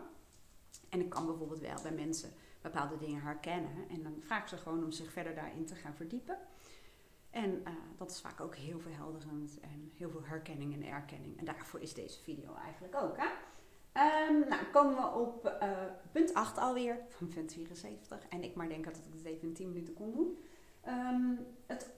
En 0.89 0.99
ik 0.99 1.09
kan 1.09 1.25
bijvoorbeeld 1.25 1.59
wel 1.59 1.81
bij 1.81 1.91
mensen 1.91 2.33
bepaalde 2.63 2.97
dingen 2.97 3.21
herkennen. 3.21 3.89
En 3.89 4.03
dan 4.03 4.15
vraag 4.19 4.49
ze 4.49 4.57
gewoon 4.57 4.83
om 4.83 4.91
zich 4.91 5.11
verder 5.11 5.35
daarin 5.35 5.65
te 5.65 5.75
gaan 5.75 5.95
verdiepen. 5.95 6.37
En 7.29 7.51
uh, 7.51 7.73
dat 7.97 8.11
is 8.11 8.21
vaak 8.21 8.41
ook 8.41 8.55
heel 8.55 8.79
verhelderend 8.79 9.59
en 9.59 9.91
heel 9.97 10.09
veel 10.09 10.23
herkenning 10.23 10.73
en 10.73 10.85
erkenning. 10.85 11.39
En 11.39 11.45
daarvoor 11.45 11.79
is 11.79 11.93
deze 11.93 12.19
video 12.19 12.55
eigenlijk 12.55 12.95
ook. 12.95 13.17
Hè? 13.17 13.27
Um, 14.29 14.47
nou, 14.47 14.65
komen 14.71 14.95
we 14.95 15.19
op 15.19 15.45
uh, 15.45 15.71
punt 16.11 16.33
8 16.33 16.57
alweer 16.57 16.97
van 17.09 17.27
punt 17.27 17.53
74. 17.53 18.27
En 18.29 18.43
ik 18.43 18.55
maar 18.55 18.69
denk 18.69 18.85
dat 18.85 18.97
ik 18.97 19.03
het 19.13 19.25
even 19.25 19.47
in 19.47 19.53
10 19.53 19.67
minuten 19.67 19.93
kon 19.93 20.11
doen. 20.11 20.37
Um, 20.87 21.39
het 21.65 21.91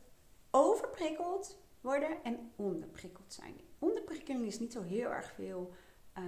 overprikkeld 0.51 1.57
worden 1.81 2.23
en 2.23 2.51
onderprikkeld 2.55 3.33
zijn. 3.33 3.55
Onderprikkeling 3.79 4.45
is 4.45 4.59
niet 4.59 4.73
zo 4.73 4.81
heel 4.81 5.09
erg 5.09 5.31
veel 5.31 5.73
uh, 6.17 6.23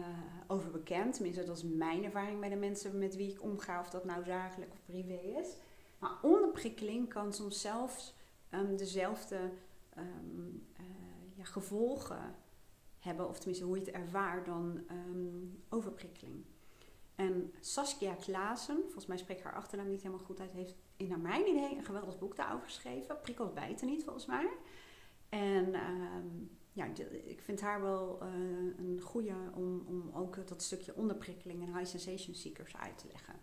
over 0.48 0.72
bekend. 0.72 1.14
Tenminste, 1.14 1.44
dat 1.44 1.58
is 1.58 1.64
mijn 1.64 2.04
ervaring 2.04 2.40
bij 2.40 2.50
de 2.50 2.56
mensen 2.56 2.98
met 2.98 3.16
wie 3.16 3.32
ik 3.32 3.44
omga, 3.44 3.80
of 3.80 3.90
dat 3.90 4.06
nou 4.06 4.24
zakelijk 4.24 4.72
of 4.72 4.84
privé 4.86 5.40
is. 5.40 5.56
Maar 6.00 6.12
onderprikkeling 6.22 7.10
kan 7.10 7.34
soms 7.34 7.62
zelfs 7.62 8.16
um, 8.52 8.78
dezelfde 8.78 9.52
um, 9.98 10.68
uh, 10.80 10.86
ja, 11.36 11.44
gevolgen 11.44 12.36
hebben, 13.00 13.28
of 13.28 13.38
tenminste 13.38 13.66
hoe 13.66 13.80
je 13.80 13.86
het 13.86 13.94
ervaart, 13.94 14.46
dan 14.46 14.84
um, 14.92 15.64
overprikkeling. 15.70 16.46
En 17.16 17.54
Saskia 17.60 18.14
Klaassen, 18.14 18.82
volgens 18.84 19.06
mij 19.06 19.18
spreek 19.18 19.44
haar 19.44 19.56
achternaam 19.56 19.88
niet 19.88 20.02
helemaal 20.02 20.26
goed 20.26 20.40
uit, 20.40 20.52
heeft 20.52 20.76
in 20.98 21.08
naar 21.08 21.20
mijn 21.20 21.48
idee 21.48 21.78
een 21.78 21.84
geweldig 21.84 22.20
boek 22.20 22.36
daarover 22.36 22.66
geschreven. 22.66 23.22
Prikkels 23.22 23.54
bijten 23.54 23.88
niet, 23.88 24.04
volgens 24.04 24.26
mij. 24.26 24.50
En 25.30 25.76
ja, 26.78 26.88
ik 27.26 27.42
vind 27.42 27.62
haar 27.62 27.82
wel 27.82 28.20
uh, 28.22 28.30
een 28.78 29.02
goede 29.02 29.34
om, 29.56 29.84
om 29.88 30.12
ook 30.14 30.48
dat 30.48 30.62
stukje 30.62 30.96
onderprikkeling 30.96 31.62
en 31.62 31.78
high 31.78 31.90
sensation 31.90 32.36
seekers 32.36 32.78
uit 32.78 32.98
te 32.98 33.08
leggen. 33.12 33.34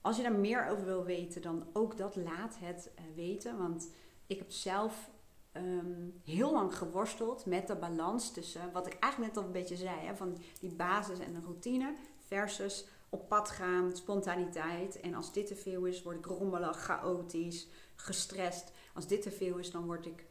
Als 0.00 0.16
je 0.16 0.22
daar 0.22 0.38
meer 0.38 0.68
over 0.68 0.84
wil 0.84 1.04
weten, 1.04 1.42
dan 1.42 1.66
ook 1.72 1.96
dat 1.96 2.16
laat 2.16 2.58
het 2.58 2.90
uh, 2.98 3.04
weten. 3.14 3.58
Want 3.58 3.90
ik 4.26 4.38
heb 4.38 4.50
zelf 4.50 5.10
um, 5.52 6.20
heel 6.24 6.52
lang 6.52 6.76
geworsteld 6.76 7.46
met 7.46 7.66
de 7.66 7.76
balans 7.76 8.32
tussen 8.32 8.72
wat 8.72 8.86
ik 8.86 8.96
eigenlijk 8.98 9.34
net 9.34 9.42
al 9.42 9.48
een 9.48 9.60
beetje 9.60 9.76
zei: 9.76 10.06
hè, 10.06 10.16
van 10.16 10.38
die 10.60 10.74
basis 10.74 11.18
en 11.18 11.32
de 11.32 11.40
routine 11.40 11.94
versus 12.26 12.86
op 13.08 13.28
pad 13.28 13.50
gaan, 13.50 13.96
spontaniteit. 13.96 15.00
En 15.00 15.14
als 15.14 15.32
dit 15.32 15.46
te 15.46 15.56
veel 15.56 15.84
is, 15.84 16.02
word 16.02 16.16
ik 16.16 16.26
rommelig, 16.26 16.76
chaotisch, 16.76 17.68
gestrest. 17.94 18.72
Als 18.94 19.06
dit 19.06 19.22
te 19.22 19.30
veel 19.30 19.58
is, 19.58 19.70
dan 19.70 19.84
word 19.84 20.06
ik 20.06 20.24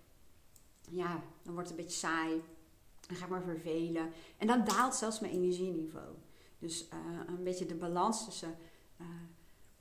ja, 0.89 1.23
dan 1.43 1.53
wordt 1.53 1.69
het 1.69 1.77
een 1.77 1.85
beetje 1.85 1.99
saai. 1.99 2.41
Dan 3.07 3.17
ga 3.17 3.25
ik 3.25 3.31
maar 3.31 3.43
vervelen. 3.43 4.11
En 4.37 4.47
dan 4.47 4.63
daalt 4.63 4.95
zelfs 4.95 5.19
mijn 5.19 5.33
energieniveau. 5.33 6.15
Dus 6.59 6.87
uh, 6.93 7.19
een 7.27 7.43
beetje 7.43 7.65
de 7.65 7.75
balans 7.75 8.25
tussen 8.25 8.55
uh, 9.01 9.07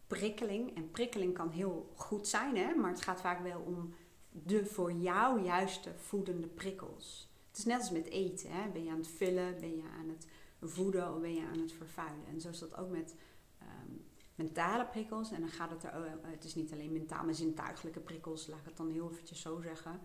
prikkeling. 0.07 0.77
En 0.77 0.91
prikkeling 0.91 1.35
kan 1.35 1.51
heel 1.51 1.93
goed 1.95 2.29
zijn, 2.29 2.57
hè? 2.57 2.75
maar 2.75 2.91
het 2.91 3.03
gaat 3.03 3.21
vaak 3.21 3.43
wel 3.43 3.61
om 3.61 3.95
de 4.31 4.67
voor 4.67 4.93
jou 4.93 5.43
juiste 5.43 5.93
voedende 5.97 6.47
prikkels. 6.47 7.29
Het 7.49 7.59
is 7.59 7.65
net 7.65 7.81
als 7.81 7.91
met 7.91 8.07
eten. 8.07 8.51
Hè? 8.51 8.69
Ben 8.69 8.85
je 8.85 8.91
aan 8.91 8.99
het 8.99 9.09
vullen, 9.09 9.61
ben 9.61 9.77
je 9.77 9.83
aan 9.99 10.09
het 10.09 10.27
voeden 10.61 11.15
of 11.15 11.21
ben 11.21 11.35
je 11.35 11.47
aan 11.47 11.61
het 11.61 11.73
vervuilen. 11.73 12.27
En 12.27 12.41
zo 12.41 12.49
is 12.49 12.59
dat 12.59 12.77
ook 12.77 12.91
met 12.91 13.15
um, 13.63 14.05
mentale 14.35 14.87
prikkels. 14.87 15.31
En 15.31 15.41
dan 15.41 15.51
gaat 15.51 15.71
het 15.71 15.85
er, 15.85 16.07
uh, 16.07 16.13
het 16.21 16.45
is 16.45 16.55
niet 16.55 16.73
alleen 16.73 16.93
mentaal, 16.93 17.25
maar 17.25 17.35
zintuigelijke 17.35 18.01
prikkels, 18.01 18.47
laat 18.47 18.59
ik 18.59 18.65
het 18.65 18.77
dan 18.77 18.91
heel 18.91 19.11
eventjes 19.11 19.41
zo 19.41 19.61
zeggen. 19.61 20.01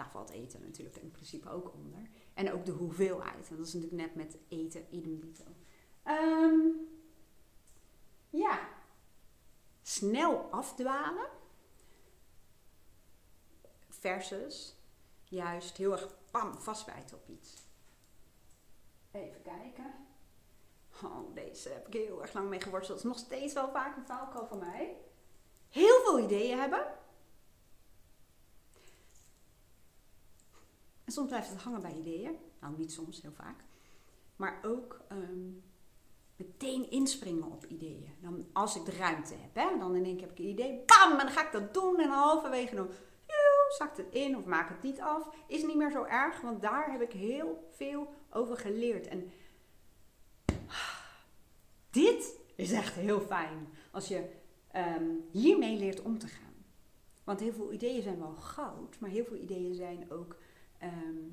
Daar 0.00 0.10
valt 0.10 0.30
eten 0.30 0.60
natuurlijk 0.60 0.96
in 0.96 1.10
principe 1.10 1.50
ook 1.50 1.72
onder. 1.74 2.08
En 2.34 2.52
ook 2.52 2.64
de 2.64 2.72
hoeveelheid. 2.72 3.48
En 3.48 3.56
dat 3.56 3.66
is 3.66 3.72
natuurlijk 3.72 4.02
net 4.02 4.14
met 4.14 4.38
eten 4.48 4.86
idem 4.90 5.20
dito. 5.20 5.44
Um, 6.04 6.88
ja. 8.30 8.68
Snel 9.82 10.48
afdwalen. 10.50 11.28
Versus 13.88 14.76
juist 15.24 15.76
heel 15.76 15.92
erg 15.92 16.08
pam 16.30 16.54
vastbijten 16.54 17.16
op 17.16 17.28
iets. 17.28 17.54
Even 19.10 19.42
kijken. 19.42 19.94
Oh, 21.02 21.34
deze 21.34 21.68
heb 21.68 21.86
ik 21.86 21.92
heel 21.92 22.22
erg 22.22 22.32
lang 22.32 22.48
mee 22.48 22.60
geworsteld. 22.60 23.02
Dat 23.02 23.12
is 23.12 23.16
nog 23.16 23.26
steeds 23.26 23.54
wel 23.54 23.70
vaak 23.70 23.96
een 23.96 24.06
valkuil 24.06 24.46
van 24.46 24.58
mij. 24.58 24.96
Heel 25.68 26.00
veel 26.04 26.18
ideeën 26.18 26.58
hebben 26.58 26.98
En 31.10 31.16
soms 31.16 31.28
blijft 31.28 31.50
het 31.50 31.62
hangen 31.62 31.80
bij 31.80 31.94
ideeën. 31.94 32.36
Nou, 32.60 32.74
niet 32.76 32.92
soms, 32.92 33.22
heel 33.22 33.32
vaak. 33.32 33.64
Maar 34.36 34.60
ook 34.64 35.00
ehm, 35.08 35.50
meteen 36.36 36.90
inspringen 36.90 37.50
op 37.50 37.66
ideeën. 37.66 38.14
Dan, 38.20 38.46
als 38.52 38.76
ik 38.76 38.84
de 38.84 38.96
ruimte 38.96 39.34
heb, 39.34 39.54
hè, 39.54 39.78
dan 39.78 39.94
in 39.94 40.04
één 40.04 40.16
keer 40.16 40.26
heb 40.26 40.38
ik 40.38 40.44
een 40.44 40.50
idee, 40.50 40.84
bam, 40.86 41.10
en 41.10 41.18
dan 41.18 41.34
ga 41.34 41.46
ik 41.46 41.52
dat 41.52 41.74
doen. 41.74 42.00
En 42.00 42.08
halverwege 42.08 42.74
dan 42.74 42.88
zakt 43.68 43.96
het 43.96 44.06
in 44.10 44.36
of 44.36 44.44
maak 44.44 44.68
het 44.68 44.82
niet 44.82 45.00
af. 45.00 45.34
Is 45.46 45.62
niet 45.62 45.76
meer 45.76 45.90
zo 45.90 46.04
erg, 46.04 46.40
want 46.40 46.62
daar 46.62 46.92
heb 46.92 47.00
ik 47.00 47.12
heel 47.12 47.68
veel 47.70 48.14
over 48.30 48.56
geleerd. 48.56 49.06
En 49.06 49.30
dit 51.90 52.34
is 52.54 52.72
echt 52.72 52.94
heel 52.94 53.20
fijn. 53.20 53.68
Als 53.90 54.08
je 54.08 54.30
ehm, 54.70 55.10
hiermee 55.30 55.78
leert 55.78 56.02
om 56.02 56.18
te 56.18 56.28
gaan. 56.28 56.64
Want 57.24 57.40
heel 57.40 57.52
veel 57.52 57.72
ideeën 57.72 58.02
zijn 58.02 58.18
wel 58.18 58.34
goud, 58.34 59.00
maar 59.00 59.10
heel 59.10 59.24
veel 59.24 59.36
ideeën 59.36 59.74
zijn 59.74 60.10
ook. 60.10 60.36
Ehm, 60.80 61.28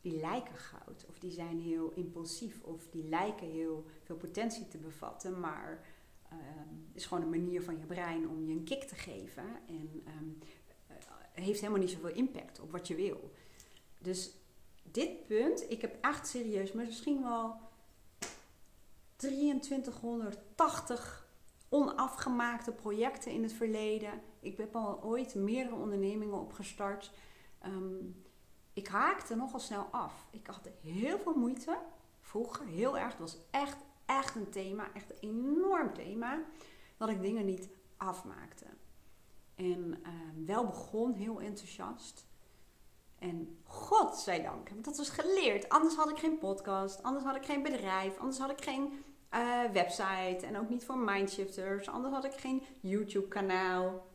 die 0.00 0.20
lijken 0.20 0.56
goud. 0.56 1.04
Of 1.08 1.18
die 1.18 1.30
zijn 1.30 1.60
heel 1.60 1.92
impulsief. 1.94 2.62
Of 2.62 2.88
die 2.90 3.04
lijken 3.04 3.50
heel 3.50 3.84
veel 4.02 4.16
potentie 4.16 4.68
te 4.68 4.78
bevatten. 4.78 5.40
Maar 5.40 5.86
ehm, 6.28 6.68
is 6.92 7.06
gewoon 7.06 7.22
een 7.22 7.30
manier 7.30 7.62
van 7.62 7.78
je 7.78 7.86
brein 7.86 8.28
om 8.28 8.46
je 8.46 8.52
een 8.52 8.64
kick 8.64 8.82
te 8.82 8.94
geven. 8.94 9.44
En 9.66 10.02
uh, 10.04 10.12
heeft 11.32 11.60
helemaal 11.60 11.80
niet 11.80 11.90
zoveel 11.90 12.14
impact 12.14 12.60
op 12.60 12.70
wat 12.70 12.88
je 12.88 12.94
wil. 12.94 13.30
Dus 13.98 14.36
dit 14.82 15.26
punt, 15.26 15.70
ik 15.70 15.80
heb 15.80 15.96
echt 16.00 16.28
serieus, 16.28 16.72
maar 16.72 16.84
misschien 16.84 17.22
wel 17.22 17.56
2380 19.16 21.28
onafgemaakte 21.68 22.72
projecten 22.72 23.32
in 23.32 23.42
het 23.42 23.52
verleden. 23.52 24.22
Ik 24.40 24.56
heb 24.56 24.76
al 24.76 25.02
ooit 25.02 25.34
meerdere 25.34 25.76
ondernemingen 25.76 26.40
opgestart. 26.40 27.10
Um, 27.66 28.22
ik 28.72 28.88
haakte 28.88 29.34
nogal 29.34 29.60
snel 29.60 29.88
af. 29.90 30.26
Ik 30.30 30.46
had 30.46 30.68
heel 30.82 31.18
veel 31.18 31.34
moeite. 31.34 31.78
Vroeger, 32.20 32.66
heel 32.66 32.98
erg. 32.98 33.10
Het 33.10 33.18
was 33.18 33.38
echt, 33.50 33.76
echt 34.06 34.34
een 34.34 34.50
thema. 34.50 34.92
Echt 34.94 35.10
een 35.10 35.28
enorm 35.30 35.94
thema. 35.94 36.42
Dat 36.96 37.08
ik 37.08 37.20
dingen 37.20 37.44
niet 37.44 37.68
afmaakte. 37.96 38.66
En 39.54 40.02
uh, 40.02 40.46
wel 40.46 40.66
begon 40.66 41.12
heel 41.12 41.40
enthousiast. 41.40 42.26
En 43.18 43.58
godzijdank 43.64 44.68
heb 44.68 44.78
ik 44.78 44.84
dat 44.84 44.96
dus 44.96 45.08
geleerd. 45.08 45.68
Anders 45.68 45.94
had 45.94 46.10
ik 46.10 46.18
geen 46.18 46.38
podcast. 46.38 47.02
Anders 47.02 47.24
had 47.24 47.36
ik 47.36 47.44
geen 47.44 47.62
bedrijf. 47.62 48.18
Anders 48.18 48.38
had 48.38 48.50
ik 48.50 48.64
geen 48.64 49.04
uh, 49.34 49.64
website. 49.72 50.46
En 50.46 50.58
ook 50.58 50.68
niet 50.68 50.84
voor 50.84 50.98
mindshifters. 50.98 51.88
Anders 51.88 52.14
had 52.14 52.24
ik 52.24 52.32
geen 52.32 52.62
YouTube 52.80 53.28
kanaal. 53.28 54.06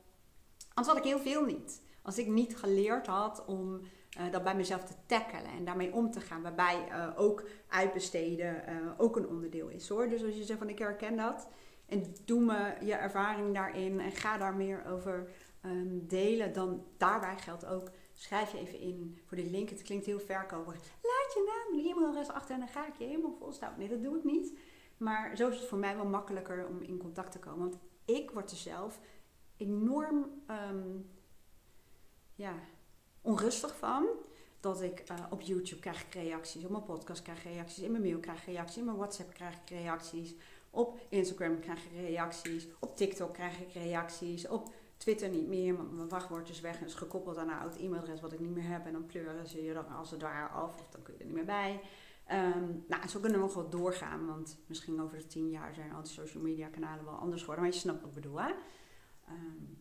Anders 0.74 0.96
had 0.96 0.98
ik 0.98 1.12
heel 1.12 1.20
veel 1.20 1.46
niet. 1.46 1.82
Als 2.04 2.18
ik 2.18 2.28
niet 2.28 2.58
geleerd 2.58 3.08
had 3.08 3.46
om 3.46 3.82
uh, 4.20 4.32
dat 4.32 4.44
bij 4.44 4.56
mezelf 4.56 4.84
te 4.84 4.94
tackelen 5.06 5.52
en 5.52 5.66
daarmee 5.66 5.94
om 5.94 6.12
te 6.12 6.20
gaan. 6.20 6.42
Waarbij 6.42 6.88
uh, 6.90 7.10
ook 7.16 7.44
uitbesteden 7.68 8.64
uh, 8.70 8.92
ook 8.98 9.16
een 9.16 9.28
onderdeel 9.28 9.68
is 9.68 9.90
hoor. 9.90 10.10
Dus 10.10 10.24
als 10.24 10.36
je 10.36 10.44
zegt 10.44 10.60
van 10.60 10.70
ik 10.70 10.80
herken 10.80 11.16
dat. 11.16 11.48
En 11.86 12.16
doe 12.26 12.42
me 12.42 12.74
je 12.86 12.94
ervaring 12.94 13.54
daarin 13.54 14.00
en 14.00 14.12
ga 14.12 14.38
daar 14.38 14.56
meer 14.56 14.86
over 14.86 15.30
um, 15.66 16.08
delen. 16.08 16.54
Dan 16.54 16.86
daarbij 16.98 17.38
geldt 17.38 17.66
ook, 17.66 17.90
schrijf 18.14 18.52
je 18.52 18.60
even 18.60 18.80
in 18.80 19.18
voor 19.26 19.38
de 19.38 19.50
link. 19.50 19.70
Het 19.70 19.82
klinkt 19.82 20.06
heel 20.06 20.20
verkoper. 20.20 20.74
Laat 21.02 21.34
je 21.34 21.44
naam 21.46 21.80
en 21.80 21.86
e-mailadres 21.86 22.30
achter 22.30 22.54
en 22.54 22.60
dan 22.60 22.70
ga 22.70 22.88
ik 22.88 22.96
je 22.98 23.06
helemaal 23.06 23.36
volstaan. 23.40 23.74
Nee, 23.78 23.88
dat 23.88 24.04
doe 24.04 24.18
ik 24.18 24.24
niet. 24.24 24.58
Maar 24.98 25.36
zo 25.36 25.50
is 25.50 25.60
het 25.60 25.68
voor 25.68 25.78
mij 25.78 25.96
wel 25.96 26.06
makkelijker 26.06 26.68
om 26.68 26.82
in 26.82 26.98
contact 26.98 27.32
te 27.32 27.40
komen. 27.40 27.60
Want 27.60 27.78
ik 28.06 28.32
word 28.32 28.52
er 28.52 28.58
zelf 28.58 29.00
enorm 29.58 30.44
um, 30.70 31.10
ja, 32.36 32.54
onrustig 33.28 33.78
van. 33.78 34.08
Dat 34.60 34.82
ik 34.82 35.04
uh, 35.12 35.18
op 35.30 35.42
YouTube 35.42 35.82
krijg 35.82 36.06
reacties, 36.14 36.64
op 36.64 36.70
mijn 36.70 36.84
podcast 36.84 37.22
krijg 37.22 37.44
reacties, 37.44 37.84
in 37.84 37.92
mijn 37.92 38.04
mail 38.04 38.20
krijg 38.20 38.46
reacties, 38.46 38.78
in 38.78 38.86
mijn 38.86 38.98
WhatsApp 38.98 39.34
krijg 39.34 39.54
ik 39.54 39.70
reacties, 39.70 40.36
op 40.70 41.00
Instagram 41.10 41.60
krijg 41.60 41.86
ik 41.86 41.92
reacties, 41.92 42.68
op 42.80 42.98
TikTok 42.98 43.34
krijg 43.34 43.60
ik 43.60 43.74
reacties, 43.74 44.48
op 44.48 44.74
Twitter 44.98 45.30
niet 45.30 45.48
meer, 45.48 45.76
want 45.78 45.96
mijn 45.96 46.10
wachtwoord 46.10 46.50
is 46.50 46.62
weg 46.62 46.80
en 46.80 46.86
is 46.86 46.94
gekoppeld 46.94 47.38
aan 47.38 47.50
een 47.50 47.60
oud 47.60 47.76
e-mailadres 47.76 48.22
wat 48.22 48.34
ik 48.34 48.40
niet 48.40 48.56
meer 48.56 48.68
heb. 48.68 48.86
En 48.86 48.92
dan 48.92 49.06
pleuren 49.06 49.48
ze 49.48 49.64
je 49.64 49.74
er 49.74 49.80
als 49.84 50.12
het 50.12 50.22
ware 50.22 50.48
af 50.48 50.80
of 50.80 50.90
dan 50.90 51.02
kun 51.02 51.14
je 51.14 51.20
er 51.20 51.26
niet 51.26 51.36
meer 51.36 51.46
bij. 51.46 51.82
Um, 52.32 52.84
nou, 52.88 53.08
zo 53.08 53.20
kunnen 53.20 53.40
we 53.40 53.46
nog 53.46 53.54
wel 53.54 53.70
doorgaan, 53.70 54.26
want 54.26 54.58
misschien 54.68 55.02
over 55.02 55.18
de 55.18 55.28
tien 55.28 55.50
jaar 55.50 55.74
zijn 55.74 55.94
al 55.94 56.02
die 56.02 56.12
social 56.12 56.44
media 56.44 56.68
kanalen 56.68 57.06
wel 57.06 57.14
anders 57.14 57.42
geworden. 57.42 57.64
Maar 57.64 57.74
je 57.74 57.80
snapt 57.80 58.00
wat 58.00 58.10
ik 58.10 58.16
bedoel, 58.16 58.42
hè? 58.42 58.52
Um, 59.30 59.78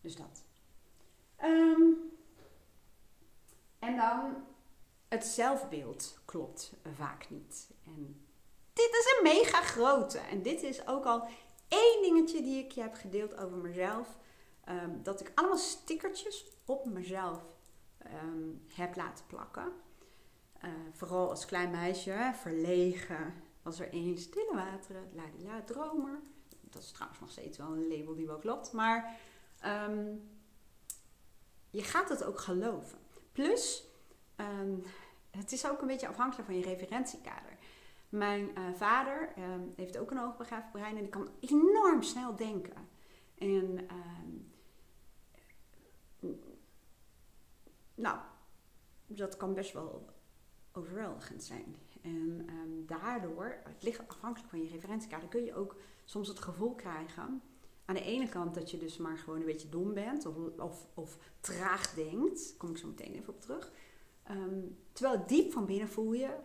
dus 0.00 0.16
dat. 0.16 0.44
Um, 1.44 1.96
en 3.78 3.96
dan 3.96 4.44
het 5.08 5.24
zelfbeeld 5.24 6.18
klopt 6.24 6.72
vaak 6.94 7.30
niet. 7.30 7.70
En 7.84 8.26
dit 8.72 8.90
is 8.90 9.14
een 9.16 9.22
mega 9.22 9.60
grote. 9.60 10.18
En 10.18 10.42
dit 10.42 10.62
is 10.62 10.86
ook 10.86 11.04
al 11.04 11.28
één 11.68 12.02
dingetje 12.02 12.42
die 12.42 12.64
ik 12.64 12.72
je 12.72 12.80
heb 12.80 12.94
gedeeld 12.94 13.36
over 13.36 13.56
mezelf. 13.56 14.18
Um, 14.68 15.02
dat 15.02 15.20
ik 15.20 15.32
allemaal 15.34 15.58
stickertjes 15.58 16.46
op 16.64 16.86
mezelf 16.86 17.42
um, 18.24 18.62
heb 18.74 18.96
laten 18.96 19.26
plakken. 19.26 19.72
Uh, 20.64 20.70
vooral 20.92 21.30
als 21.30 21.44
klein 21.44 21.70
meisje, 21.70 22.30
verlegen, 22.34 23.34
was 23.62 23.80
er 23.80 23.92
één 23.92 24.18
stille 24.18 24.54
wateren, 24.54 25.10
la 25.12 25.22
la 25.44 25.62
dromer. 25.62 26.20
Dat 26.60 26.82
is 26.82 26.90
trouwens 26.90 27.20
nog 27.20 27.30
steeds 27.30 27.58
wel 27.58 27.72
een 27.72 27.88
label 27.88 28.14
die 28.14 28.26
wel 28.26 28.38
klopt. 28.38 28.72
Maar 28.72 29.16
um, 29.88 30.30
je 31.70 31.82
gaat 31.82 32.08
het 32.08 32.24
ook 32.24 32.40
geloven. 32.40 32.98
Plus, 33.38 33.88
um, 34.36 34.82
het 35.30 35.52
is 35.52 35.68
ook 35.68 35.80
een 35.80 35.86
beetje 35.86 36.08
afhankelijk 36.08 36.48
van 36.48 36.58
je 36.58 36.64
referentiekader. 36.64 37.56
Mijn 38.08 38.50
uh, 38.58 38.72
vader 38.74 39.32
um, 39.38 39.72
heeft 39.76 39.98
ook 39.98 40.10
een 40.10 40.16
hoogbegaafd 40.16 40.70
brein 40.72 40.96
en 40.96 41.02
die 41.02 41.08
kan 41.08 41.28
enorm 41.40 42.02
snel 42.02 42.36
denken. 42.36 42.88
En 43.38 43.86
nou, 47.94 48.18
dat 49.06 49.36
kan 49.36 49.54
best 49.54 49.72
wel 49.72 50.08
overweldigend 50.72 51.44
zijn. 51.44 51.76
En 52.02 52.46
daardoor, 52.86 53.60
het 53.64 53.82
ligt 53.82 54.08
afhankelijk 54.08 54.50
van 54.50 54.62
je 54.62 54.68
referentiekader, 54.68 55.28
kun 55.28 55.44
je 55.44 55.54
ook 55.54 55.76
soms 56.04 56.28
het 56.28 56.38
gevoel 56.38 56.74
krijgen. 56.74 57.42
Aan 57.88 57.94
de 57.94 58.02
ene 58.02 58.28
kant 58.28 58.54
dat 58.54 58.70
je 58.70 58.78
dus 58.78 58.96
maar 58.96 59.18
gewoon 59.18 59.40
een 59.40 59.46
beetje 59.46 59.68
dom 59.68 59.94
bent 59.94 60.26
of, 60.26 60.36
of, 60.58 60.86
of 60.94 61.18
traag 61.40 61.94
denkt. 61.94 62.54
Kom 62.56 62.70
ik 62.70 62.76
zo 62.76 62.86
meteen 62.86 63.14
even 63.14 63.34
op 63.34 63.40
terug. 63.40 63.72
Um, 64.30 64.78
terwijl 64.92 65.26
diep 65.26 65.52
van 65.52 65.66
binnen 65.66 65.88
voel 65.88 66.12
je 66.12 66.36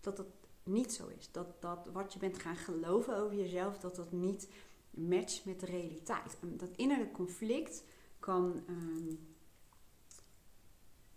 dat 0.00 0.18
het 0.18 0.26
niet 0.62 0.92
zo 0.92 1.06
is. 1.06 1.30
Dat, 1.30 1.62
dat 1.62 1.88
wat 1.92 2.12
je 2.12 2.18
bent 2.18 2.38
gaan 2.38 2.56
geloven 2.56 3.16
over 3.16 3.36
jezelf, 3.36 3.78
dat 3.78 3.96
dat 3.96 4.12
niet 4.12 4.48
matcht 4.90 5.44
met 5.44 5.60
de 5.60 5.66
realiteit. 5.66 6.36
Dat 6.40 6.76
innerlijk 6.76 7.12
conflict 7.12 7.84
kan 8.18 8.62
um, 8.68 9.34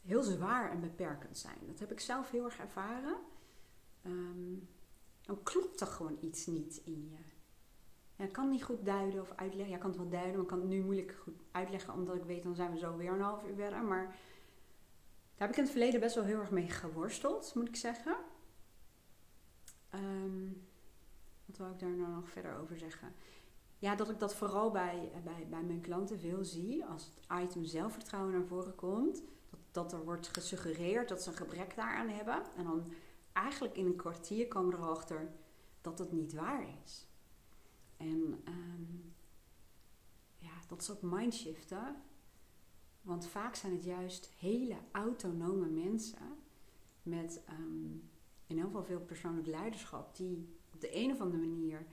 heel 0.01 0.23
zwaar 0.23 0.71
en 0.71 0.81
beperkend 0.81 1.37
zijn. 1.37 1.59
Dat 1.67 1.79
heb 1.79 1.91
ik 1.91 1.99
zelf 1.99 2.29
heel 2.31 2.45
erg 2.45 2.59
ervaren. 2.59 3.17
Um, 4.05 4.67
dan 5.21 5.43
klopt 5.43 5.81
er 5.81 5.87
gewoon 5.87 6.17
iets 6.21 6.45
niet 6.45 6.81
in 6.83 7.09
je. 7.09 7.17
Ja, 8.17 8.25
ik 8.25 8.31
kan 8.31 8.49
niet 8.49 8.63
goed 8.63 8.85
duiden 8.85 9.21
of 9.21 9.31
uitleggen. 9.35 9.69
Ja, 9.69 9.75
ik 9.75 9.81
kan 9.81 9.89
het 9.89 9.99
wel 9.99 10.09
duiden, 10.09 10.31
maar 10.31 10.41
ik 10.41 10.47
kan 10.47 10.59
het 10.59 10.69
nu 10.69 10.83
moeilijk 10.83 11.15
goed 11.21 11.41
uitleggen, 11.51 11.93
omdat 11.93 12.15
ik 12.15 12.23
weet, 12.23 12.43
dan 12.43 12.55
zijn 12.55 12.71
we 12.71 12.77
zo 12.77 12.97
weer 12.97 13.11
een 13.11 13.21
half 13.21 13.43
uur 13.43 13.55
verder. 13.55 13.83
Maar 13.83 14.05
daar 14.05 15.47
heb 15.47 15.49
ik 15.49 15.57
in 15.57 15.63
het 15.63 15.71
verleden 15.71 15.99
best 15.99 16.15
wel 16.15 16.23
heel 16.23 16.39
erg 16.39 16.51
mee 16.51 16.69
geworsteld, 16.69 17.55
moet 17.55 17.67
ik 17.67 17.75
zeggen. 17.75 18.15
Um, 19.93 20.67
wat 21.45 21.57
wil 21.57 21.69
ik 21.69 21.79
daar 21.79 21.89
nou 21.89 22.11
nog 22.11 22.29
verder 22.29 22.57
over 22.57 22.77
zeggen? 22.77 23.13
Ja, 23.79 23.95
dat 23.95 24.09
ik 24.09 24.19
dat 24.19 24.35
vooral 24.35 24.71
bij, 24.71 25.11
bij, 25.23 25.47
bij 25.49 25.63
mijn 25.63 25.81
klanten 25.81 26.19
veel 26.19 26.43
zie. 26.43 26.85
Als 26.85 27.05
het 27.05 27.41
item 27.43 27.65
zelfvertrouwen 27.65 28.33
naar 28.33 28.45
voren 28.45 28.75
komt. 28.75 29.23
Dat, 29.49 29.59
dat 29.71 29.93
er 29.93 30.03
wordt 30.03 30.27
gesuggereerd 30.27 31.09
dat 31.09 31.23
ze 31.23 31.29
een 31.29 31.35
gebrek 31.35 31.75
daaraan 31.75 32.09
hebben. 32.09 32.43
En 32.55 32.63
dan 32.63 32.91
eigenlijk 33.33 33.77
in 33.77 33.85
een 33.85 33.95
kwartier 33.95 34.47
komen 34.47 34.73
erachter 34.73 35.31
dat 35.81 35.99
het 35.99 36.11
niet 36.11 36.33
waar 36.33 36.65
is. 36.83 37.07
En 37.97 38.41
um, 38.47 39.13
ja, 40.37 40.51
dat 40.67 40.81
is 40.81 40.91
ook 40.91 41.01
mindshiften. 41.01 41.95
Want 43.01 43.27
vaak 43.27 43.55
zijn 43.55 43.73
het 43.73 43.83
juist 43.83 44.29
hele 44.39 44.77
autonome 44.91 45.67
mensen 45.67 46.37
met 47.01 47.41
um, 47.49 48.09
in 48.45 48.57
heel 48.57 48.83
veel 48.83 48.99
persoonlijk 48.99 49.47
leiderschap, 49.47 50.15
die 50.15 50.57
op 50.73 50.81
de 50.81 50.95
een 50.95 51.11
of 51.11 51.21
andere 51.21 51.45
manier 51.45 51.85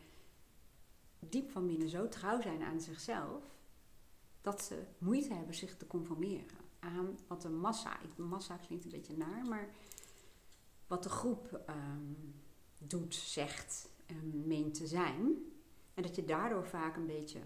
diep 1.18 1.50
van 1.50 1.66
binnen 1.66 1.88
zo 1.88 2.08
trouw 2.08 2.40
zijn 2.40 2.62
aan 2.62 2.80
zichzelf, 2.80 3.44
dat 4.40 4.62
ze 4.62 4.82
moeite 4.98 5.34
hebben 5.34 5.54
zich 5.54 5.76
te 5.76 5.86
conformeren 5.86 6.58
aan 6.78 7.18
wat 7.26 7.42
de 7.42 7.48
massa, 7.48 7.98
massa 8.16 8.56
klinkt 8.56 8.84
een 8.84 8.90
beetje 8.90 9.16
naar, 9.16 9.44
maar 9.44 9.68
wat 10.86 11.02
de 11.02 11.08
groep 11.08 11.60
um, 11.68 12.34
doet, 12.78 13.14
zegt 13.14 13.88
en 14.06 14.46
meent 14.46 14.74
te 14.74 14.86
zijn. 14.86 15.36
En 15.94 16.02
dat 16.02 16.16
je 16.16 16.24
daardoor 16.24 16.66
vaak 16.66 16.96
een 16.96 17.06
beetje, 17.06 17.40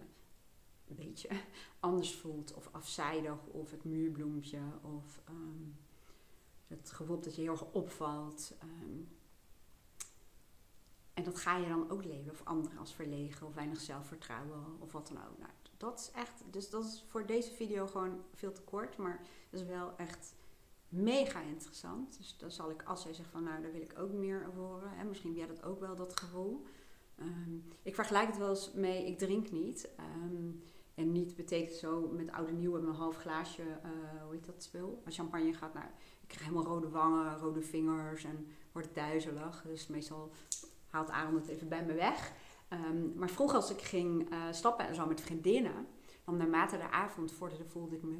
een 0.88 0.96
beetje 0.96 1.28
anders 1.80 2.14
voelt 2.14 2.54
of 2.54 2.68
afzijdig 2.72 3.46
of 3.46 3.70
het 3.70 3.84
muurbloempje 3.84 4.60
of 4.82 5.20
um, 5.28 5.76
het 6.66 6.90
gevoel 6.90 7.20
dat 7.20 7.34
je 7.34 7.42
heel 7.42 7.52
erg 7.52 7.72
opvalt. 7.72 8.56
Um, 8.62 9.08
en 11.18 11.24
dat 11.24 11.38
ga 11.38 11.56
je 11.56 11.68
dan 11.68 11.90
ook 11.90 12.04
leven. 12.04 12.32
Of 12.32 12.44
anderen 12.44 12.78
als 12.78 12.94
verlegen 12.94 13.46
of 13.46 13.54
weinig 13.54 13.80
zelfvertrouwen 13.80 14.76
of 14.78 14.92
wat 14.92 15.08
dan 15.08 15.16
ook. 15.16 15.38
Nou, 15.38 15.50
dat 15.76 15.98
is 15.98 16.10
echt, 16.10 16.42
dus 16.50 16.70
dat 16.70 16.84
is 16.84 17.04
voor 17.08 17.26
deze 17.26 17.50
video 17.50 17.86
gewoon 17.86 18.24
veel 18.34 18.52
te 18.52 18.62
kort. 18.62 18.96
Maar 18.96 19.20
dat 19.50 19.60
is 19.60 19.66
wel 19.66 19.96
echt 19.96 20.34
mega 20.88 21.40
interessant. 21.40 22.16
Dus 22.16 22.36
dan 22.36 22.50
zal 22.50 22.70
ik, 22.70 22.82
als 22.82 23.02
jij 23.02 23.12
zegt 23.12 23.30
van 23.30 23.42
nou, 23.42 23.62
daar 23.62 23.72
wil 23.72 23.80
ik 23.80 23.98
ook 23.98 24.12
meer 24.12 24.46
over 24.48 24.60
horen. 24.60 24.96
En 24.96 25.08
misschien 25.08 25.30
heb 25.30 25.38
jij 25.38 25.56
dat 25.56 25.64
ook 25.64 25.80
wel, 25.80 25.96
dat 25.96 26.20
gevoel. 26.20 26.66
Ehm, 27.18 27.56
ik 27.82 27.94
vergelijk 27.94 28.26
het 28.26 28.38
wel 28.38 28.48
eens 28.48 28.72
mee, 28.72 29.06
ik 29.06 29.18
drink 29.18 29.50
niet. 29.50 29.88
Ehm, 29.96 30.50
en 30.94 31.12
niet 31.12 31.36
betekent 31.36 31.76
zo 31.76 32.08
met 32.08 32.32
oude 32.32 32.52
nieuw 32.52 32.72
met 32.72 32.82
een 32.82 32.94
half 32.94 33.16
glaasje, 33.16 33.62
uh, 33.62 34.22
hoe 34.22 34.32
heet 34.32 34.46
dat 34.46 34.62
spul? 34.62 35.02
Als 35.04 35.16
champagne 35.16 35.52
gaat, 35.52 35.74
nou, 35.74 35.86
ik 36.20 36.28
krijg 36.28 36.44
helemaal 36.44 36.72
rode 36.72 36.88
wangen, 36.88 37.38
rode 37.38 37.62
vingers 37.62 38.24
en 38.24 38.46
word 38.72 38.94
duizelig. 38.94 39.62
Dus 39.66 39.86
meestal 39.86 40.32
haalt 40.88 41.10
Aaron 41.10 41.34
het 41.34 41.48
even 41.48 41.68
bij 41.68 41.84
me 41.84 41.92
weg. 41.92 42.32
Ehm, 42.68 43.18
maar 43.18 43.30
vroeger 43.30 43.56
als 43.56 43.70
ik 43.70 43.82
ging 43.82 44.32
uh, 44.32 44.42
stappen 44.50 44.86
en 44.86 44.94
zo 44.94 45.06
met 45.06 45.20
vriendinnen, 45.20 45.86
dan 46.24 46.36
naarmate 46.36 46.76
de 46.76 46.90
avond 46.90 47.32
vorderde, 47.32 47.64
voelde 47.64 47.96
ik 47.96 48.02
me 48.02 48.18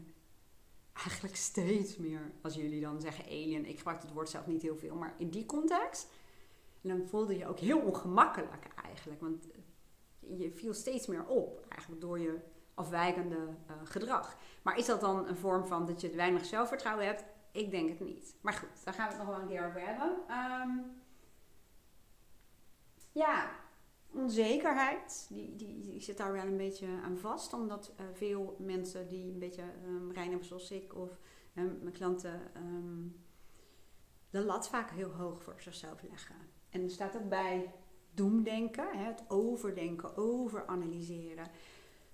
eigenlijk 0.92 1.36
steeds 1.36 1.96
meer, 1.96 2.32
als 2.42 2.54
jullie 2.54 2.80
dan 2.80 3.00
zeggen 3.00 3.24
alien. 3.24 3.66
Ik 3.66 3.76
gebruik 3.76 4.02
het 4.02 4.12
woord 4.12 4.28
zelf 4.28 4.46
niet 4.46 4.62
heel 4.62 4.76
veel, 4.76 4.94
maar 4.94 5.14
in 5.18 5.30
die 5.30 5.46
context. 5.46 6.08
En 6.88 6.98
dan 6.98 7.06
voelde 7.06 7.36
je 7.36 7.46
ook 7.46 7.58
heel 7.58 7.80
ongemakkelijk 7.80 8.68
eigenlijk. 8.84 9.20
Want 9.20 9.48
je 10.20 10.52
viel 10.52 10.74
steeds 10.74 11.06
meer 11.06 11.26
op, 11.26 11.66
eigenlijk 11.68 12.00
door 12.00 12.18
je 12.18 12.38
afwijkende 12.74 13.36
uh, 13.36 13.76
gedrag. 13.84 14.36
Maar 14.62 14.78
is 14.78 14.86
dat 14.86 15.00
dan 15.00 15.26
een 15.26 15.36
vorm 15.36 15.66
van 15.66 15.86
dat 15.86 16.00
je 16.00 16.10
weinig 16.10 16.44
zelfvertrouwen 16.44 17.06
hebt? 17.06 17.24
Ik 17.52 17.70
denk 17.70 17.88
het 17.88 18.00
niet. 18.00 18.34
Maar 18.40 18.52
goed, 18.52 18.84
daar 18.84 18.94
gaan 18.94 19.08
we 19.08 19.14
het 19.14 19.22
nog 19.22 19.34
wel 19.34 19.40
een 19.40 19.48
keer 19.48 19.66
over 19.66 19.80
hebben. 19.80 20.16
Um, 20.30 21.02
ja, 23.12 23.50
onzekerheid, 24.12 25.26
die, 25.30 25.56
die, 25.56 26.00
zit 26.00 26.16
daar 26.16 26.32
wel 26.32 26.46
een 26.46 26.56
beetje 26.56 26.88
aan 27.04 27.18
vast. 27.18 27.52
Omdat 27.52 27.92
uh, 28.00 28.06
veel 28.12 28.56
mensen 28.58 29.08
die 29.08 29.32
een 29.32 29.38
beetje 29.38 29.64
um, 29.86 30.12
rein 30.12 30.28
hebben 30.28 30.46
zoals 30.46 30.70
ik 30.70 30.94
of 30.94 31.18
um, 31.54 31.78
mijn 31.82 31.94
klanten 31.94 32.40
de 34.30 34.44
lat 34.44 34.68
vaak 34.68 34.90
heel 34.90 35.10
hoog 35.10 35.42
voor 35.42 35.54
zichzelf 35.60 36.02
leggen. 36.02 36.57
En 36.70 36.82
er 36.82 36.90
staat 36.90 37.16
ook 37.16 37.28
bij 37.28 37.72
doemdenken, 38.14 38.98
het 38.98 39.24
overdenken, 39.28 40.16
overanalyseren. 40.16 41.46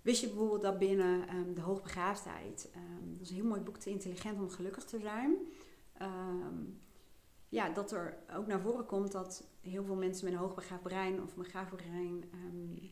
Wist 0.02 0.20
je 0.20 0.26
bijvoorbeeld 0.26 0.62
dat 0.62 0.78
binnen 0.78 1.54
de 1.54 1.60
hoogbegaafdheid, 1.60 2.68
dat 3.12 3.20
is 3.20 3.28
een 3.28 3.36
heel 3.36 3.44
mooi 3.44 3.60
boek, 3.60 3.76
Te 3.76 3.90
intelligent 3.90 4.38
om 4.38 4.50
gelukkig 4.50 4.84
te 4.84 4.98
zijn 4.98 5.36
ja, 7.54 7.68
dat 7.68 7.92
er 7.92 8.16
ook 8.36 8.46
naar 8.46 8.60
voren 8.60 8.86
komt 8.86 9.12
dat 9.12 9.44
heel 9.60 9.84
veel 9.84 9.94
mensen 9.94 10.24
met 10.24 10.34
een 10.34 10.40
hoogbegaafd 10.40 10.82
brein 10.82 11.22
of 11.22 11.36
een 11.36 11.42
begaafd 11.42 11.76
brein 11.76 12.24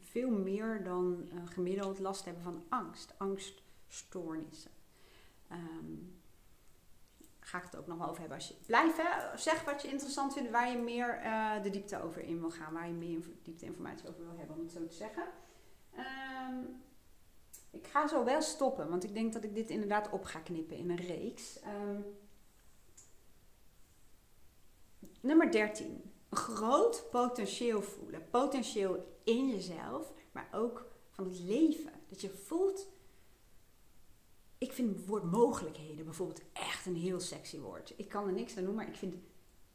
veel 0.03 0.31
meer 0.31 0.85
dan 0.85 1.29
uh, 1.33 1.41
gemiddeld 1.45 1.99
last 1.99 2.25
hebben 2.25 2.43
van 2.43 2.63
angst, 2.69 3.15
angststoornissen. 3.19 4.71
Um, 5.53 6.22
ga 7.53 7.59
ik 7.59 7.65
het 7.65 7.77
ook 7.77 7.87
nog 7.87 7.99
wel 7.99 8.09
over 8.09 8.21
hebben. 8.21 8.39
Als 8.39 8.49
je 8.49 8.55
blijft, 8.67 8.97
hè, 8.97 9.37
zeg 9.39 9.65
wat 9.65 9.83
je 9.83 9.89
interessant 9.89 10.33
vindt, 10.33 10.51
waar 10.51 10.71
je 10.71 10.79
meer 10.79 11.23
uh, 11.25 11.63
de 11.63 11.71
diepte 11.71 12.03
over 12.03 12.23
in 12.23 12.41
wil 12.41 12.51
gaan, 12.51 12.73
waar 12.73 12.87
je 12.87 12.93
meer 12.93 13.21
diepte 13.43 13.65
informatie 13.65 14.09
over 14.09 14.25
wil 14.25 14.37
hebben, 14.37 14.57
om 14.57 14.63
het 14.63 14.73
zo 14.73 14.87
te 14.87 14.95
zeggen. 14.95 15.25
Um, 16.49 16.83
ik 17.71 17.87
ga 17.87 18.09
zo 18.09 18.25
wel 18.25 18.43
stoppen, 18.43 18.89
want 18.89 19.05
ik 19.05 19.15
denk 19.15 19.33
dat 19.33 19.45
ik 19.45 19.55
dit 19.55 19.71
inderdaad 19.71 20.11
op 20.11 20.25
ga 20.25 20.39
knippen 20.39 20.77
in 20.77 20.91
een 20.91 20.97
reeks. 20.97 21.59
Nummer 25.21 25.51
13. 25.51 26.11
Een 26.29 26.37
groot 26.37 27.05
potentieel 27.11 27.83
voelen. 27.83 28.29
Potentieel 28.31 29.19
in 29.25 29.49
jezelf, 29.49 30.13
maar 30.33 30.49
ook 30.53 30.87
van 31.11 31.25
het 31.25 31.39
leven. 31.39 31.93
Dat 32.09 32.21
je 32.21 32.31
voelt. 32.31 32.87
Ik 34.63 34.73
vind 34.73 34.97
het 34.97 35.07
woord 35.07 35.31
mogelijkheden 35.31 36.05
bijvoorbeeld 36.05 36.43
echt 36.53 36.87
een 36.87 36.97
heel 36.97 37.21
sexy 37.21 37.59
woord. 37.59 37.95
Ik 37.97 38.09
kan 38.09 38.27
er 38.27 38.33
niks 38.33 38.57
aan 38.57 38.65
doen, 38.65 38.75
maar 38.75 38.89
ik 38.89 38.97
vind 38.97 39.15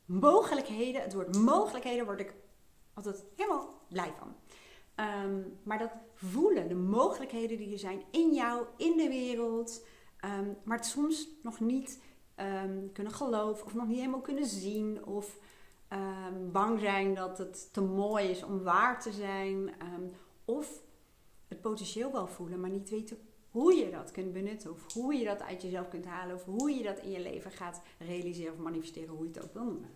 mogelijkheden, 0.05 1.01
het 1.01 1.13
woord 1.13 1.37
mogelijkheden, 1.37 2.05
word 2.05 2.19
ik 2.19 2.33
altijd 2.93 3.23
helemaal 3.35 3.81
blij 3.89 4.13
van. 4.19 4.35
Um, 5.05 5.59
maar 5.63 5.77
dat 5.77 5.91
voelen, 6.13 6.67
de 6.67 6.75
mogelijkheden 6.75 7.57
die 7.57 7.71
er 7.71 7.79
zijn 7.79 8.03
in 8.11 8.33
jou, 8.33 8.65
in 8.77 8.97
de 8.97 9.07
wereld, 9.07 9.85
um, 10.25 10.57
maar 10.63 10.77
het 10.77 10.85
soms 10.85 11.27
nog 11.43 11.59
niet 11.59 12.01
um, 12.63 12.91
kunnen 12.91 13.13
geloven 13.13 13.65
of 13.65 13.73
nog 13.73 13.87
niet 13.87 13.97
helemaal 13.97 14.21
kunnen 14.21 14.45
zien 14.45 15.05
of 15.05 15.39
bang 16.51 16.79
zijn 16.79 17.13
dat 17.13 17.37
het 17.37 17.73
te 17.73 17.81
mooi 17.81 18.29
is 18.29 18.43
om 18.43 18.63
waar 18.63 19.01
te 19.01 19.11
zijn 19.11 19.73
of 20.45 20.81
het 21.47 21.61
potentieel 21.61 22.11
wel 22.11 22.27
voelen, 22.27 22.59
maar 22.59 22.69
niet 22.69 22.89
weten 22.89 23.26
hoe 23.57 23.73
je 23.73 23.89
dat 23.89 24.11
kunt 24.11 24.33
benutten 24.33 24.71
of 24.71 24.93
hoe 24.93 25.13
je 25.13 25.25
dat 25.25 25.41
uit 25.41 25.61
jezelf 25.61 25.87
kunt 25.87 26.05
halen 26.05 26.35
of 26.35 26.43
hoe 26.43 26.71
je 26.71 26.83
dat 26.83 26.99
in 26.99 27.11
je 27.11 27.19
leven 27.19 27.51
gaat 27.51 27.81
realiseren 27.97 28.53
of 28.53 28.59
manifesteren, 28.59 29.15
hoe 29.15 29.23
je 29.23 29.33
het 29.33 29.43
ook 29.43 29.53
wil 29.53 29.63
noemen. 29.63 29.95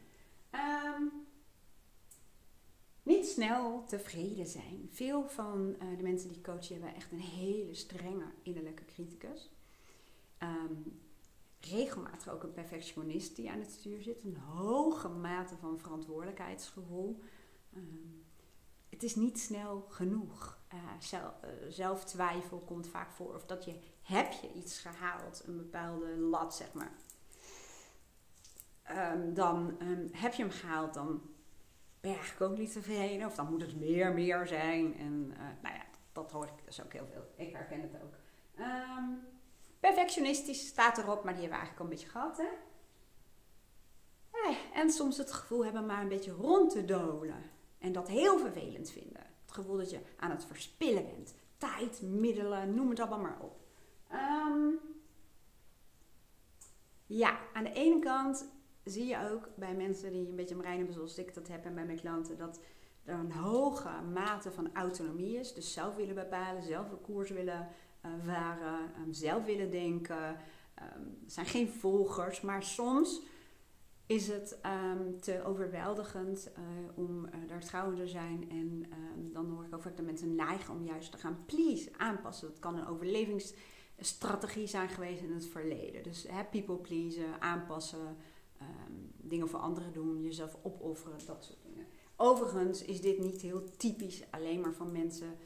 niet 3.03 3.26
snel 3.26 3.84
tevreden 3.88 4.47
zijn. 4.47 4.89
Veel 4.91 5.28
van 5.28 5.76
uh, 5.82 5.97
de 5.97 6.03
mensen 6.03 6.30
die 6.30 6.41
coachen 6.41 6.74
hebben 6.74 6.95
echt 6.95 7.12
een 7.12 7.20
hele 7.20 7.74
strenge 7.74 8.26
innerlijke 8.43 8.86
criticus. 8.86 9.49
Um, 10.39 10.99
regelmatig 11.59 12.34
ook 12.34 12.43
een 12.43 12.53
perfectionist 12.53 13.36
die 13.36 13.51
aan 13.51 13.59
het 13.59 13.72
stuur 13.72 14.01
zit. 14.01 14.24
Een 14.24 14.38
hoge 14.38 15.09
mate 15.09 15.55
van 15.55 15.80
verantwoordelijkheidsgevoel. 15.80 17.20
Um, 17.76 18.20
het 19.02 19.10
is 19.10 19.16
niet 19.16 19.39
snel 19.39 19.86
genoeg. 19.89 20.60
Uh, 20.74 20.80
zelf, 20.99 21.34
uh, 21.43 21.49
zelftwijfel 21.70 22.58
komt 22.60 22.88
vaak 22.88 23.12
voor. 23.12 23.36
Of 23.36 23.45
dat 23.45 23.66
je, 23.66 23.80
heb 24.02 24.32
je 24.32 24.54
iets 24.54 24.80
gehaald, 24.80 25.43
een 25.45 25.58
bepaalde 25.58 26.18
lat 26.18 26.56
zeg 26.56 26.74
maar. 26.74 26.91
Um, 29.14 29.34
dan 29.34 29.76
um, 29.82 30.10
heb 30.12 30.34
je 30.34 30.41
hem 30.43 30.52
gehaald, 30.52 30.93
dan 30.93 31.22
ben 31.99 32.12
je 32.12 32.18
eigenlijk 32.18 32.52
ook 32.52 32.58
niet 32.58 32.72
tevreden. 32.72 33.28
Of 33.28 33.36
dan 33.36 33.49
moet 33.49 33.62
het 33.62 33.80
meer, 33.80 34.14
meer 34.14 34.47
zijn. 34.47 34.97
En 34.97 35.28
uh, 35.32 35.38
nou 35.38 35.76
ja, 35.76 35.86
dat 36.12 36.32
hoor 36.32 36.45
ik 36.45 36.66
dus 36.66 36.84
ook 36.84 36.93
heel 36.93 37.08
veel. 37.12 37.45
Ik 37.45 37.54
herken 37.54 37.82
het 37.82 37.95
ook. 38.04 38.14
Um, 38.60 39.20
Perfectionistisch 39.80 40.68
staat 40.68 40.97
erop, 40.97 41.24
maar 41.24 41.34
die 41.34 41.41
hebben 41.41 41.60
we 41.60 41.66
eigenlijk 41.66 41.80
al 41.80 41.86
een 41.86 41.91
beetje 41.91 42.10
gehad. 42.10 42.38
Hè? 42.38 42.49
En 44.74 44.91
soms 44.91 45.18
het 45.18 45.32
gevoel 45.32 45.64
hebben 45.64 45.86
maar 45.86 46.02
een 46.02 46.08
beetje 46.08 46.32
rond 46.32 46.72
te 46.72 46.86
dolen. 46.86 47.51
En 47.82 47.92
dat 47.92 48.08
heel 48.08 48.40
vervelend 48.40 48.92
vinden. 48.92 49.22
Het 49.42 49.52
gevoel 49.52 49.78
dat 49.78 49.90
je 49.90 50.00
aan 50.18 50.32
het 50.32 50.46
verspillen 50.46 51.06
bent. 51.06 51.34
Tijd, 51.58 52.02
middelen, 52.02 52.76
noem 52.76 52.90
het 52.90 53.00
allemaal 53.00 53.20
maar 53.20 53.40
op. 53.42 53.60
Um, 54.14 54.80
ja, 57.06 57.40
aan 57.54 57.64
de 57.64 57.74
ene 57.74 58.00
kant 58.00 58.46
zie 58.84 59.06
je 59.06 59.30
ook 59.32 59.50
bij 59.56 59.76
mensen 59.76 60.12
die 60.12 60.28
een 60.28 60.36
beetje 60.36 60.56
brein 60.56 60.78
hebben 60.78 60.94
zoals 60.94 61.18
ik 61.18 61.34
dat 61.34 61.48
heb 61.48 61.66
en 61.66 61.76
bij 61.76 61.86
mijn 61.86 62.00
klanten, 62.00 62.38
dat 62.38 62.60
er 63.04 63.14
een 63.14 63.32
hoge 63.32 63.90
mate 64.14 64.52
van 64.52 64.70
autonomie 64.74 65.38
is. 65.38 65.54
Dus 65.54 65.74
zelf 65.74 65.96
willen 65.96 66.16
bepalen, 66.16 66.64
zelf 66.64 66.92
een 66.92 67.02
koers 67.02 67.30
willen 67.30 67.68
uh, 68.06 68.12
waren, 68.26 68.92
um, 69.06 69.14
zelf 69.14 69.46
willen 69.46 69.72
denken. 69.72 70.38
Um, 70.96 71.18
zijn 71.26 71.46
geen 71.46 71.70
volgers, 71.70 72.42
maar 72.42 72.64
soms 72.64 73.22
is 74.12 74.28
het 74.28 74.59
um, 74.66 75.20
te 75.20 75.43
overweldigend 75.45 76.51
uh, 76.57 76.64
om 76.95 77.26
uh, 77.26 77.32
daar 77.47 77.66
trouw 77.66 77.93
te 77.93 78.07
zijn. 78.07 78.49
En 78.49 78.86
dan 79.32 79.49
hoor 79.49 79.66
ik 79.66 79.76
ook 79.76 79.82
vaak 79.82 79.97
dat 79.97 80.05
mensen 80.05 80.36
neigen 80.36 80.74
om 80.74 80.84
juist 80.84 81.12
te 81.12 81.18
gaan 81.18 81.43
please, 81.45 81.89
aanpassen. 81.97 82.47
Dat 82.47 82.59
kan 82.59 82.76
een 82.76 82.88
overlevingsstrategie 82.88 84.68
zijn 84.68 84.89
geweest 84.89 85.22
in 85.22 85.32
het 85.32 85.45
verleden. 85.45 86.03
Dus 86.03 86.26
hè, 86.30 86.43
people 86.43 86.76
pleasen, 86.76 87.41
aanpassen, 87.41 88.18
dingen 89.18 89.49
voor 89.49 89.59
anderen 89.59 89.93
doen, 89.93 90.22
jezelf 90.22 90.57
opofferen, 90.62 91.26
dat 91.26 91.43
soort 91.45 91.64
dingen. 91.64 91.86
Overigens 92.16 92.84
is 92.84 93.01
dit 93.01 93.20
niet 93.20 93.41
heel 93.41 93.64
typisch 93.78 94.24
alleen 94.32 94.62
maar 94.62 94.74
van 94.74 94.91
mensen 94.91 95.38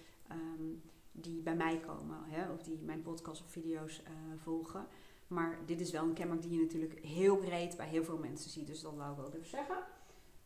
die 1.12 1.42
bij 1.42 1.56
mij 1.56 1.80
komen 1.80 2.18
hè, 2.24 2.52
of 2.52 2.64
die 2.64 2.80
mijn 2.82 3.02
podcast 3.02 3.42
of 3.42 3.52
video's 3.52 4.02
uh, 4.02 4.12
volgen. 4.44 4.88
Maar 5.28 5.60
dit 5.66 5.80
is 5.80 5.92
wel 5.92 6.04
een 6.04 6.14
kenmerk 6.14 6.42
die 6.42 6.52
je 6.52 6.62
natuurlijk 6.62 7.00
heel 7.00 7.38
breed 7.38 7.78
bij 7.78 7.88
heel 7.88 8.04
veel 8.04 8.18
mensen 8.18 8.50
ziet. 8.50 8.68
Dus 8.68 8.82
dat 8.82 8.96
wou 8.96 9.12
ik 9.12 9.18
wel 9.18 9.34
even 9.34 9.50
zeggen. 9.50 9.78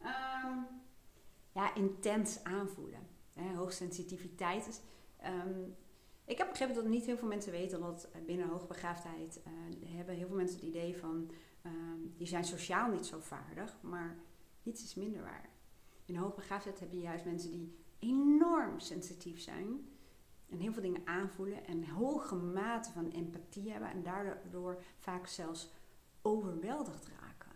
Um, 0.01 0.67
ja, 1.51 1.75
intens 1.75 2.43
aanvoelen. 2.43 3.07
Hè, 3.33 3.55
hoogsensitiviteit. 3.55 4.67
is. 4.67 4.79
um, 5.25 5.75
ik 6.25 6.37
heb 6.37 6.49
begrepen 6.49 6.75
dat 6.75 6.85
niet 6.85 7.05
heel 7.05 7.17
veel 7.17 7.27
mensen 7.27 7.51
weten 7.51 7.79
dat 7.79 8.07
binnen 8.25 8.47
hoogbegaafdheid 8.47 9.41
uh, 9.47 9.95
hebben 9.95 10.15
heel 10.15 10.27
veel 10.27 10.35
mensen 10.35 10.55
het 10.55 10.65
idee 10.65 10.97
van 10.97 11.31
um, 11.65 12.13
die 12.17 12.27
zijn 12.27 12.43
sociaal 12.43 12.91
niet 12.91 13.05
zo 13.05 13.19
vaardig, 13.19 13.77
maar 13.81 14.17
niets 14.63 14.83
is 14.83 14.95
minder 14.95 15.21
waar. 15.21 15.49
In 16.05 16.15
hoogbegaafdheid 16.15 16.79
heb 16.79 16.91
je 16.91 16.99
juist 16.99 17.25
mensen 17.25 17.51
die 17.51 17.75
enorm 17.99 18.79
sensitief 18.79 19.39
zijn 19.39 19.87
en 20.49 20.59
heel 20.59 20.73
veel 20.73 20.81
dingen 20.81 21.07
aanvoelen 21.07 21.65
en 21.65 21.89
hoge 21.89 22.35
mate 22.35 22.91
van 22.91 23.11
empathie 23.11 23.71
hebben 23.71 23.91
en 23.91 24.03
daardoor 24.03 24.83
vaak 24.97 25.27
zelfs 25.27 25.69
overweldigd 26.21 27.07
raken. 27.07 27.51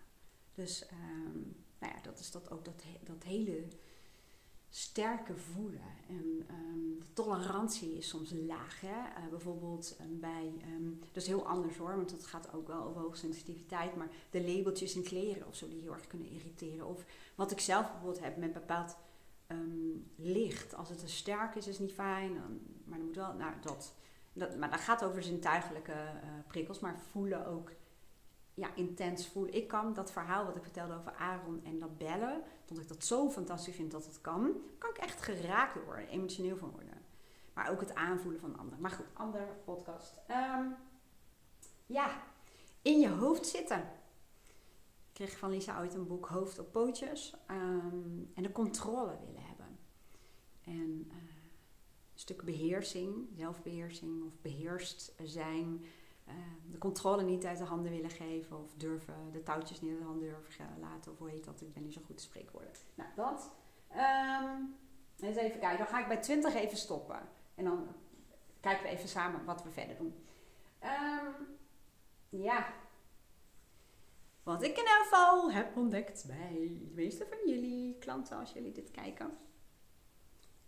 Dus 0.53 0.85
um, 0.91 1.55
nou 1.79 1.93
ja, 1.95 2.01
dat 2.01 2.19
is 2.19 2.31
dat 2.31 2.51
ook 2.51 2.65
dat, 2.65 2.83
dat 3.03 3.23
hele 3.23 3.67
sterker 4.69 5.37
voelen. 5.37 5.81
En 6.07 6.45
ehm, 6.47 6.99
de 6.99 7.13
tolerantie 7.13 7.97
is 7.97 8.07
soms 8.07 8.31
laag. 8.47 8.81
Hè? 8.81 8.87
Eh, 8.87 9.29
bijvoorbeeld 9.29 9.95
ehm, 9.99 10.19
bij, 10.19 10.53
um, 10.75 10.99
dat 10.99 11.23
is 11.23 11.27
heel 11.27 11.47
anders 11.47 11.77
hoor, 11.77 11.95
want 11.95 12.11
het 12.11 12.25
gaat 12.25 12.53
ook 12.53 12.67
wel 12.67 12.83
over 12.83 13.01
hoogsensitiviteit. 13.01 13.95
Maar 13.95 14.09
de 14.29 14.43
labeltjes 14.43 14.95
in 14.95 15.03
kleren 15.03 15.47
of 15.47 15.55
zo 15.55 15.67
die 15.67 15.81
heel 15.81 15.93
erg 15.93 16.07
kunnen 16.07 16.29
irriteren. 16.29 16.87
Of 16.87 17.05
wat 17.35 17.51
ik 17.51 17.59
zelf 17.59 17.91
bijvoorbeeld 17.91 18.23
heb 18.23 18.37
met 18.37 18.53
bepaald 18.53 18.95
licht. 20.15 20.75
Als 20.75 20.89
het 20.89 20.99
te 20.99 21.07
sterk 21.07 21.55
is, 21.55 21.67
is 21.67 21.79
niet 21.79 21.93
fijn. 21.93 22.41
Maar 22.93 23.01
dan 23.01 23.11
moet 23.11 23.23
wel, 23.23 23.33
nou 23.33 23.53
dat. 23.61 23.93
dat 24.33 24.57
maar 24.57 24.71
dat 24.71 24.79
gaat 24.79 25.03
over 25.03 25.23
zintuigelijke 25.23 25.91
uh, 25.91 26.29
prikkels, 26.47 26.79
maar 26.79 26.99
voelen 27.11 27.45
ook 27.45 27.71
ja, 28.53 28.75
intens 28.75 29.27
voelen. 29.27 29.53
Ik 29.53 29.67
kan 29.67 29.93
dat 29.93 30.11
verhaal 30.11 30.45
wat 30.45 30.55
ik 30.55 30.63
vertelde 30.63 30.95
over 30.95 31.13
Aaron 31.13 31.61
en 31.63 31.79
dat 31.79 31.97
bellen, 31.97 32.41
dat 32.65 32.77
ik 32.77 32.87
dat 32.87 33.05
zo 33.05 33.29
fantastisch 33.29 33.75
vind 33.75 33.91
dat 33.91 34.05
het 34.05 34.21
kan, 34.21 34.51
kan 34.77 34.89
ik 34.89 34.97
echt 34.97 35.21
geraakt 35.21 35.83
worden, 35.85 36.07
emotioneel 36.07 36.57
van 36.57 36.71
worden. 36.71 37.01
Maar 37.53 37.71
ook 37.71 37.79
het 37.79 37.95
aanvoelen 37.95 38.39
van 38.39 38.57
anderen. 38.57 38.81
Maar 38.81 38.91
goed, 38.91 39.05
andere 39.13 39.47
podcast. 39.65 40.21
Ehm, 40.27 40.65
ja, 41.85 42.21
in 42.81 42.99
je 42.99 43.09
hoofd 43.09 43.45
zitten. 43.45 43.79
Ik 45.07 45.13
kreeg 45.13 45.37
van 45.37 45.49
Lisa 45.49 45.79
ooit 45.79 45.93
een 45.93 46.07
boek 46.07 46.27
Hoofd 46.27 46.59
op 46.59 46.71
pootjes. 46.71 47.33
Um, 47.51 48.31
en 48.35 48.43
de 48.43 48.51
controle 48.51 49.17
willen 49.25 49.43
hebben. 49.43 49.79
En 50.63 51.11
een 51.11 51.22
stuk 52.15 52.43
beheersing, 52.43 53.27
zelfbeheersing 53.35 54.25
of 54.25 54.41
beheerst 54.41 55.13
zijn 55.23 55.85
uh, 56.27 56.33
de 56.71 56.77
controle 56.77 57.23
niet 57.23 57.45
uit 57.45 57.57
de 57.57 57.63
handen 57.63 57.91
willen 57.91 58.09
geven 58.09 58.59
of 58.59 58.73
durven, 58.77 59.31
de 59.31 59.43
touwtjes 59.43 59.81
niet 59.81 59.91
uit 59.91 59.99
de 59.99 60.05
handen 60.05 60.29
durven 60.29 60.77
laten. 60.79 61.11
Of 61.11 61.17
hoe 61.17 61.29
heet 61.29 61.45
dat? 61.45 61.61
Ik 61.61 61.73
ben 61.73 61.83
niet 61.83 61.93
zo 61.93 62.01
goed 62.05 62.17
te 62.17 62.23
spreekwoorden. 62.23 62.71
Nou, 62.95 63.09
dat. 63.15 63.51
Um, 63.95 64.75
eens 65.19 65.37
even 65.37 65.59
kijken. 65.59 65.77
Dan 65.77 65.87
ga 65.87 65.99
ik 65.99 66.07
bij 66.07 66.21
20 66.21 66.55
even 66.55 66.77
stoppen. 66.77 67.19
En 67.55 67.63
dan 67.63 67.87
kijken 68.59 68.83
we 68.83 68.89
even 68.89 69.09
samen 69.09 69.45
wat 69.45 69.63
we 69.63 69.69
verder 69.69 69.97
doen. 69.97 70.13
Um, 70.83 71.47
ja. 72.29 72.73
Wat 74.43 74.63
ik 74.63 74.77
in 74.77 74.85
elk 74.85 75.03
geval 75.03 75.51
heb 75.51 75.75
ontdekt 75.77 76.25
bij 76.27 76.81
de 76.87 76.91
meeste 76.93 77.25
van 77.29 77.37
jullie 77.53 77.97
klanten, 77.99 78.37
als 78.37 78.51
jullie 78.51 78.71
dit 78.71 78.91
kijken 78.91 79.25
en 79.25 79.37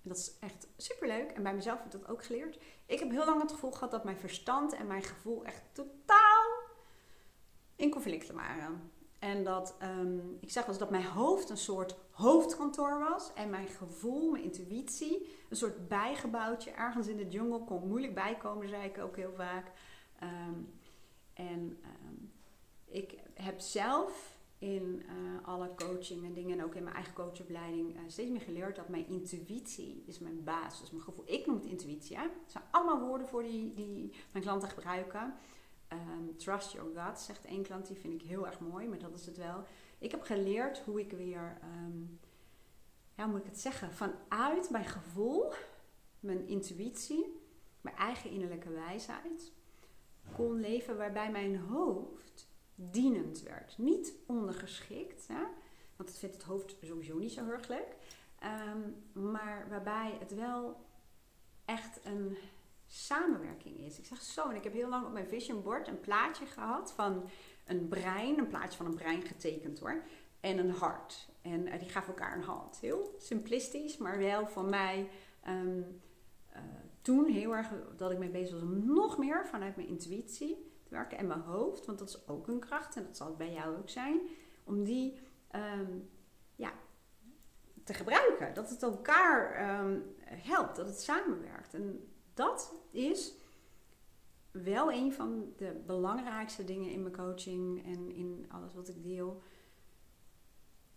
dat 0.08 0.18
is 0.18 0.38
echt 0.40 0.68
superleuk. 0.78 1.32
En 1.32 1.44
bij 1.44 1.54
mezelf 1.54 1.78
heb 1.78 1.86
ik 1.94 2.02
dat 2.02 2.10
ook 2.10 2.24
geleerd. 2.24 2.60
Ik 2.86 3.00
heb 3.00 3.10
heel 3.10 3.26
lang 3.26 3.42
het 3.42 3.52
gevoel 3.52 3.72
gehad 3.72 3.92
dat 3.92 4.04
mijn 4.04 4.18
verstand 4.18 4.74
en 4.74 4.88
mijn 4.88 5.04
gevoel 5.04 5.46
echt 5.46 5.64
totaal 5.72 6.64
in 7.76 7.90
conflicten 7.90 8.36
waren. 8.36 8.92
En 9.20 9.44
dat, 9.44 9.76
um, 9.82 10.38
ik 10.40 10.52
zeg 10.52 10.66
wel 10.66 10.78
dat 10.78 10.90
mijn 10.90 11.06
hoofd 11.06 11.50
een 11.50 11.58
soort 11.58 11.96
hoofdkantoor 12.12 13.00
was. 13.00 13.34
En 13.34 13.50
mijn 13.50 13.68
gevoel, 13.68 14.32
mijn 14.32 14.44
intuïtie, 14.44 15.30
een 15.50 15.58
soort 15.58 15.88
bijgebouwtje. 15.88 16.72
Ergens 16.72 17.08
in 17.08 17.18
de 17.18 17.28
jungle 17.28 17.64
kon 17.64 17.88
moeilijk 17.88 18.14
bijkomen, 18.14 18.70
zei 18.70 18.84
ik 18.84 18.98
ook 18.98 19.16
heel 19.16 19.34
vaak. 19.36 19.72
Um, 20.24 20.80
en 21.34 21.80
um, 22.06 22.32
ik 22.86 23.20
heb 23.34 23.60
zelf 23.60 24.35
in 24.66 25.02
uh, 25.06 25.48
alle 25.48 25.76
coaching 25.76 26.24
en 26.24 26.34
dingen 26.34 26.60
en 26.60 26.66
ook 26.66 26.76
in 26.76 26.84
mijn 26.84 26.96
eigen 26.96 27.14
coachopleiding 27.14 27.96
uh, 27.96 28.02
steeds 28.08 28.30
meer 28.32 28.42
geleerd 28.42 28.76
dat 28.76 28.90
mijn 28.90 29.08
intuïtie 29.08 30.04
is 30.06 30.20
mijn 30.20 30.44
basis, 30.44 30.92
mijn 30.92 31.04
gevoel. 31.04 31.24
Ik 31.28 31.46
noem 31.46 31.56
het 31.56 31.66
intuïtie. 31.66 32.18
Hè? 32.18 32.22
Het 32.22 32.52
zijn 32.52 32.64
allemaal 32.72 33.08
woorden 33.08 33.28
voor 33.28 33.44
die, 33.44 33.74
die 33.74 34.12
mijn 34.32 34.44
klanten 34.44 34.70
gebruiken. 34.70 35.34
Um, 35.94 36.38
trust 36.38 36.72
your 36.72 36.90
gut, 36.96 37.20
zegt 37.20 37.46
één 37.46 37.64
klant, 37.64 37.88
die 37.88 37.96
vind 37.96 38.22
ik 38.22 38.28
heel 38.28 38.46
erg 38.46 38.60
mooi, 38.60 38.88
maar 38.88 39.00
dat 39.00 39.14
is 39.14 39.26
het 39.26 39.38
wel. 39.38 39.64
Ik 39.98 40.12
heb 40.12 40.22
geleerd 40.22 40.80
hoe 40.80 41.00
ik 41.00 41.12
weer, 41.12 41.58
um, 41.64 42.20
ja, 43.16 43.24
hoe 43.24 43.32
moet 43.32 43.42
ik 43.42 43.50
het 43.50 43.60
zeggen, 43.60 43.94
vanuit 43.94 44.70
mijn 44.70 44.86
gevoel, 44.86 45.54
mijn 46.20 46.48
intuïtie, 46.48 47.42
mijn 47.82 47.96
eigen 47.96 48.30
innerlijke 48.30 48.70
wijsheid, 48.70 49.52
kon 50.36 50.60
leven 50.60 50.98
waarbij 50.98 51.32
mijn 51.32 51.58
hoofd 51.60 52.48
dienend 52.76 53.42
werd. 53.42 53.78
Niet 53.78 54.14
ondergeschikt, 54.26 55.28
hè? 55.28 55.44
want 55.96 56.10
dat 56.10 56.18
vindt 56.18 56.36
het 56.36 56.44
hoofd 56.44 56.76
sowieso 56.82 57.18
niet 57.18 57.32
zo 57.32 57.44
heel 57.44 57.54
erg. 57.54 57.70
Um, 57.70 58.96
maar 59.32 59.68
waarbij 59.70 60.18
het 60.20 60.34
wel 60.36 60.86
echt 61.66 62.00
een 62.06 62.38
samenwerking 62.86 63.80
is. 63.80 63.98
Ik 63.98 64.06
zeg 64.06 64.22
zo, 64.22 64.50
en 64.50 64.56
ik 64.56 64.64
heb 64.64 64.74
heel 64.74 64.90
lang 64.90 65.06
op 65.06 65.12
mijn 65.12 65.28
vision 65.28 65.62
board 65.62 65.88
een 65.88 66.00
plaatje 66.00 66.46
gehad 66.46 66.92
van 66.92 67.30
een 67.66 67.88
brein, 67.88 68.40
een 68.40 68.48
plaatje 68.48 68.78
van 68.78 68.86
een 68.86 68.96
brein 68.96 69.22
getekend 69.22 69.80
hoor, 69.80 70.04
en 70.40 70.58
een 70.58 70.72
hart. 70.72 71.30
En 71.42 71.68
uh, 71.68 71.80
die 71.80 71.90
gaven 71.90 72.14
elkaar 72.14 72.38
een 72.38 72.44
hand. 72.44 72.80
Heel 72.80 73.16
simplistisch, 73.18 73.98
maar 73.98 74.18
wel 74.18 74.48
voor 74.48 74.66
mij 74.66 75.10
um, 75.48 76.02
uh, 76.56 76.60
toen 77.02 77.26
heel 77.26 77.56
erg 77.56 77.70
dat 77.96 78.12
ik 78.12 78.18
mee 78.18 78.30
bezig 78.30 78.54
was 78.54 78.62
om 78.62 78.94
nog 78.94 79.18
meer 79.18 79.48
vanuit 79.48 79.76
mijn 79.76 79.88
intuïtie 79.88 80.72
werken 80.90 81.18
en 81.18 81.28
mijn 81.28 81.42
hoofd, 81.42 81.86
want 81.86 82.00
dat 82.00 82.10
is 82.10 82.28
ook 82.28 82.48
een 82.48 82.60
kracht 82.60 82.96
en 82.96 83.04
dat 83.04 83.18
zal 83.18 83.36
bij 83.36 83.54
jou 83.54 83.78
ook 83.78 83.90
zijn, 83.90 84.22
om 84.64 84.84
die 84.84 85.20
um, 85.52 86.10
ja, 86.56 86.74
te 87.84 87.94
gebruiken. 87.94 88.54
Dat 88.54 88.70
het 88.70 88.84
elkaar 88.84 89.70
um, 89.80 90.16
helpt, 90.26 90.76
dat 90.76 90.88
het 90.88 91.02
samenwerkt. 91.02 91.74
En 91.74 92.14
dat 92.34 92.74
is 92.92 93.34
wel 94.52 94.92
een 94.92 95.14
van 95.14 95.54
de 95.58 95.84
belangrijkste 95.86 96.64
dingen 96.64 96.90
in 96.90 97.02
mijn 97.02 97.16
coaching 97.16 97.86
en 97.86 98.12
in 98.12 98.46
alles 98.48 98.74
wat 98.74 98.88
ik 98.88 99.04
deel. 99.04 99.42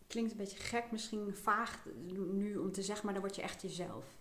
Klinkt 0.06 0.30
een 0.30 0.36
beetje 0.36 0.58
gek, 0.58 0.90
misschien 0.90 1.36
vaag 1.36 1.86
nu 2.32 2.56
om 2.56 2.72
te 2.72 2.82
zeggen, 2.82 3.04
maar 3.04 3.14
dan 3.14 3.22
word 3.22 3.36
je 3.36 3.42
echt 3.42 3.62
jezelf. 3.62 4.17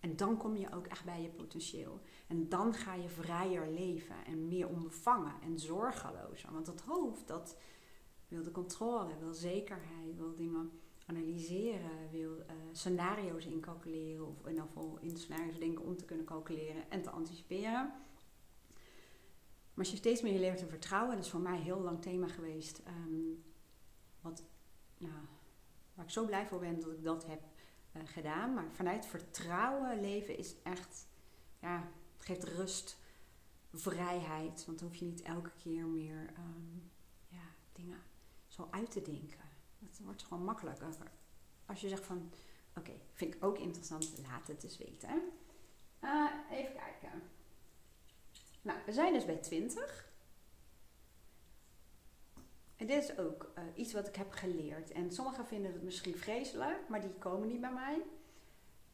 En 0.00 0.16
dan 0.16 0.36
kom 0.36 0.56
je 0.56 0.72
ook 0.72 0.86
echt 0.86 1.04
bij 1.04 1.22
je 1.22 1.28
potentieel. 1.28 2.00
En 2.26 2.48
dan 2.48 2.74
ga 2.74 2.94
je 2.94 3.08
vrijer 3.08 3.68
leven 3.70 4.24
en 4.26 4.48
meer 4.48 4.68
onbevangen 4.68 5.34
en 5.42 5.58
zorgelozer. 5.58 6.52
Want 6.52 6.66
het 6.66 6.80
hoofd, 6.80 7.26
dat 7.26 7.56
wil 8.28 8.42
de 8.42 8.50
controle, 8.50 9.18
wil 9.18 9.34
zekerheid, 9.34 10.16
wil 10.16 10.34
dingen 10.34 10.70
analyseren, 11.06 12.10
wil 12.10 12.36
uh, 12.36 12.44
scenario's 12.72 13.44
incalculeren. 13.44 14.26
Of 14.26 14.46
in 14.46 14.50
ieder 14.50 14.66
in 15.00 15.16
scenario's 15.16 15.58
denken 15.58 15.84
om 15.84 15.96
te 15.96 16.04
kunnen 16.04 16.26
calculeren 16.26 16.90
en 16.90 17.02
te 17.02 17.10
anticiperen. 17.10 17.92
Maar 19.74 19.84
als 19.84 19.90
je 19.90 19.96
steeds 19.96 20.22
meer 20.22 20.38
leert 20.38 20.58
te 20.58 20.66
vertrouwen, 20.66 21.16
dat 21.16 21.24
is 21.24 21.30
voor 21.30 21.40
mij 21.40 21.56
een 21.56 21.62
heel 21.62 21.80
lang 21.80 22.02
thema 22.02 22.28
geweest. 22.28 22.82
Um, 22.88 23.44
wat, 24.20 24.44
nou, 24.98 25.14
waar 25.94 26.04
ik 26.04 26.10
zo 26.10 26.24
blij 26.24 26.46
voor 26.46 26.58
ben 26.58 26.80
dat 26.80 26.92
ik 26.92 27.02
dat 27.02 27.26
heb 27.26 27.42
uh, 27.96 28.02
gedaan. 28.04 28.54
Maar 28.54 28.66
vanuit 28.72 29.06
vertrouwen 29.06 30.00
leven 30.00 30.38
is 30.38 30.54
echt, 30.62 31.06
ja, 31.60 31.88
het 32.16 32.26
geeft 32.26 32.44
rust, 32.44 32.98
vrijheid. 33.72 34.64
Want 34.66 34.78
dan 34.78 34.88
hoef 34.88 34.96
je 34.96 35.04
niet 35.04 35.22
elke 35.22 35.52
keer 35.62 35.84
meer 35.86 36.32
um, 36.38 36.90
ja, 37.28 37.54
dingen 37.72 38.02
zo 38.48 38.68
uit 38.70 38.90
te 38.90 39.02
denken. 39.02 39.40
Het 39.78 40.00
wordt 40.04 40.22
gewoon 40.22 40.44
makkelijker. 40.44 40.88
Als 41.66 41.80
je 41.80 41.88
zegt 41.88 42.06
van, 42.06 42.32
oké, 42.76 42.92
vind 43.12 43.34
ik 43.34 43.44
ook 43.44 43.58
interessant, 43.58 44.18
laat 44.28 44.46
het 44.46 44.64
eens 44.64 44.78
weten. 44.78 45.22
Uh, 46.04 46.30
even 46.50 46.72
kijken. 46.72 47.22
Nou, 48.62 48.78
we 48.86 48.92
zijn 48.92 49.12
dus 49.12 49.24
bij 49.24 49.36
20. 49.36 50.08
En 52.76 52.86
dit 52.86 53.02
is 53.02 53.18
ook 53.18 53.52
uh, 53.58 53.64
iets 53.74 53.92
wat 53.92 54.08
ik 54.08 54.16
heb 54.16 54.30
geleerd. 54.30 54.92
En 54.92 55.12
sommigen 55.12 55.46
vinden 55.46 55.72
het 55.72 55.82
misschien 55.82 56.16
vreselijk, 56.16 56.88
maar 56.88 57.00
die 57.00 57.10
komen 57.18 57.48
niet 57.48 57.60
bij 57.60 57.72
mij. 57.72 58.02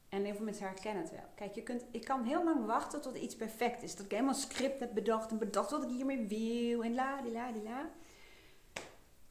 En 0.08 0.24
heel 0.24 0.34
veel 0.34 0.44
mensen 0.44 0.66
herkennen 0.66 1.02
het 1.02 1.12
wel. 1.12 1.28
Kijk, 1.34 1.54
je 1.54 1.62
kunt, 1.62 1.84
ik 1.90 2.04
kan 2.04 2.24
heel 2.24 2.44
lang 2.44 2.66
wachten 2.66 3.00
tot 3.00 3.16
iets 3.16 3.36
perfect 3.36 3.82
is. 3.82 3.96
Dat 3.96 4.04
ik 4.04 4.10
helemaal 4.10 4.34
script 4.34 4.80
heb 4.80 4.94
bedacht 4.94 5.30
en 5.30 5.38
bedacht 5.38 5.70
wat 5.70 5.82
ik 5.82 5.88
hiermee 5.88 6.26
wil. 6.26 6.84
En 6.84 6.94
la, 6.94 7.22
die 7.22 7.32
la, 7.32 7.52
die 7.52 7.62
la. 7.62 7.90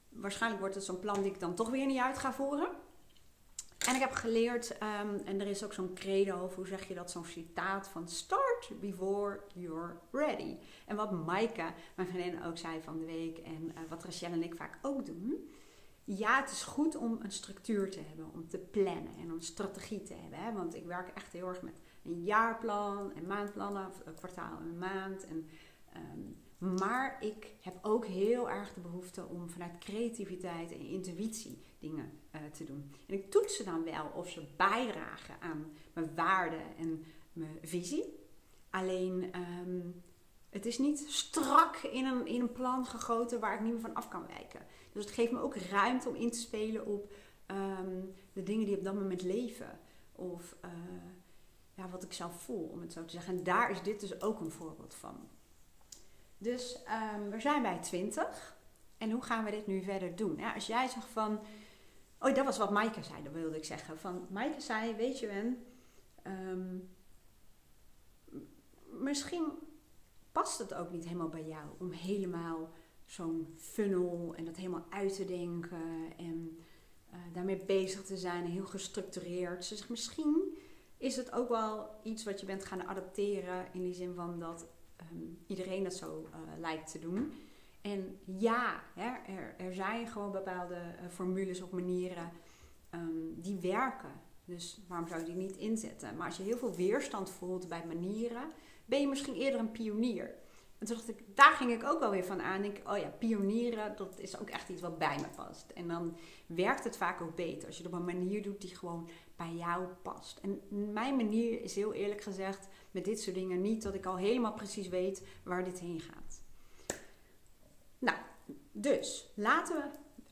Waarschijnlijk 0.10 0.62
wordt 0.62 0.76
het 0.76 0.84
zo'n 0.84 1.00
plan 1.00 1.22
die 1.22 1.32
ik 1.32 1.40
dan 1.40 1.56
toch 1.56 1.70
weer 1.70 1.86
niet 1.86 2.00
uit 2.00 2.18
ga 2.18 2.34
voeren. 2.34 2.70
En 3.88 3.96
ik 3.96 4.02
heb 4.02 4.12
geleerd, 4.12 4.72
um, 4.72 5.22
en 5.26 5.40
er 5.40 5.48
is 5.48 5.64
ook 5.64 5.74
zo'n 5.74 5.94
credo, 5.94 6.44
of 6.44 6.56
hoe 6.56 6.68
zeg 6.68 6.88
je 6.88 6.94
dat, 6.94 7.12
zo'n 7.12 7.26
citaat 7.26 7.88
van 7.88 8.10
before 8.80 9.40
you're 9.54 9.98
ready. 10.12 10.58
En 10.86 10.96
wat 10.96 11.12
Maaike, 11.12 11.74
mijn 11.96 12.08
vriendin, 12.08 12.44
ook 12.44 12.58
zei 12.58 12.82
van 12.82 12.98
de 12.98 13.06
week, 13.06 13.38
en 13.38 13.64
uh, 13.64 13.90
wat 13.90 14.04
Rachel 14.04 14.32
en 14.32 14.44
ik 14.44 14.56
vaak 14.56 14.80
ook 14.82 15.06
doen. 15.06 15.50
Ja, 16.04 16.42
het 16.42 16.52
is 16.52 16.64
goed 16.64 16.96
om 16.96 17.20
een 17.22 17.32
structuur 17.32 17.92
te 17.92 18.00
hebben, 18.08 18.30
om 18.34 18.48
te 18.48 18.58
plannen 18.58 19.16
en 19.20 19.32
om 19.32 19.42
strategie 19.42 20.04
te 20.04 20.14
hebben. 20.14 20.40
Hè? 20.40 20.54
Want 20.54 20.76
ik 20.76 20.86
werk 20.86 21.12
echt 21.16 21.34
heel 21.34 21.48
erg 21.48 21.62
met 21.62 21.82
een 22.04 22.24
jaarplan 22.24 23.14
en 23.14 23.28
maandplannen, 23.28 23.88
of 23.88 24.02
een 24.06 24.16
kwartaal 24.16 24.58
en 24.60 24.68
een 24.68 24.78
maand. 24.78 25.26
En, 25.26 25.48
um, 25.96 26.38
maar 26.78 27.18
ik 27.24 27.54
heb 27.62 27.80
ook 27.82 28.06
heel 28.06 28.50
erg 28.50 28.74
de 28.74 28.80
behoefte 28.80 29.26
om 29.26 29.50
vanuit 29.50 29.78
creativiteit 29.78 30.72
en 30.72 30.80
intuïtie 30.80 31.62
dingen 31.80 32.12
uh, 32.36 32.42
te 32.52 32.64
doen. 32.64 32.92
En 33.08 33.14
ik 33.14 33.32
toets 33.32 33.56
ze 33.56 33.64
dan 33.64 33.84
wel 33.84 34.12
of 34.16 34.30
ze 34.30 34.44
bijdragen 34.58 35.36
aan 35.40 35.72
mijn 35.94 36.16
waarden 36.16 36.76
en 36.78 37.04
mijn 37.34 37.58
visie. 37.62 38.20
Alleen 38.72 39.32
um, 39.36 40.04
het 40.50 40.66
is 40.66 40.78
niet 40.78 41.06
strak 41.08 41.78
in 41.78 42.06
een, 42.06 42.28
in 42.28 42.42
een 42.42 42.52
plan 42.52 42.86
gegoten 42.86 43.40
waar 43.40 43.54
ik 43.54 43.62
niet 43.62 43.72
meer 43.72 43.82
van 43.82 43.94
af 43.94 44.08
kan 44.08 44.28
wijken. 44.28 44.66
Dus 44.92 45.06
het 45.06 45.14
geeft 45.14 45.32
me 45.32 45.40
ook 45.40 45.56
ruimte 45.56 46.10
om 46.10 46.16
in 46.16 46.32
te 46.32 46.40
spelen 46.40 46.86
op 46.86 47.12
um, 47.48 48.14
de 48.34 48.44
dingen 48.44 48.66
die 48.66 48.78
op 48.78 48.84
dat 48.84 48.94
moment 48.94 49.22
leven. 49.22 49.80
of 50.12 50.56
eh, 50.62 50.70
ja, 51.74 51.90
wat 51.90 52.04
ik 52.04 52.14
zelf 52.14 52.42
voel, 52.42 52.70
om 52.72 52.82
het 52.82 52.94
zo 52.94 53.06
te 53.06 53.12
zeggen. 53.12 53.38
En 53.38 53.44
daar 53.44 53.72
is 53.72 53.82
dit 53.82 54.00
dus 54.00 54.22
ook 54.22 54.40
een 54.40 54.52
voorbeeld 54.52 54.94
van. 54.94 55.30
Dus 56.38 56.84
ehm, 56.84 57.30
we 57.30 57.40
zijn 57.40 57.62
bij 57.62 57.78
20. 57.78 58.58
En 58.98 59.12
hoe 59.12 59.22
gaan 59.22 59.44
we 59.44 59.52
dit 59.52 59.68
nu 59.68 59.84
verder 59.84 60.16
doen? 60.16 60.36
Ja, 60.38 60.54
als 60.54 60.68
jij 60.68 60.88
zegt 60.88 61.08
van. 61.08 61.40
Oh, 62.20 62.36
dat 62.36 62.46
was 62.46 62.58
wat 62.58 62.72
Maaike 62.72 63.04
zei, 63.04 63.24
dat 63.24 63.34
wilde 63.34 63.58
ik 63.58 63.66
zeggen. 63.66 64.00
Van 64.00 64.28
Maaike 64.30 64.62
zei: 64.62 64.96
Weet 64.96 65.20
je, 65.20 65.28
Wen, 65.28 65.66
ehm, 66.22 66.78
misschien 69.02 69.46
past 70.32 70.60
het 70.60 70.74
ook 70.74 70.92
niet 70.92 71.04
helemaal 71.04 71.30
bij 71.30 71.46
jou 71.48 71.66
om 71.78 71.92
helemaal 71.92 72.70
zo'n 73.06 73.54
funnel 73.58 74.34
en 74.36 74.46
dat 74.46 74.56
helemaal 74.56 74.86
uit 74.90 75.16
te 75.16 75.26
denken 75.26 76.14
en 76.18 76.58
uh, 77.14 77.18
daarmee 77.34 77.66
bezig 77.66 78.04
te 78.04 78.18
zijn 78.18 78.44
en 78.44 78.52
heel 78.52 78.66
gestructureerd. 78.66 79.70
Dus 79.70 79.88
misschien 79.88 80.58
is 80.98 81.16
het 81.16 81.32
ook 81.32 81.50
wel 81.50 81.90
iets 82.04 82.24
wat 82.24 82.40
je 82.40 82.46
bent 82.46 82.66
gaan 82.66 82.88
adapteren 82.88 83.66
in 83.74 83.82
die 83.82 83.94
zin 83.94 84.14
van 84.14 84.40
dat 84.40 84.66
um, 85.12 85.38
iedereen 85.48 85.84
dat 85.84 85.94
zo 85.94 86.30
uh, 86.30 86.60
lijkt 86.60 86.92
te 86.92 87.00
doen. 87.00 87.34
En 87.82 88.20
ja, 88.26 88.84
hè, 88.94 89.34
er, 89.34 89.56
er, 89.58 89.74
zijn 89.74 90.08
gewoon 90.08 90.32
bepaalde 90.32 90.76
uh, 90.76 91.10
formules 91.10 91.62
of 91.62 91.72
manieren 91.72 92.32
um, 92.94 93.42
die 93.42 93.60
werken. 93.60 94.12
Dus 94.46 94.82
waarom 94.88 95.08
zou 95.08 95.20
je 95.20 95.26
die 95.26 95.36
niet 95.36 95.58
inzetten? 95.58 96.16
Maar 96.16 96.26
als 96.26 96.38
je 96.38 96.44
heel 96.44 96.58
veel 96.58 96.76
weerstand 96.76 97.30
voelt 97.30 97.68
bij 97.68 97.84
manieren, 97.88 98.52
ben 98.86 99.02
je 99.02 99.08
misschien 99.08 99.36
eerder 99.36 99.60
een 99.60 99.72
pionier. 99.72 100.40
En 100.78 100.88
toen 100.88 100.96
dacht 100.96 101.10
ik, 101.10 101.24
daar 101.36 101.52
ging 101.52 101.72
ik 101.72 101.84
ook 101.84 102.00
wel 102.00 102.12
weer 102.12 102.26
van 102.26 102.42
aan. 102.42 102.62
Denk, 102.62 102.90
oh 102.90 102.98
ja, 102.98 103.08
pionieren, 103.08 103.96
dat 103.96 104.20
is 104.20 104.40
ook 104.40 104.50
echt 104.50 104.70
iets 104.70 104.82
wat 104.82 104.98
bij 104.98 105.18
me 105.18 105.28
past. 105.36 105.72
En 105.72 105.88
dan 105.88 106.18
werkt 106.46 106.84
het 106.84 106.98
vaak 106.98 107.22
ook 107.22 107.36
beter 107.36 107.68
als 107.68 107.78
je 107.78 107.84
het 107.84 107.94
op 107.94 108.00
een 108.00 108.06
manier 108.06 108.44
doet 108.44 108.62
die 108.62 108.76
gewoon 108.76 109.10
bij 109.36 109.54
jou 109.54 109.86
past. 110.02 110.40
En 110.40 110.62
mijn 110.94 111.16
manier 111.16 111.62
is 111.62 111.76
heel 111.76 111.94
eerlijk 111.94 112.22
gezegd 112.22 112.68
met 112.92 113.06
dit 113.06 113.22
soort 113.22 113.36
dingen 113.36 113.62
niet 113.62 113.84
dat 113.84 113.94
ik 113.94 114.06
al 114.06 114.18
helemaal 114.18 114.54
precies 114.54 114.88
weet 114.88 115.28
waar 115.44 115.64
dit 115.64 115.80
heen 115.80 116.00
gaat. 116.00 116.42
Nou, 118.00 118.18
dus 118.72 119.32
laten 119.36 119.76
we 119.76 119.84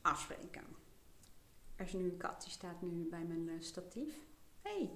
afspreken. 0.02 0.64
Er 1.76 1.86
is 1.86 1.92
nu 1.92 2.04
een 2.04 2.16
kat, 2.16 2.42
die 2.42 2.50
staat 2.50 2.82
nu 2.82 3.08
bij 3.08 3.24
mijn 3.24 3.48
uh, 3.48 3.52
statief. 3.58 4.14
hey, 4.62 4.90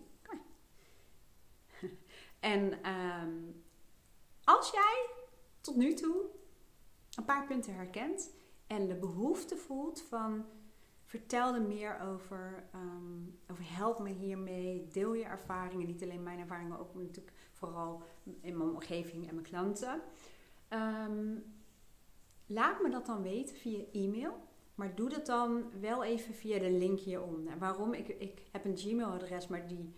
En 2.44 2.90
um, 2.90 3.62
als 4.44 4.70
jij 4.70 5.06
tot 5.60 5.76
nu 5.76 5.94
toe 5.94 6.24
een 7.16 7.24
paar 7.24 7.46
punten 7.46 7.74
herkent 7.74 8.30
en 8.66 8.86
de 8.86 8.94
behoefte 8.94 9.56
voelt 9.56 10.02
van 10.02 10.44
vertel 11.04 11.54
er 11.54 11.62
meer 11.62 12.00
over, 12.00 12.68
um, 12.74 13.38
over 13.50 13.76
help 13.76 13.98
me 13.98 14.10
hiermee, 14.10 14.88
deel 14.88 15.14
je 15.14 15.24
ervaringen, 15.24 15.86
niet 15.86 16.02
alleen 16.02 16.22
mijn 16.22 16.38
ervaringen, 16.38 16.78
ook 16.78 16.94
natuurlijk 16.94 17.36
vooral 17.52 18.02
in 18.40 18.56
mijn 18.56 18.70
omgeving 18.70 19.28
en 19.28 19.34
mijn 19.34 19.46
klanten. 19.46 20.02
Um, 20.70 21.44
laat 22.46 22.82
me 22.82 22.90
dat 22.90 23.06
dan 23.06 23.22
weten 23.22 23.56
via 23.56 23.84
e-mail. 23.92 24.42
Maar 24.74 24.94
doe 24.94 25.08
dat 25.08 25.26
dan 25.26 25.80
wel 25.80 26.04
even 26.04 26.34
via 26.34 26.58
de 26.58 26.70
link 26.70 26.98
hieronder. 26.98 27.58
Waarom? 27.58 27.92
Ik, 27.92 28.08
ik 28.08 28.42
heb 28.52 28.64
een 28.64 28.76
Gmail-adres, 28.76 29.48
maar 29.48 29.68
die 29.68 29.94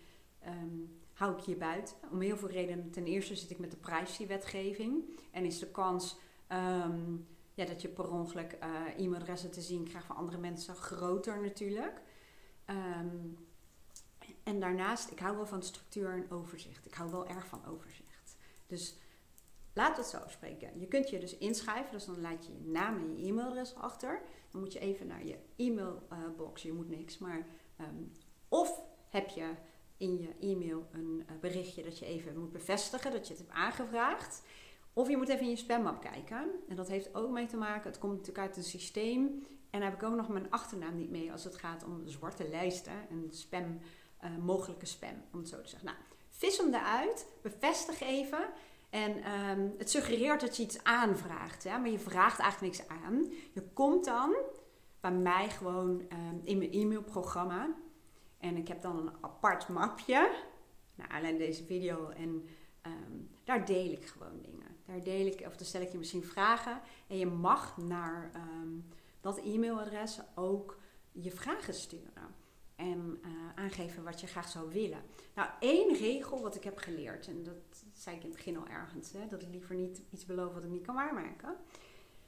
hou 1.16 1.38
ik 1.38 1.44
hier 1.44 1.58
buiten. 1.58 1.96
Om 2.10 2.20
heel 2.20 2.36
veel 2.36 2.50
redenen. 2.50 2.90
Ten 2.90 3.04
eerste 3.04 3.36
zit 3.36 3.50
ik 3.50 3.58
met 3.58 3.70
de 3.70 3.76
privacywetgeving. 3.76 5.04
En 5.30 5.44
is 5.44 5.58
de 5.58 5.70
kans 5.70 6.16
um, 6.52 7.26
ja, 7.54 7.64
dat 7.64 7.82
je 7.82 7.88
per 7.88 8.10
ongeluk 8.10 8.58
uh, 8.62 9.04
e-mailadressen 9.04 9.50
te 9.50 9.60
zien 9.60 9.84
krijgt 9.84 10.06
van 10.06 10.16
andere 10.16 10.38
mensen 10.38 10.74
groter 10.74 11.42
natuurlijk. 11.42 12.00
Um, 12.66 13.38
en 14.42 14.60
daarnaast, 14.60 15.10
ik 15.10 15.18
hou 15.18 15.36
wel 15.36 15.46
van 15.46 15.62
structuur 15.62 16.12
en 16.12 16.30
overzicht. 16.30 16.86
Ik 16.86 16.94
hou 16.94 17.10
wel 17.10 17.26
erg 17.26 17.46
van 17.46 17.66
overzicht. 17.66 18.36
Dus 18.66 18.96
laat 19.72 19.96
het 19.96 20.06
zo 20.06 20.18
spreken. 20.26 20.80
Je 20.80 20.86
kunt 20.86 21.10
je 21.10 21.18
dus 21.18 21.36
inschrijven, 21.36 21.92
dus 21.92 22.04
dan 22.04 22.20
laat 22.20 22.46
je 22.46 22.52
je 22.52 22.70
naam 22.70 22.96
en 22.96 23.16
je 23.16 23.28
e-mailadres 23.28 23.74
achter. 23.74 24.22
Dan 24.50 24.60
moet 24.60 24.72
je 24.72 24.78
even 24.78 25.06
naar 25.06 25.26
je 25.26 25.38
e-mailbox, 25.56 26.62
je 26.62 26.72
moet 26.72 26.88
niks, 26.88 27.18
maar 27.18 27.46
um, 27.80 28.12
of 28.48 28.80
heb 29.08 29.28
je 29.28 29.54
in 29.96 30.18
je 30.18 30.34
e-mail 30.40 30.88
een 30.92 31.22
uh, 31.30 31.38
berichtje 31.40 31.82
dat 31.82 31.98
je 31.98 32.06
even 32.06 32.38
moet 32.38 32.52
bevestigen 32.52 33.12
dat 33.12 33.26
je 33.26 33.34
het 33.34 33.42
hebt 33.42 33.54
aangevraagd. 33.58 34.42
Of 34.92 35.08
je 35.08 35.16
moet 35.16 35.28
even 35.28 35.44
in 35.44 35.50
je 35.50 35.56
spammap 35.56 36.00
kijken. 36.00 36.50
En 36.68 36.76
dat 36.76 36.88
heeft 36.88 37.14
ook 37.14 37.30
mee 37.30 37.46
te 37.46 37.56
maken, 37.56 37.90
het 37.90 37.98
komt 37.98 38.12
natuurlijk 38.12 38.46
uit 38.46 38.56
het 38.56 38.66
systeem. 38.66 39.26
En 39.70 39.80
dan 39.80 39.90
heb 39.90 39.94
ik 39.94 40.02
ook 40.02 40.16
nog 40.16 40.28
mijn 40.28 40.50
achternaam 40.50 40.96
niet 40.96 41.10
mee 41.10 41.32
als 41.32 41.44
het 41.44 41.56
gaat 41.56 41.84
om 41.84 42.02
zwarte 42.04 42.48
lijsten 42.48 43.08
en 43.10 43.26
spam, 43.30 43.78
uh, 44.24 44.30
mogelijke 44.44 44.86
spam, 44.86 45.22
om 45.32 45.38
het 45.38 45.48
zo 45.48 45.60
te 45.60 45.68
zeggen. 45.68 45.88
Nou, 45.88 45.98
vis 46.30 46.58
hem 46.58 46.74
eruit, 46.74 47.26
bevestig 47.42 48.00
even. 48.00 48.48
En 48.90 49.32
um, 49.32 49.74
het 49.78 49.90
suggereert 49.90 50.40
dat 50.40 50.56
je 50.56 50.62
iets 50.62 50.84
aanvraagt, 50.84 51.64
hè? 51.64 51.78
maar 51.78 51.90
je 51.90 51.98
vraagt 51.98 52.38
eigenlijk 52.38 52.76
niks 52.76 52.88
aan. 52.88 53.32
Je 53.52 53.62
komt 53.72 54.04
dan 54.04 54.34
bij 55.00 55.12
mij 55.12 55.50
gewoon 55.50 55.90
um, 55.90 56.40
in 56.44 56.58
mijn 56.58 56.72
e-mailprogramma. 56.72 57.68
En 58.46 58.56
ik 58.56 58.68
heb 58.68 58.82
dan 58.82 58.98
een 58.98 59.12
apart 59.20 59.68
mapje, 59.68 60.34
naar 60.94 61.08
aanleiding 61.08 61.46
deze 61.46 61.64
video. 61.64 62.08
En 62.08 62.46
um, 62.86 63.30
daar 63.44 63.66
deel 63.66 63.90
ik 63.92 64.06
gewoon 64.06 64.40
dingen. 64.42 64.76
Daar 64.84 65.02
deel 65.02 65.26
ik, 65.26 65.46
of 65.46 65.56
dan 65.56 65.66
stel 65.66 65.80
ik 65.80 65.92
je 65.92 65.98
misschien 65.98 66.24
vragen. 66.24 66.80
En 67.06 67.18
je 67.18 67.26
mag 67.26 67.76
naar 67.76 68.30
um, 68.34 68.88
dat 69.20 69.38
e-mailadres 69.38 70.20
ook 70.34 70.78
je 71.12 71.30
vragen 71.30 71.74
sturen. 71.74 72.34
En 72.76 73.20
uh, 73.24 73.30
aangeven 73.54 74.04
wat 74.04 74.20
je 74.20 74.26
graag 74.26 74.48
zou 74.48 74.68
willen. 74.72 75.02
Nou, 75.34 75.48
één 75.60 75.96
regel 75.96 76.42
wat 76.42 76.54
ik 76.54 76.64
heb 76.64 76.78
geleerd. 76.78 77.28
En 77.28 77.42
dat 77.42 77.84
zei 77.92 78.16
ik 78.16 78.22
in 78.22 78.28
het 78.28 78.36
begin 78.36 78.56
al 78.56 78.66
ergens. 78.66 79.12
Hè, 79.12 79.26
dat 79.28 79.42
ik 79.42 79.48
liever 79.48 79.74
niet 79.74 80.02
iets 80.10 80.26
beloof 80.26 80.54
wat 80.54 80.64
ik 80.64 80.70
niet 80.70 80.86
kan 80.86 80.94
waarmaken. 80.94 81.56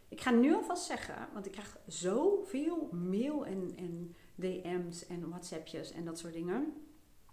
Ik 0.09 0.21
ga 0.21 0.31
nu 0.31 0.55
alvast 0.55 0.87
zeggen, 0.87 1.29
want 1.33 1.47
ik 1.47 1.53
krijg 1.53 1.79
zoveel 1.87 2.89
mail 2.93 3.47
en, 3.47 3.73
en 3.77 4.17
DM's 4.39 5.07
en 5.07 5.29
WhatsAppjes 5.29 5.93
en 5.93 6.05
dat 6.05 6.19
soort 6.19 6.33
dingen. 6.33 6.75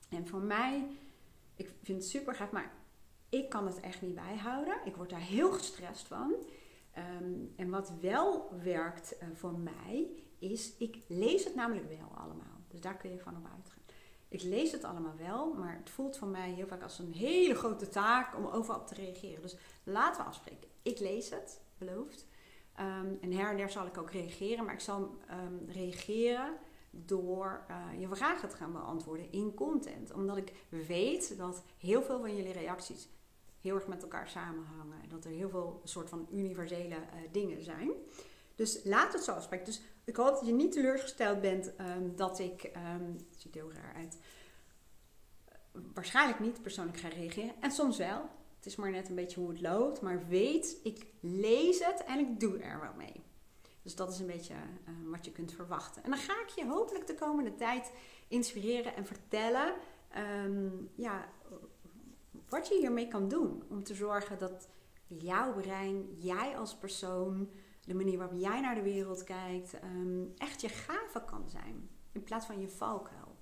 En 0.10 0.28
voor 0.28 0.40
mij, 0.40 0.88
ik 1.56 1.74
vind 1.84 2.02
het 2.02 2.10
super 2.10 2.36
gaaf, 2.36 2.52
maar 2.52 2.74
ik 3.30 3.50
kan 3.50 3.66
het 3.66 3.80
echt 3.80 4.02
niet 4.02 4.16
bijhouden. 4.16 4.78
Ik 4.86 4.96
word 4.96 5.10
daar 5.10 5.20
heel 5.20 5.52
gestrest 5.52 6.08
van. 6.08 6.36
Um, 7.22 7.54
en 7.56 7.70
wat 7.70 7.94
wel 8.02 8.50
werkt 8.64 9.16
uh, 9.22 9.28
voor 9.34 9.60
mij 9.60 10.10
is, 10.40 10.78
ik 10.78 10.98
lees 11.08 11.44
het 11.44 11.56
namelijk 11.56 11.88
wel 11.88 12.18
allemaal. 12.18 12.62
Dus 12.68 12.82
daar 12.82 12.98
kun 12.98 13.12
je 13.12 13.20
van 13.20 13.38
op 13.38 13.48
uitgaan. 13.56 13.84
Ik 14.28 14.44
lees 14.44 14.72
het 14.72 14.84
allemaal 14.84 15.16
wel, 15.18 15.54
maar 15.54 15.78
het 15.78 15.90
voelt 15.90 16.18
voor 16.18 16.28
mij 16.28 16.52
heel 16.52 16.68
vaak 16.68 16.84
als 16.84 17.00
een 17.00 17.14
hele 17.14 17.56
grote 17.56 17.90
taak 17.90 18.38
om 18.38 18.46
overal 18.46 18.80
op 18.80 18.88
te 18.88 18.94
reageren. 18.94 19.42
Dus 19.42 19.58
laten 19.84 20.22
we 20.22 20.28
afspreken. 20.28 20.70
Ik 20.82 21.00
lees 21.00 21.30
het, 21.30 21.62
beloofd. 21.78 22.26
Um, 22.80 23.18
en 23.22 23.32
her 23.32 23.50
en 23.50 23.58
der 23.58 23.70
zal 23.70 23.86
ik 23.86 23.98
ook 23.98 24.12
reageren, 24.12 24.66
maar 24.66 24.74
ik 24.74 24.80
zal 24.80 25.18
um, 25.32 25.70
reageren 25.70 26.58
door 27.06 27.66
uh, 27.70 28.00
je 28.00 28.08
vragen 28.16 28.50
te 28.50 28.56
gaan 28.56 28.72
beantwoorden 28.72 29.32
in 29.32 29.54
content. 29.54 30.14
Omdat 30.14 30.38
ik 30.38 30.54
weet 30.70 31.38
dat 31.38 31.64
heel 31.78 32.02
veel 32.02 32.20
van 32.20 32.36
jullie 32.36 32.54
reacties 32.54 33.10
heel 33.62 33.76
erg 33.76 33.88
met 33.88 34.02
elkaar 34.02 34.28
samenhangen. 34.28 35.02
En 35.02 35.10
dat 35.10 35.26
er 35.26 35.32
heel 35.32 35.50
veel 35.50 35.82
soort 35.84 36.10
van 36.10 36.28
universele 36.32 36.96
uh, 36.96 37.02
dingen 37.32 37.64
zijn. 37.64 37.92
Dus 38.56 38.82
laat 38.84 39.14
het 39.14 39.24
zo 39.24 39.32
afspreken. 39.32 39.66
Dus 39.66 39.82
ik 40.04 40.16
hoop 40.16 40.36
dat 40.36 40.46
je 40.46 40.54
niet 40.54 40.72
teleurgesteld 40.72 41.42
bent 41.42 41.72
um, 41.80 42.16
dat 42.16 42.40
ik, 42.40 42.64
um, 42.64 43.16
het 43.30 43.42
ziet 43.42 43.54
heel 43.54 43.72
raar 43.72 43.94
uit, 43.96 44.18
waarschijnlijk 45.94 46.40
niet 46.40 46.62
persoonlijk 46.62 46.98
ga 46.98 47.08
reageren. 47.08 47.54
En 47.60 47.72
soms 47.72 47.98
wel. 47.98 48.30
Het 48.56 48.66
is 48.66 48.76
maar 48.76 48.92
net 48.92 49.10
een 49.10 49.16
beetje 49.16 49.40
hoe 49.40 49.50
het 49.50 49.62
loopt. 49.62 50.02
Maar 50.02 50.28
weet, 50.28 50.78
ik 50.84 51.06
lees 51.20 51.86
het 51.86 52.04
en 52.04 52.20
ik 52.20 52.40
doe 52.40 52.58
er 52.58 52.80
wel 52.80 52.94
mee. 52.98 53.24
Dus 53.86 53.96
dat 53.96 54.12
is 54.12 54.20
een 54.20 54.28
beetje 54.28 54.54
uh, 54.54 55.12
wat 55.12 55.26
je 55.26 55.32
kunt 55.32 55.52
verwachten. 55.54 56.04
En 56.04 56.10
dan 56.10 56.20
ga 56.20 56.42
ik 56.42 56.50
je 56.50 56.66
hopelijk 56.66 57.08
de 57.08 57.16
komende 57.16 57.56
tijd 57.56 57.92
inspireren 58.28 58.96
en 58.96 59.06
vertellen 59.06 59.74
um, 60.46 60.90
ja, 60.96 61.28
wat 62.50 62.68
je 62.68 62.78
hiermee 62.80 63.08
kan 63.08 63.28
doen. 63.28 63.64
Om 63.70 63.84
te 63.84 63.94
zorgen 63.94 64.38
dat 64.40 64.70
jouw 65.08 65.54
brein, 65.54 66.16
jij 66.18 66.58
als 66.58 66.76
persoon, 66.76 67.50
de 67.86 67.94
manier 67.94 68.18
waarop 68.18 68.40
jij 68.40 68.62
naar 68.62 68.76
de 68.76 68.82
wereld 68.82 69.24
kijkt, 69.24 69.74
um, 69.84 70.34
echt 70.38 70.62
je 70.62 70.70
gave 70.70 71.24
kan 71.26 71.50
zijn. 71.50 71.90
In 72.12 72.24
plaats 72.24 72.46
van 72.46 72.60
je 72.60 72.70
valkuil. 72.70 73.36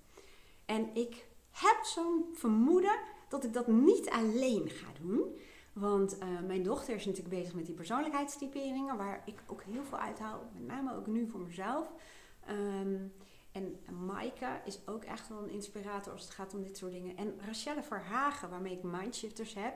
En 0.66 0.96
ik 0.96 1.28
heb 1.52 1.84
zo'n 1.84 2.26
vermoeden 2.34 3.00
dat 3.30 3.44
ik 3.44 3.54
dat 3.54 3.68
niet 3.68 4.10
alleen 4.10 4.70
ga 4.70 4.88
doen. 5.02 5.38
Want 5.74 6.18
uh, 6.20 6.40
mijn 6.48 6.64
dochter 6.64 6.96
is 6.96 7.06
natuurlijk 7.06 7.36
bezig 7.36 7.54
met 7.54 7.66
die 7.66 7.76
persoonlijkheidstyperingen, 7.76 8.98
waar 8.98 9.24
ik 9.26 9.44
ook 9.48 9.64
heel 9.64 9.84
veel 9.84 9.98
uithaal, 9.98 10.50
met 10.54 10.66
name 10.68 10.96
ook 10.96 11.08
nu 11.08 11.28
voor 11.28 11.40
mezelf. 11.40 11.92
Um, 12.50 13.14
en 13.52 13.80
Maaike 14.06 14.62
is 14.66 14.80
ook 14.86 15.04
echt 15.04 15.28
wel 15.28 15.44
een 15.44 15.50
inspirator 15.50 16.14
als 16.14 16.24
het 16.24 16.34
gaat 16.34 16.54
om 16.54 16.64
dit 16.64 16.78
soort 16.78 16.92
dingen. 16.92 17.18
En 17.18 17.40
Rachelle 17.46 17.84
Verhagen, 17.84 18.50
waarmee 18.50 18.78
ik 18.78 18.84
Mindshifters 18.84 19.54
heb, 19.54 19.74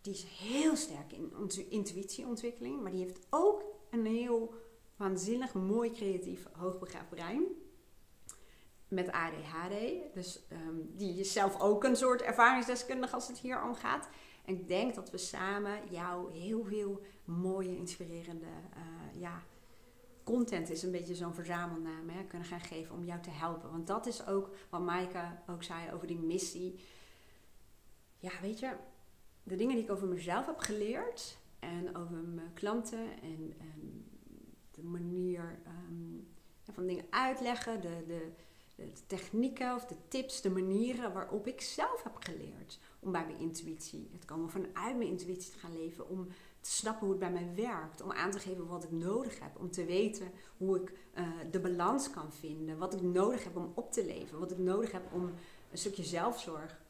die 0.00 0.12
is 0.12 0.24
heel 0.24 0.76
sterk 0.76 1.12
in 1.12 1.32
intuïtieontwikkeling, 1.68 2.82
maar 2.82 2.90
die 2.90 3.00
heeft 3.00 3.26
ook 3.30 3.64
een 3.90 4.06
heel 4.06 4.54
waanzinnig, 4.96 5.54
mooi, 5.54 5.90
creatief, 5.90 6.46
hoogbegaafd 6.52 7.08
brein. 7.08 7.42
met 8.88 9.12
ADHD. 9.12 9.74
Dus 10.14 10.40
um, 10.52 10.92
die 10.96 11.20
is 11.20 11.32
zelf 11.32 11.60
ook 11.60 11.84
een 11.84 11.96
soort 11.96 12.22
ervaringsdeskundige 12.22 13.14
als 13.14 13.28
het 13.28 13.38
hier 13.38 13.62
om 13.62 13.74
gaat. 13.74 14.08
En 14.44 14.54
ik 14.54 14.68
denk 14.68 14.94
dat 14.94 15.10
we 15.10 15.18
samen 15.18 15.78
jou 15.90 16.32
heel 16.32 16.64
veel 16.64 17.02
mooie, 17.24 17.76
inspirerende 17.76 18.46
uh, 18.46 19.20
ja, 19.20 19.42
content 20.24 20.70
is 20.70 20.82
een 20.82 20.90
beetje 20.90 21.14
zo'n 21.14 21.34
verzamelnaam 21.34 22.08
hè, 22.08 22.24
kunnen 22.24 22.48
gaan 22.48 22.60
geven 22.60 22.94
om 22.94 23.04
jou 23.04 23.20
te 23.20 23.30
helpen. 23.30 23.70
Want 23.70 23.86
dat 23.86 24.06
is 24.06 24.26
ook 24.26 24.50
wat 24.70 24.80
Maaike 24.80 25.38
ook 25.46 25.62
zei 25.62 25.92
over 25.92 26.06
die 26.06 26.18
missie. 26.18 26.80
Ja, 28.18 28.30
weet 28.40 28.58
je, 28.58 28.72
de 29.42 29.56
dingen 29.56 29.74
die 29.74 29.84
ik 29.84 29.90
over 29.90 30.08
mezelf 30.08 30.46
heb 30.46 30.58
geleerd 30.58 31.38
en 31.58 31.96
over 31.96 32.16
mijn 32.16 32.52
klanten 32.54 33.22
en, 33.22 33.54
de 34.70 34.82
manier 34.82 35.58
um, 35.88 36.28
van 36.72 36.86
dingen 36.86 37.04
uitleggen, 37.10 37.80
de, 37.80 38.04
de, 38.06 38.32
de, 38.74 38.92
technieken 39.06 39.74
of 39.74 39.86
de 39.86 39.94
tips, 40.08 40.40
de 40.40 40.50
manieren 40.50 41.12
waarop 41.12 41.46
ik 41.46 41.60
zelf 41.60 42.02
heb 42.02 42.16
geleerd 42.18 42.78
om 43.00 43.12
bij 43.12 43.26
mijn 43.26 43.38
intuïtie, 43.38 44.10
het 44.12 44.28
wel 44.28 44.48
vanuit 44.48 44.96
mijn 44.96 45.08
intuïtie 45.08 45.52
te 45.52 45.58
gaan 45.58 45.78
leven, 45.78 46.08
om 46.08 46.28
te 46.60 46.70
snappen 46.70 47.06
hoe 47.06 47.16
het 47.16 47.32
bij 47.32 47.42
mij 47.42 47.54
werkt, 47.54 48.02
om 48.02 48.12
aan 48.12 48.30
te 48.30 48.38
geven 48.38 48.66
wat 48.66 48.84
ik 48.84 48.90
nodig 48.90 49.40
heb, 49.40 49.58
om 49.58 49.70
te 49.70 49.84
weten 49.84 50.30
hoe 50.56 50.80
ik 50.80 50.92
uh, 51.14 51.28
de 51.50 51.60
balans 51.60 52.10
kan 52.10 52.32
vinden, 52.32 52.78
wat 52.78 52.94
ik 52.94 53.02
nodig 53.02 53.44
heb 53.44 53.56
om 53.56 53.72
op 53.74 53.92
te 53.92 54.04
leven, 54.04 54.38
wat 54.38 54.50
ik 54.50 54.58
nodig 54.58 54.92
heb 54.92 55.12
om 55.12 55.32
een 55.70 55.78
stukje 55.78 56.04
zelfzorg. 56.04 56.82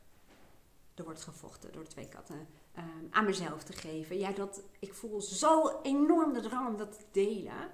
Er 0.95 1.05
wordt 1.05 1.23
gevochten 1.23 1.73
door 1.73 1.85
twee 1.87 2.09
katten. 2.09 2.47
Uh, 2.79 2.85
aan 3.11 3.25
mezelf 3.25 3.63
te 3.63 3.73
geven. 3.73 4.19
Ja, 4.19 4.31
dat, 4.31 4.63
ik 4.79 4.95
voel 4.95 5.21
zo 5.21 5.81
enorm 5.83 6.33
de 6.33 6.41
drang 6.41 6.69
om 6.69 6.77
dat 6.77 6.93
te 6.93 7.05
delen. 7.11 7.71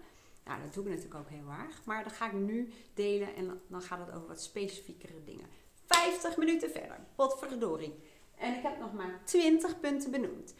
Nou, 0.50 0.62
dat 0.62 0.74
doe 0.74 0.84
ik 0.84 0.90
natuurlijk 0.90 1.20
ook 1.20 1.28
heel 1.28 1.50
erg. 1.64 1.84
Maar 1.84 2.04
dat 2.04 2.12
ga 2.12 2.26
ik 2.26 2.32
nu 2.32 2.72
delen 2.94 3.34
en 3.34 3.60
dan 3.66 3.82
gaat 3.82 3.98
het 3.98 4.16
over 4.16 4.28
wat 4.28 4.42
specifiekere 4.42 5.22
dingen. 5.24 5.46
50 5.86 6.36
minuten 6.36 6.70
verder. 6.70 6.98
Wat 7.14 7.38
verdorie. 7.38 7.94
En 8.36 8.56
ik 8.56 8.62
heb 8.62 8.78
nog 8.78 8.92
maar 8.92 9.20
20 9.24 9.80
punten 9.80 10.10
benoemd. 10.10 10.54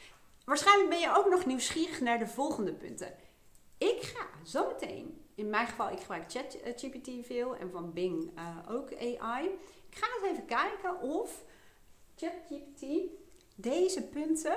Waarschijnlijk 0.45 0.91
ben 0.91 0.99
je 0.99 1.17
ook 1.17 1.31
nog 1.31 1.47
nieuwsgierig 1.47 2.01
naar 2.01 2.19
de 2.19 2.27
volgende 2.27 2.73
punten. 2.73 3.15
Ik 3.79 4.03
ga 4.03 4.27
zometeen, 4.43 5.25
in 5.35 5.51
mijn 5.51 5.67
geval, 5.67 5.91
ik 5.91 6.01
gebruik 6.01 6.31
ChatGPT 6.31 7.27
veel 7.27 7.57
en 7.57 7.71
van 7.71 7.93
Bing 7.93 8.39
uh, 8.39 8.57
ook 8.69 8.95
AI. 8.95 9.47
Ik 9.91 9.97
ga 9.97 10.07
eens 10.15 10.31
even 10.31 10.45
kijken 10.45 11.01
of 11.01 11.45
ChatGPT 12.17 12.85
deze 13.55 14.03
punten 14.03 14.57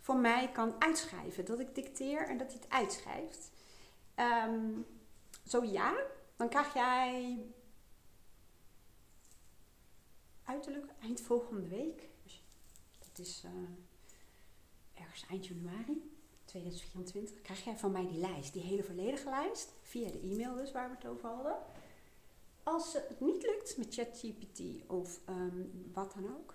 voor 0.00 0.16
mij 0.16 0.50
kan 0.52 0.74
uitschrijven. 0.78 1.44
Dat 1.44 1.60
ik 1.60 1.74
dicteer 1.74 2.28
en 2.28 2.36
dat 2.38 2.52
hij 2.52 2.60
het 2.62 2.72
uitschrijft. 2.72 3.52
Um, 4.16 4.86
zo 5.46 5.64
ja, 5.64 5.96
dan 6.36 6.48
krijg 6.48 6.74
jij 6.74 7.38
uiterlijk 10.44 10.86
eind 11.00 11.20
volgende 11.20 11.68
week. 11.68 12.08
Dus 12.22 12.44
dat 12.98 13.18
is 13.18 13.42
uh, 13.44 13.50
ergens 14.94 15.26
eind 15.30 15.46
januari 15.46 16.12
2024. 16.44 17.40
Krijg 17.42 17.64
jij 17.64 17.76
van 17.76 17.92
mij 17.92 18.06
die 18.06 18.18
lijst, 18.18 18.52
die 18.52 18.62
hele 18.62 18.82
volledige 18.82 19.28
lijst. 19.28 19.72
Via 19.82 20.10
de 20.10 20.20
e-mail 20.20 20.54
dus 20.54 20.72
waar 20.72 20.88
we 20.88 20.96
het 20.96 21.06
over 21.06 21.28
hadden. 21.28 21.56
Als 22.62 22.92
het 22.92 23.20
niet 23.20 23.42
lukt 23.42 23.76
met 23.76 23.94
ChatGPT 23.94 24.60
of 24.86 25.20
um, 25.28 25.90
wat 25.92 26.12
dan 26.14 26.36
ook, 26.36 26.53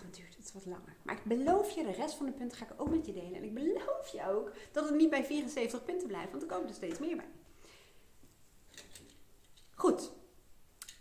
dan 0.00 0.10
duurt 0.10 0.36
het 0.36 0.52
wat 0.52 0.66
langer. 0.66 0.96
Maar 1.02 1.14
ik 1.14 1.24
beloof 1.24 1.70
je, 1.70 1.84
de 1.84 1.92
rest 1.92 2.14
van 2.14 2.26
de 2.26 2.32
punten 2.32 2.58
ga 2.58 2.64
ik 2.64 2.80
ook 2.80 2.90
met 2.90 3.06
je 3.06 3.12
delen. 3.12 3.34
En 3.34 3.44
ik 3.44 3.54
beloof 3.54 4.08
je 4.12 4.28
ook 4.28 4.52
dat 4.72 4.84
het 4.84 4.94
niet 4.94 5.10
bij 5.10 5.24
74 5.24 5.84
punten 5.84 6.08
blijft, 6.08 6.30
want 6.30 6.42
er 6.42 6.48
komen 6.48 6.68
er 6.68 6.74
steeds 6.74 6.98
meer 6.98 7.16
bij. 7.16 7.28
Goed. 9.74 10.12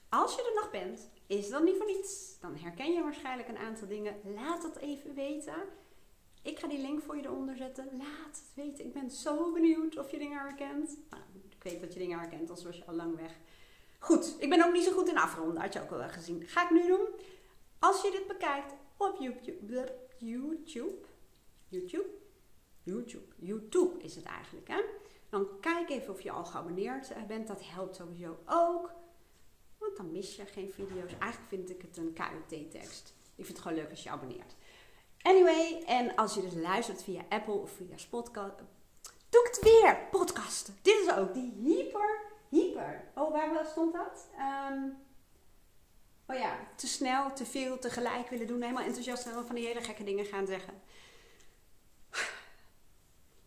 Als 0.09 0.35
je 0.35 0.41
er 0.41 0.61
nog 0.61 0.71
bent, 0.71 1.09
is 1.27 1.49
dat 1.49 1.63
niet 1.63 1.77
voor 1.77 1.85
niets. 1.85 2.39
Dan 2.39 2.55
herken 2.55 2.93
je 2.93 3.03
waarschijnlijk 3.03 3.49
een 3.49 3.57
aantal 3.57 3.87
dingen. 3.87 4.15
Laat 4.35 4.63
het 4.63 4.77
even 4.77 5.13
weten. 5.15 5.55
Ik 6.41 6.59
ga 6.59 6.67
die 6.67 6.81
link 6.81 7.01
voor 7.01 7.17
je 7.17 7.23
eronder 7.23 7.55
zetten. 7.55 7.89
Laat 7.97 8.35
het 8.35 8.51
weten. 8.53 8.85
Ik 8.85 8.93
ben 8.93 9.11
zo 9.11 9.51
benieuwd 9.51 9.97
of 9.97 10.11
je 10.11 10.17
dingen 10.17 10.39
herkent. 10.39 10.97
Nou, 11.09 11.23
ik 11.49 11.63
weet 11.63 11.81
dat 11.81 11.93
je 11.93 11.99
dingen 11.99 12.19
herkent, 12.19 12.49
anders 12.49 12.63
was 12.63 12.77
je 12.77 12.85
al 12.85 12.93
lang 12.93 13.15
weg. 13.15 13.31
Goed, 13.99 14.35
ik 14.39 14.49
ben 14.49 14.65
ook 14.65 14.73
niet 14.73 14.83
zo 14.83 14.91
goed 14.91 15.09
in 15.09 15.17
afronden, 15.17 15.61
had 15.61 15.73
je 15.73 15.81
ook 15.81 15.91
al 15.91 15.97
wel 15.97 16.09
gezien. 16.09 16.47
Ga 16.47 16.63
ik 16.63 16.69
nu 16.69 16.87
doen. 16.87 17.07
Als 17.79 18.01
je 18.01 18.11
dit 18.11 18.27
bekijkt 18.27 18.73
op 18.97 19.17
YouTube, 19.19 19.95
YouTube, 20.17 21.07
YouTube, 22.83 23.25
YouTube, 23.35 24.03
is 24.03 24.15
het 24.15 24.25
eigenlijk, 24.25 24.67
hè? 24.67 24.81
Dan 25.29 25.47
kijk 25.59 25.89
even 25.89 26.13
of 26.13 26.21
je 26.21 26.31
al 26.31 26.45
geabonneerd 26.45 27.11
eh, 27.11 27.23
bent. 27.23 27.47
Dat 27.47 27.61
helpt 27.65 27.95
sowieso 27.95 28.37
ook. 28.45 28.91
Want 29.77 29.97
dan 29.97 30.11
mis 30.11 30.35
je 30.35 30.45
geen 30.45 30.71
video's. 30.71 31.11
Eigenlijk 31.19 31.49
vind 31.49 31.69
ik 31.69 31.81
het 31.81 31.97
een 31.97 32.13
KUT-tekst. 32.13 33.13
Ik 33.35 33.45
vind 33.45 33.57
het 33.57 33.59
gewoon 33.59 33.77
leuk 33.77 33.89
als 33.89 34.03
je 34.03 34.09
abonneert. 34.09 34.55
Anyway, 35.21 35.83
en 35.85 36.15
als 36.15 36.33
je 36.33 36.41
dus 36.41 36.53
luistert 36.53 37.03
via 37.03 37.21
Apple 37.29 37.53
of 37.53 37.71
via 37.71 37.97
Spotcast. 37.97 38.57
Doe 39.29 39.41
ik 39.41 39.55
het 39.55 39.63
weer! 39.63 40.07
Podcasten. 40.11 40.75
Dit 40.81 40.99
is 40.99 41.13
ook 41.13 41.33
die 41.33 41.53
hyper, 41.61 42.21
hyper. 42.49 43.11
Oh, 43.15 43.31
waar 43.31 43.65
stond 43.65 43.93
dat? 43.93 44.29
Um, 44.71 44.97
oh 46.25 46.35
ja, 46.35 46.67
te 46.75 46.87
snel, 46.87 47.33
te 47.33 47.45
veel, 47.45 47.79
tegelijk 47.79 48.29
willen 48.29 48.47
doen. 48.47 48.61
Helemaal 48.61 48.83
enthousiast 48.83 49.25
en 49.25 49.45
van 49.45 49.55
die 49.55 49.65
hele 49.65 49.81
gekke 49.81 50.03
dingen 50.03 50.25
gaan 50.25 50.47
zeggen. 50.47 50.73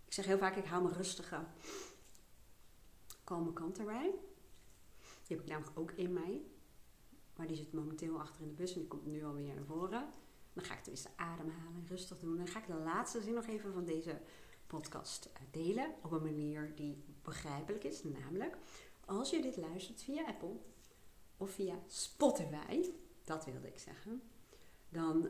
Ik 0.07 0.13
zeg 0.13 0.25
heel 0.25 0.39
vaak, 0.39 0.57
ik 0.57 0.65
hou 0.65 0.83
me 0.83 0.93
rustige, 0.93 1.45
kalme 3.25 3.53
kant 3.53 3.79
erbij. 3.79 4.15
Die 5.27 5.37
heb 5.37 5.41
ik 5.41 5.53
namelijk 5.53 5.79
ook 5.79 5.91
in 5.91 6.13
mij. 6.13 6.43
Maar 7.37 7.47
die 7.47 7.57
zit 7.57 7.73
momenteel 7.73 8.21
achter 8.21 8.43
in 8.43 8.49
de 8.49 8.55
bus 8.55 8.73
en 8.73 8.79
die 8.79 8.89
komt 8.89 9.07
nu 9.07 9.25
alweer 9.25 9.55
naar 9.55 9.65
voren. 9.65 10.09
Dan 10.53 10.65
ga 10.65 10.75
ik 10.75 10.83
tenminste 10.83 11.11
ademhalen, 11.17 11.87
rustig 11.89 12.19
doen. 12.19 12.37
Dan 12.37 12.47
ga 12.47 12.59
ik 12.59 12.67
de 12.67 12.75
laatste 12.75 13.21
zin 13.21 13.35
nog 13.35 13.47
even 13.47 13.73
van 13.73 13.85
deze 13.85 14.21
podcast 14.67 15.25
eh, 15.33 15.41
delen. 15.51 15.95
Op 16.03 16.13
een 16.13 16.23
manier 16.23 16.73
die 16.75 17.05
begrijpelijk 17.23 17.85
is. 17.85 18.03
Namelijk, 18.03 18.57
als 19.05 19.31
je 19.31 19.43
dit 19.43 19.57
luistert 19.57 20.03
via 20.03 20.27
Apple 20.27 20.57
of 21.37 21.51
via 21.51 21.83
Spotify, 21.87 22.85
dat 23.25 23.45
wilde 23.45 23.67
ik 23.67 23.79
zeggen. 23.79 24.23
Dan 24.89 25.21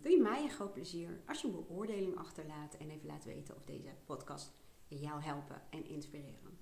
doe 0.00 0.10
je 0.10 0.20
mij 0.20 0.42
een 0.42 0.50
groot 0.50 0.72
plezier 0.72 1.20
als 1.26 1.40
je 1.40 1.48
een 1.48 1.64
beoordeling 1.66 2.16
achterlaat 2.16 2.74
en 2.74 2.90
even 2.90 3.06
laat 3.06 3.24
weten 3.24 3.56
of 3.56 3.64
deze 3.64 3.94
podcast 4.04 4.52
jou 4.88 5.22
helpen 5.22 5.62
en 5.70 5.86
inspireren. 5.86 6.58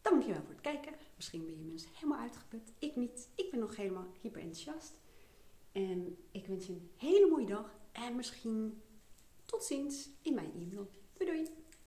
Dankjewel 0.00 0.42
voor 0.42 0.52
het 0.52 0.60
kijken. 0.60 0.94
Misschien 1.16 1.44
ben 1.44 1.58
je 1.58 1.64
mensen 1.64 1.90
helemaal 1.94 2.20
uitgeput. 2.20 2.72
Ik 2.78 2.96
niet. 2.96 3.28
Ik 3.34 3.50
ben 3.50 3.60
nog 3.60 3.76
helemaal 3.76 4.06
hyper 4.20 4.40
enthousiast. 4.40 4.98
En 5.72 6.16
ik 6.30 6.46
wens 6.46 6.66
je 6.66 6.72
een 6.72 6.90
hele 6.96 7.26
mooie 7.30 7.46
dag. 7.46 7.78
En 7.92 8.16
misschien 8.16 8.82
tot 9.44 9.64
ziens 9.64 10.08
in 10.22 10.34
mijn 10.34 10.52
e-mail. 10.54 10.90
Doei 11.12 11.30
doei. 11.30 11.48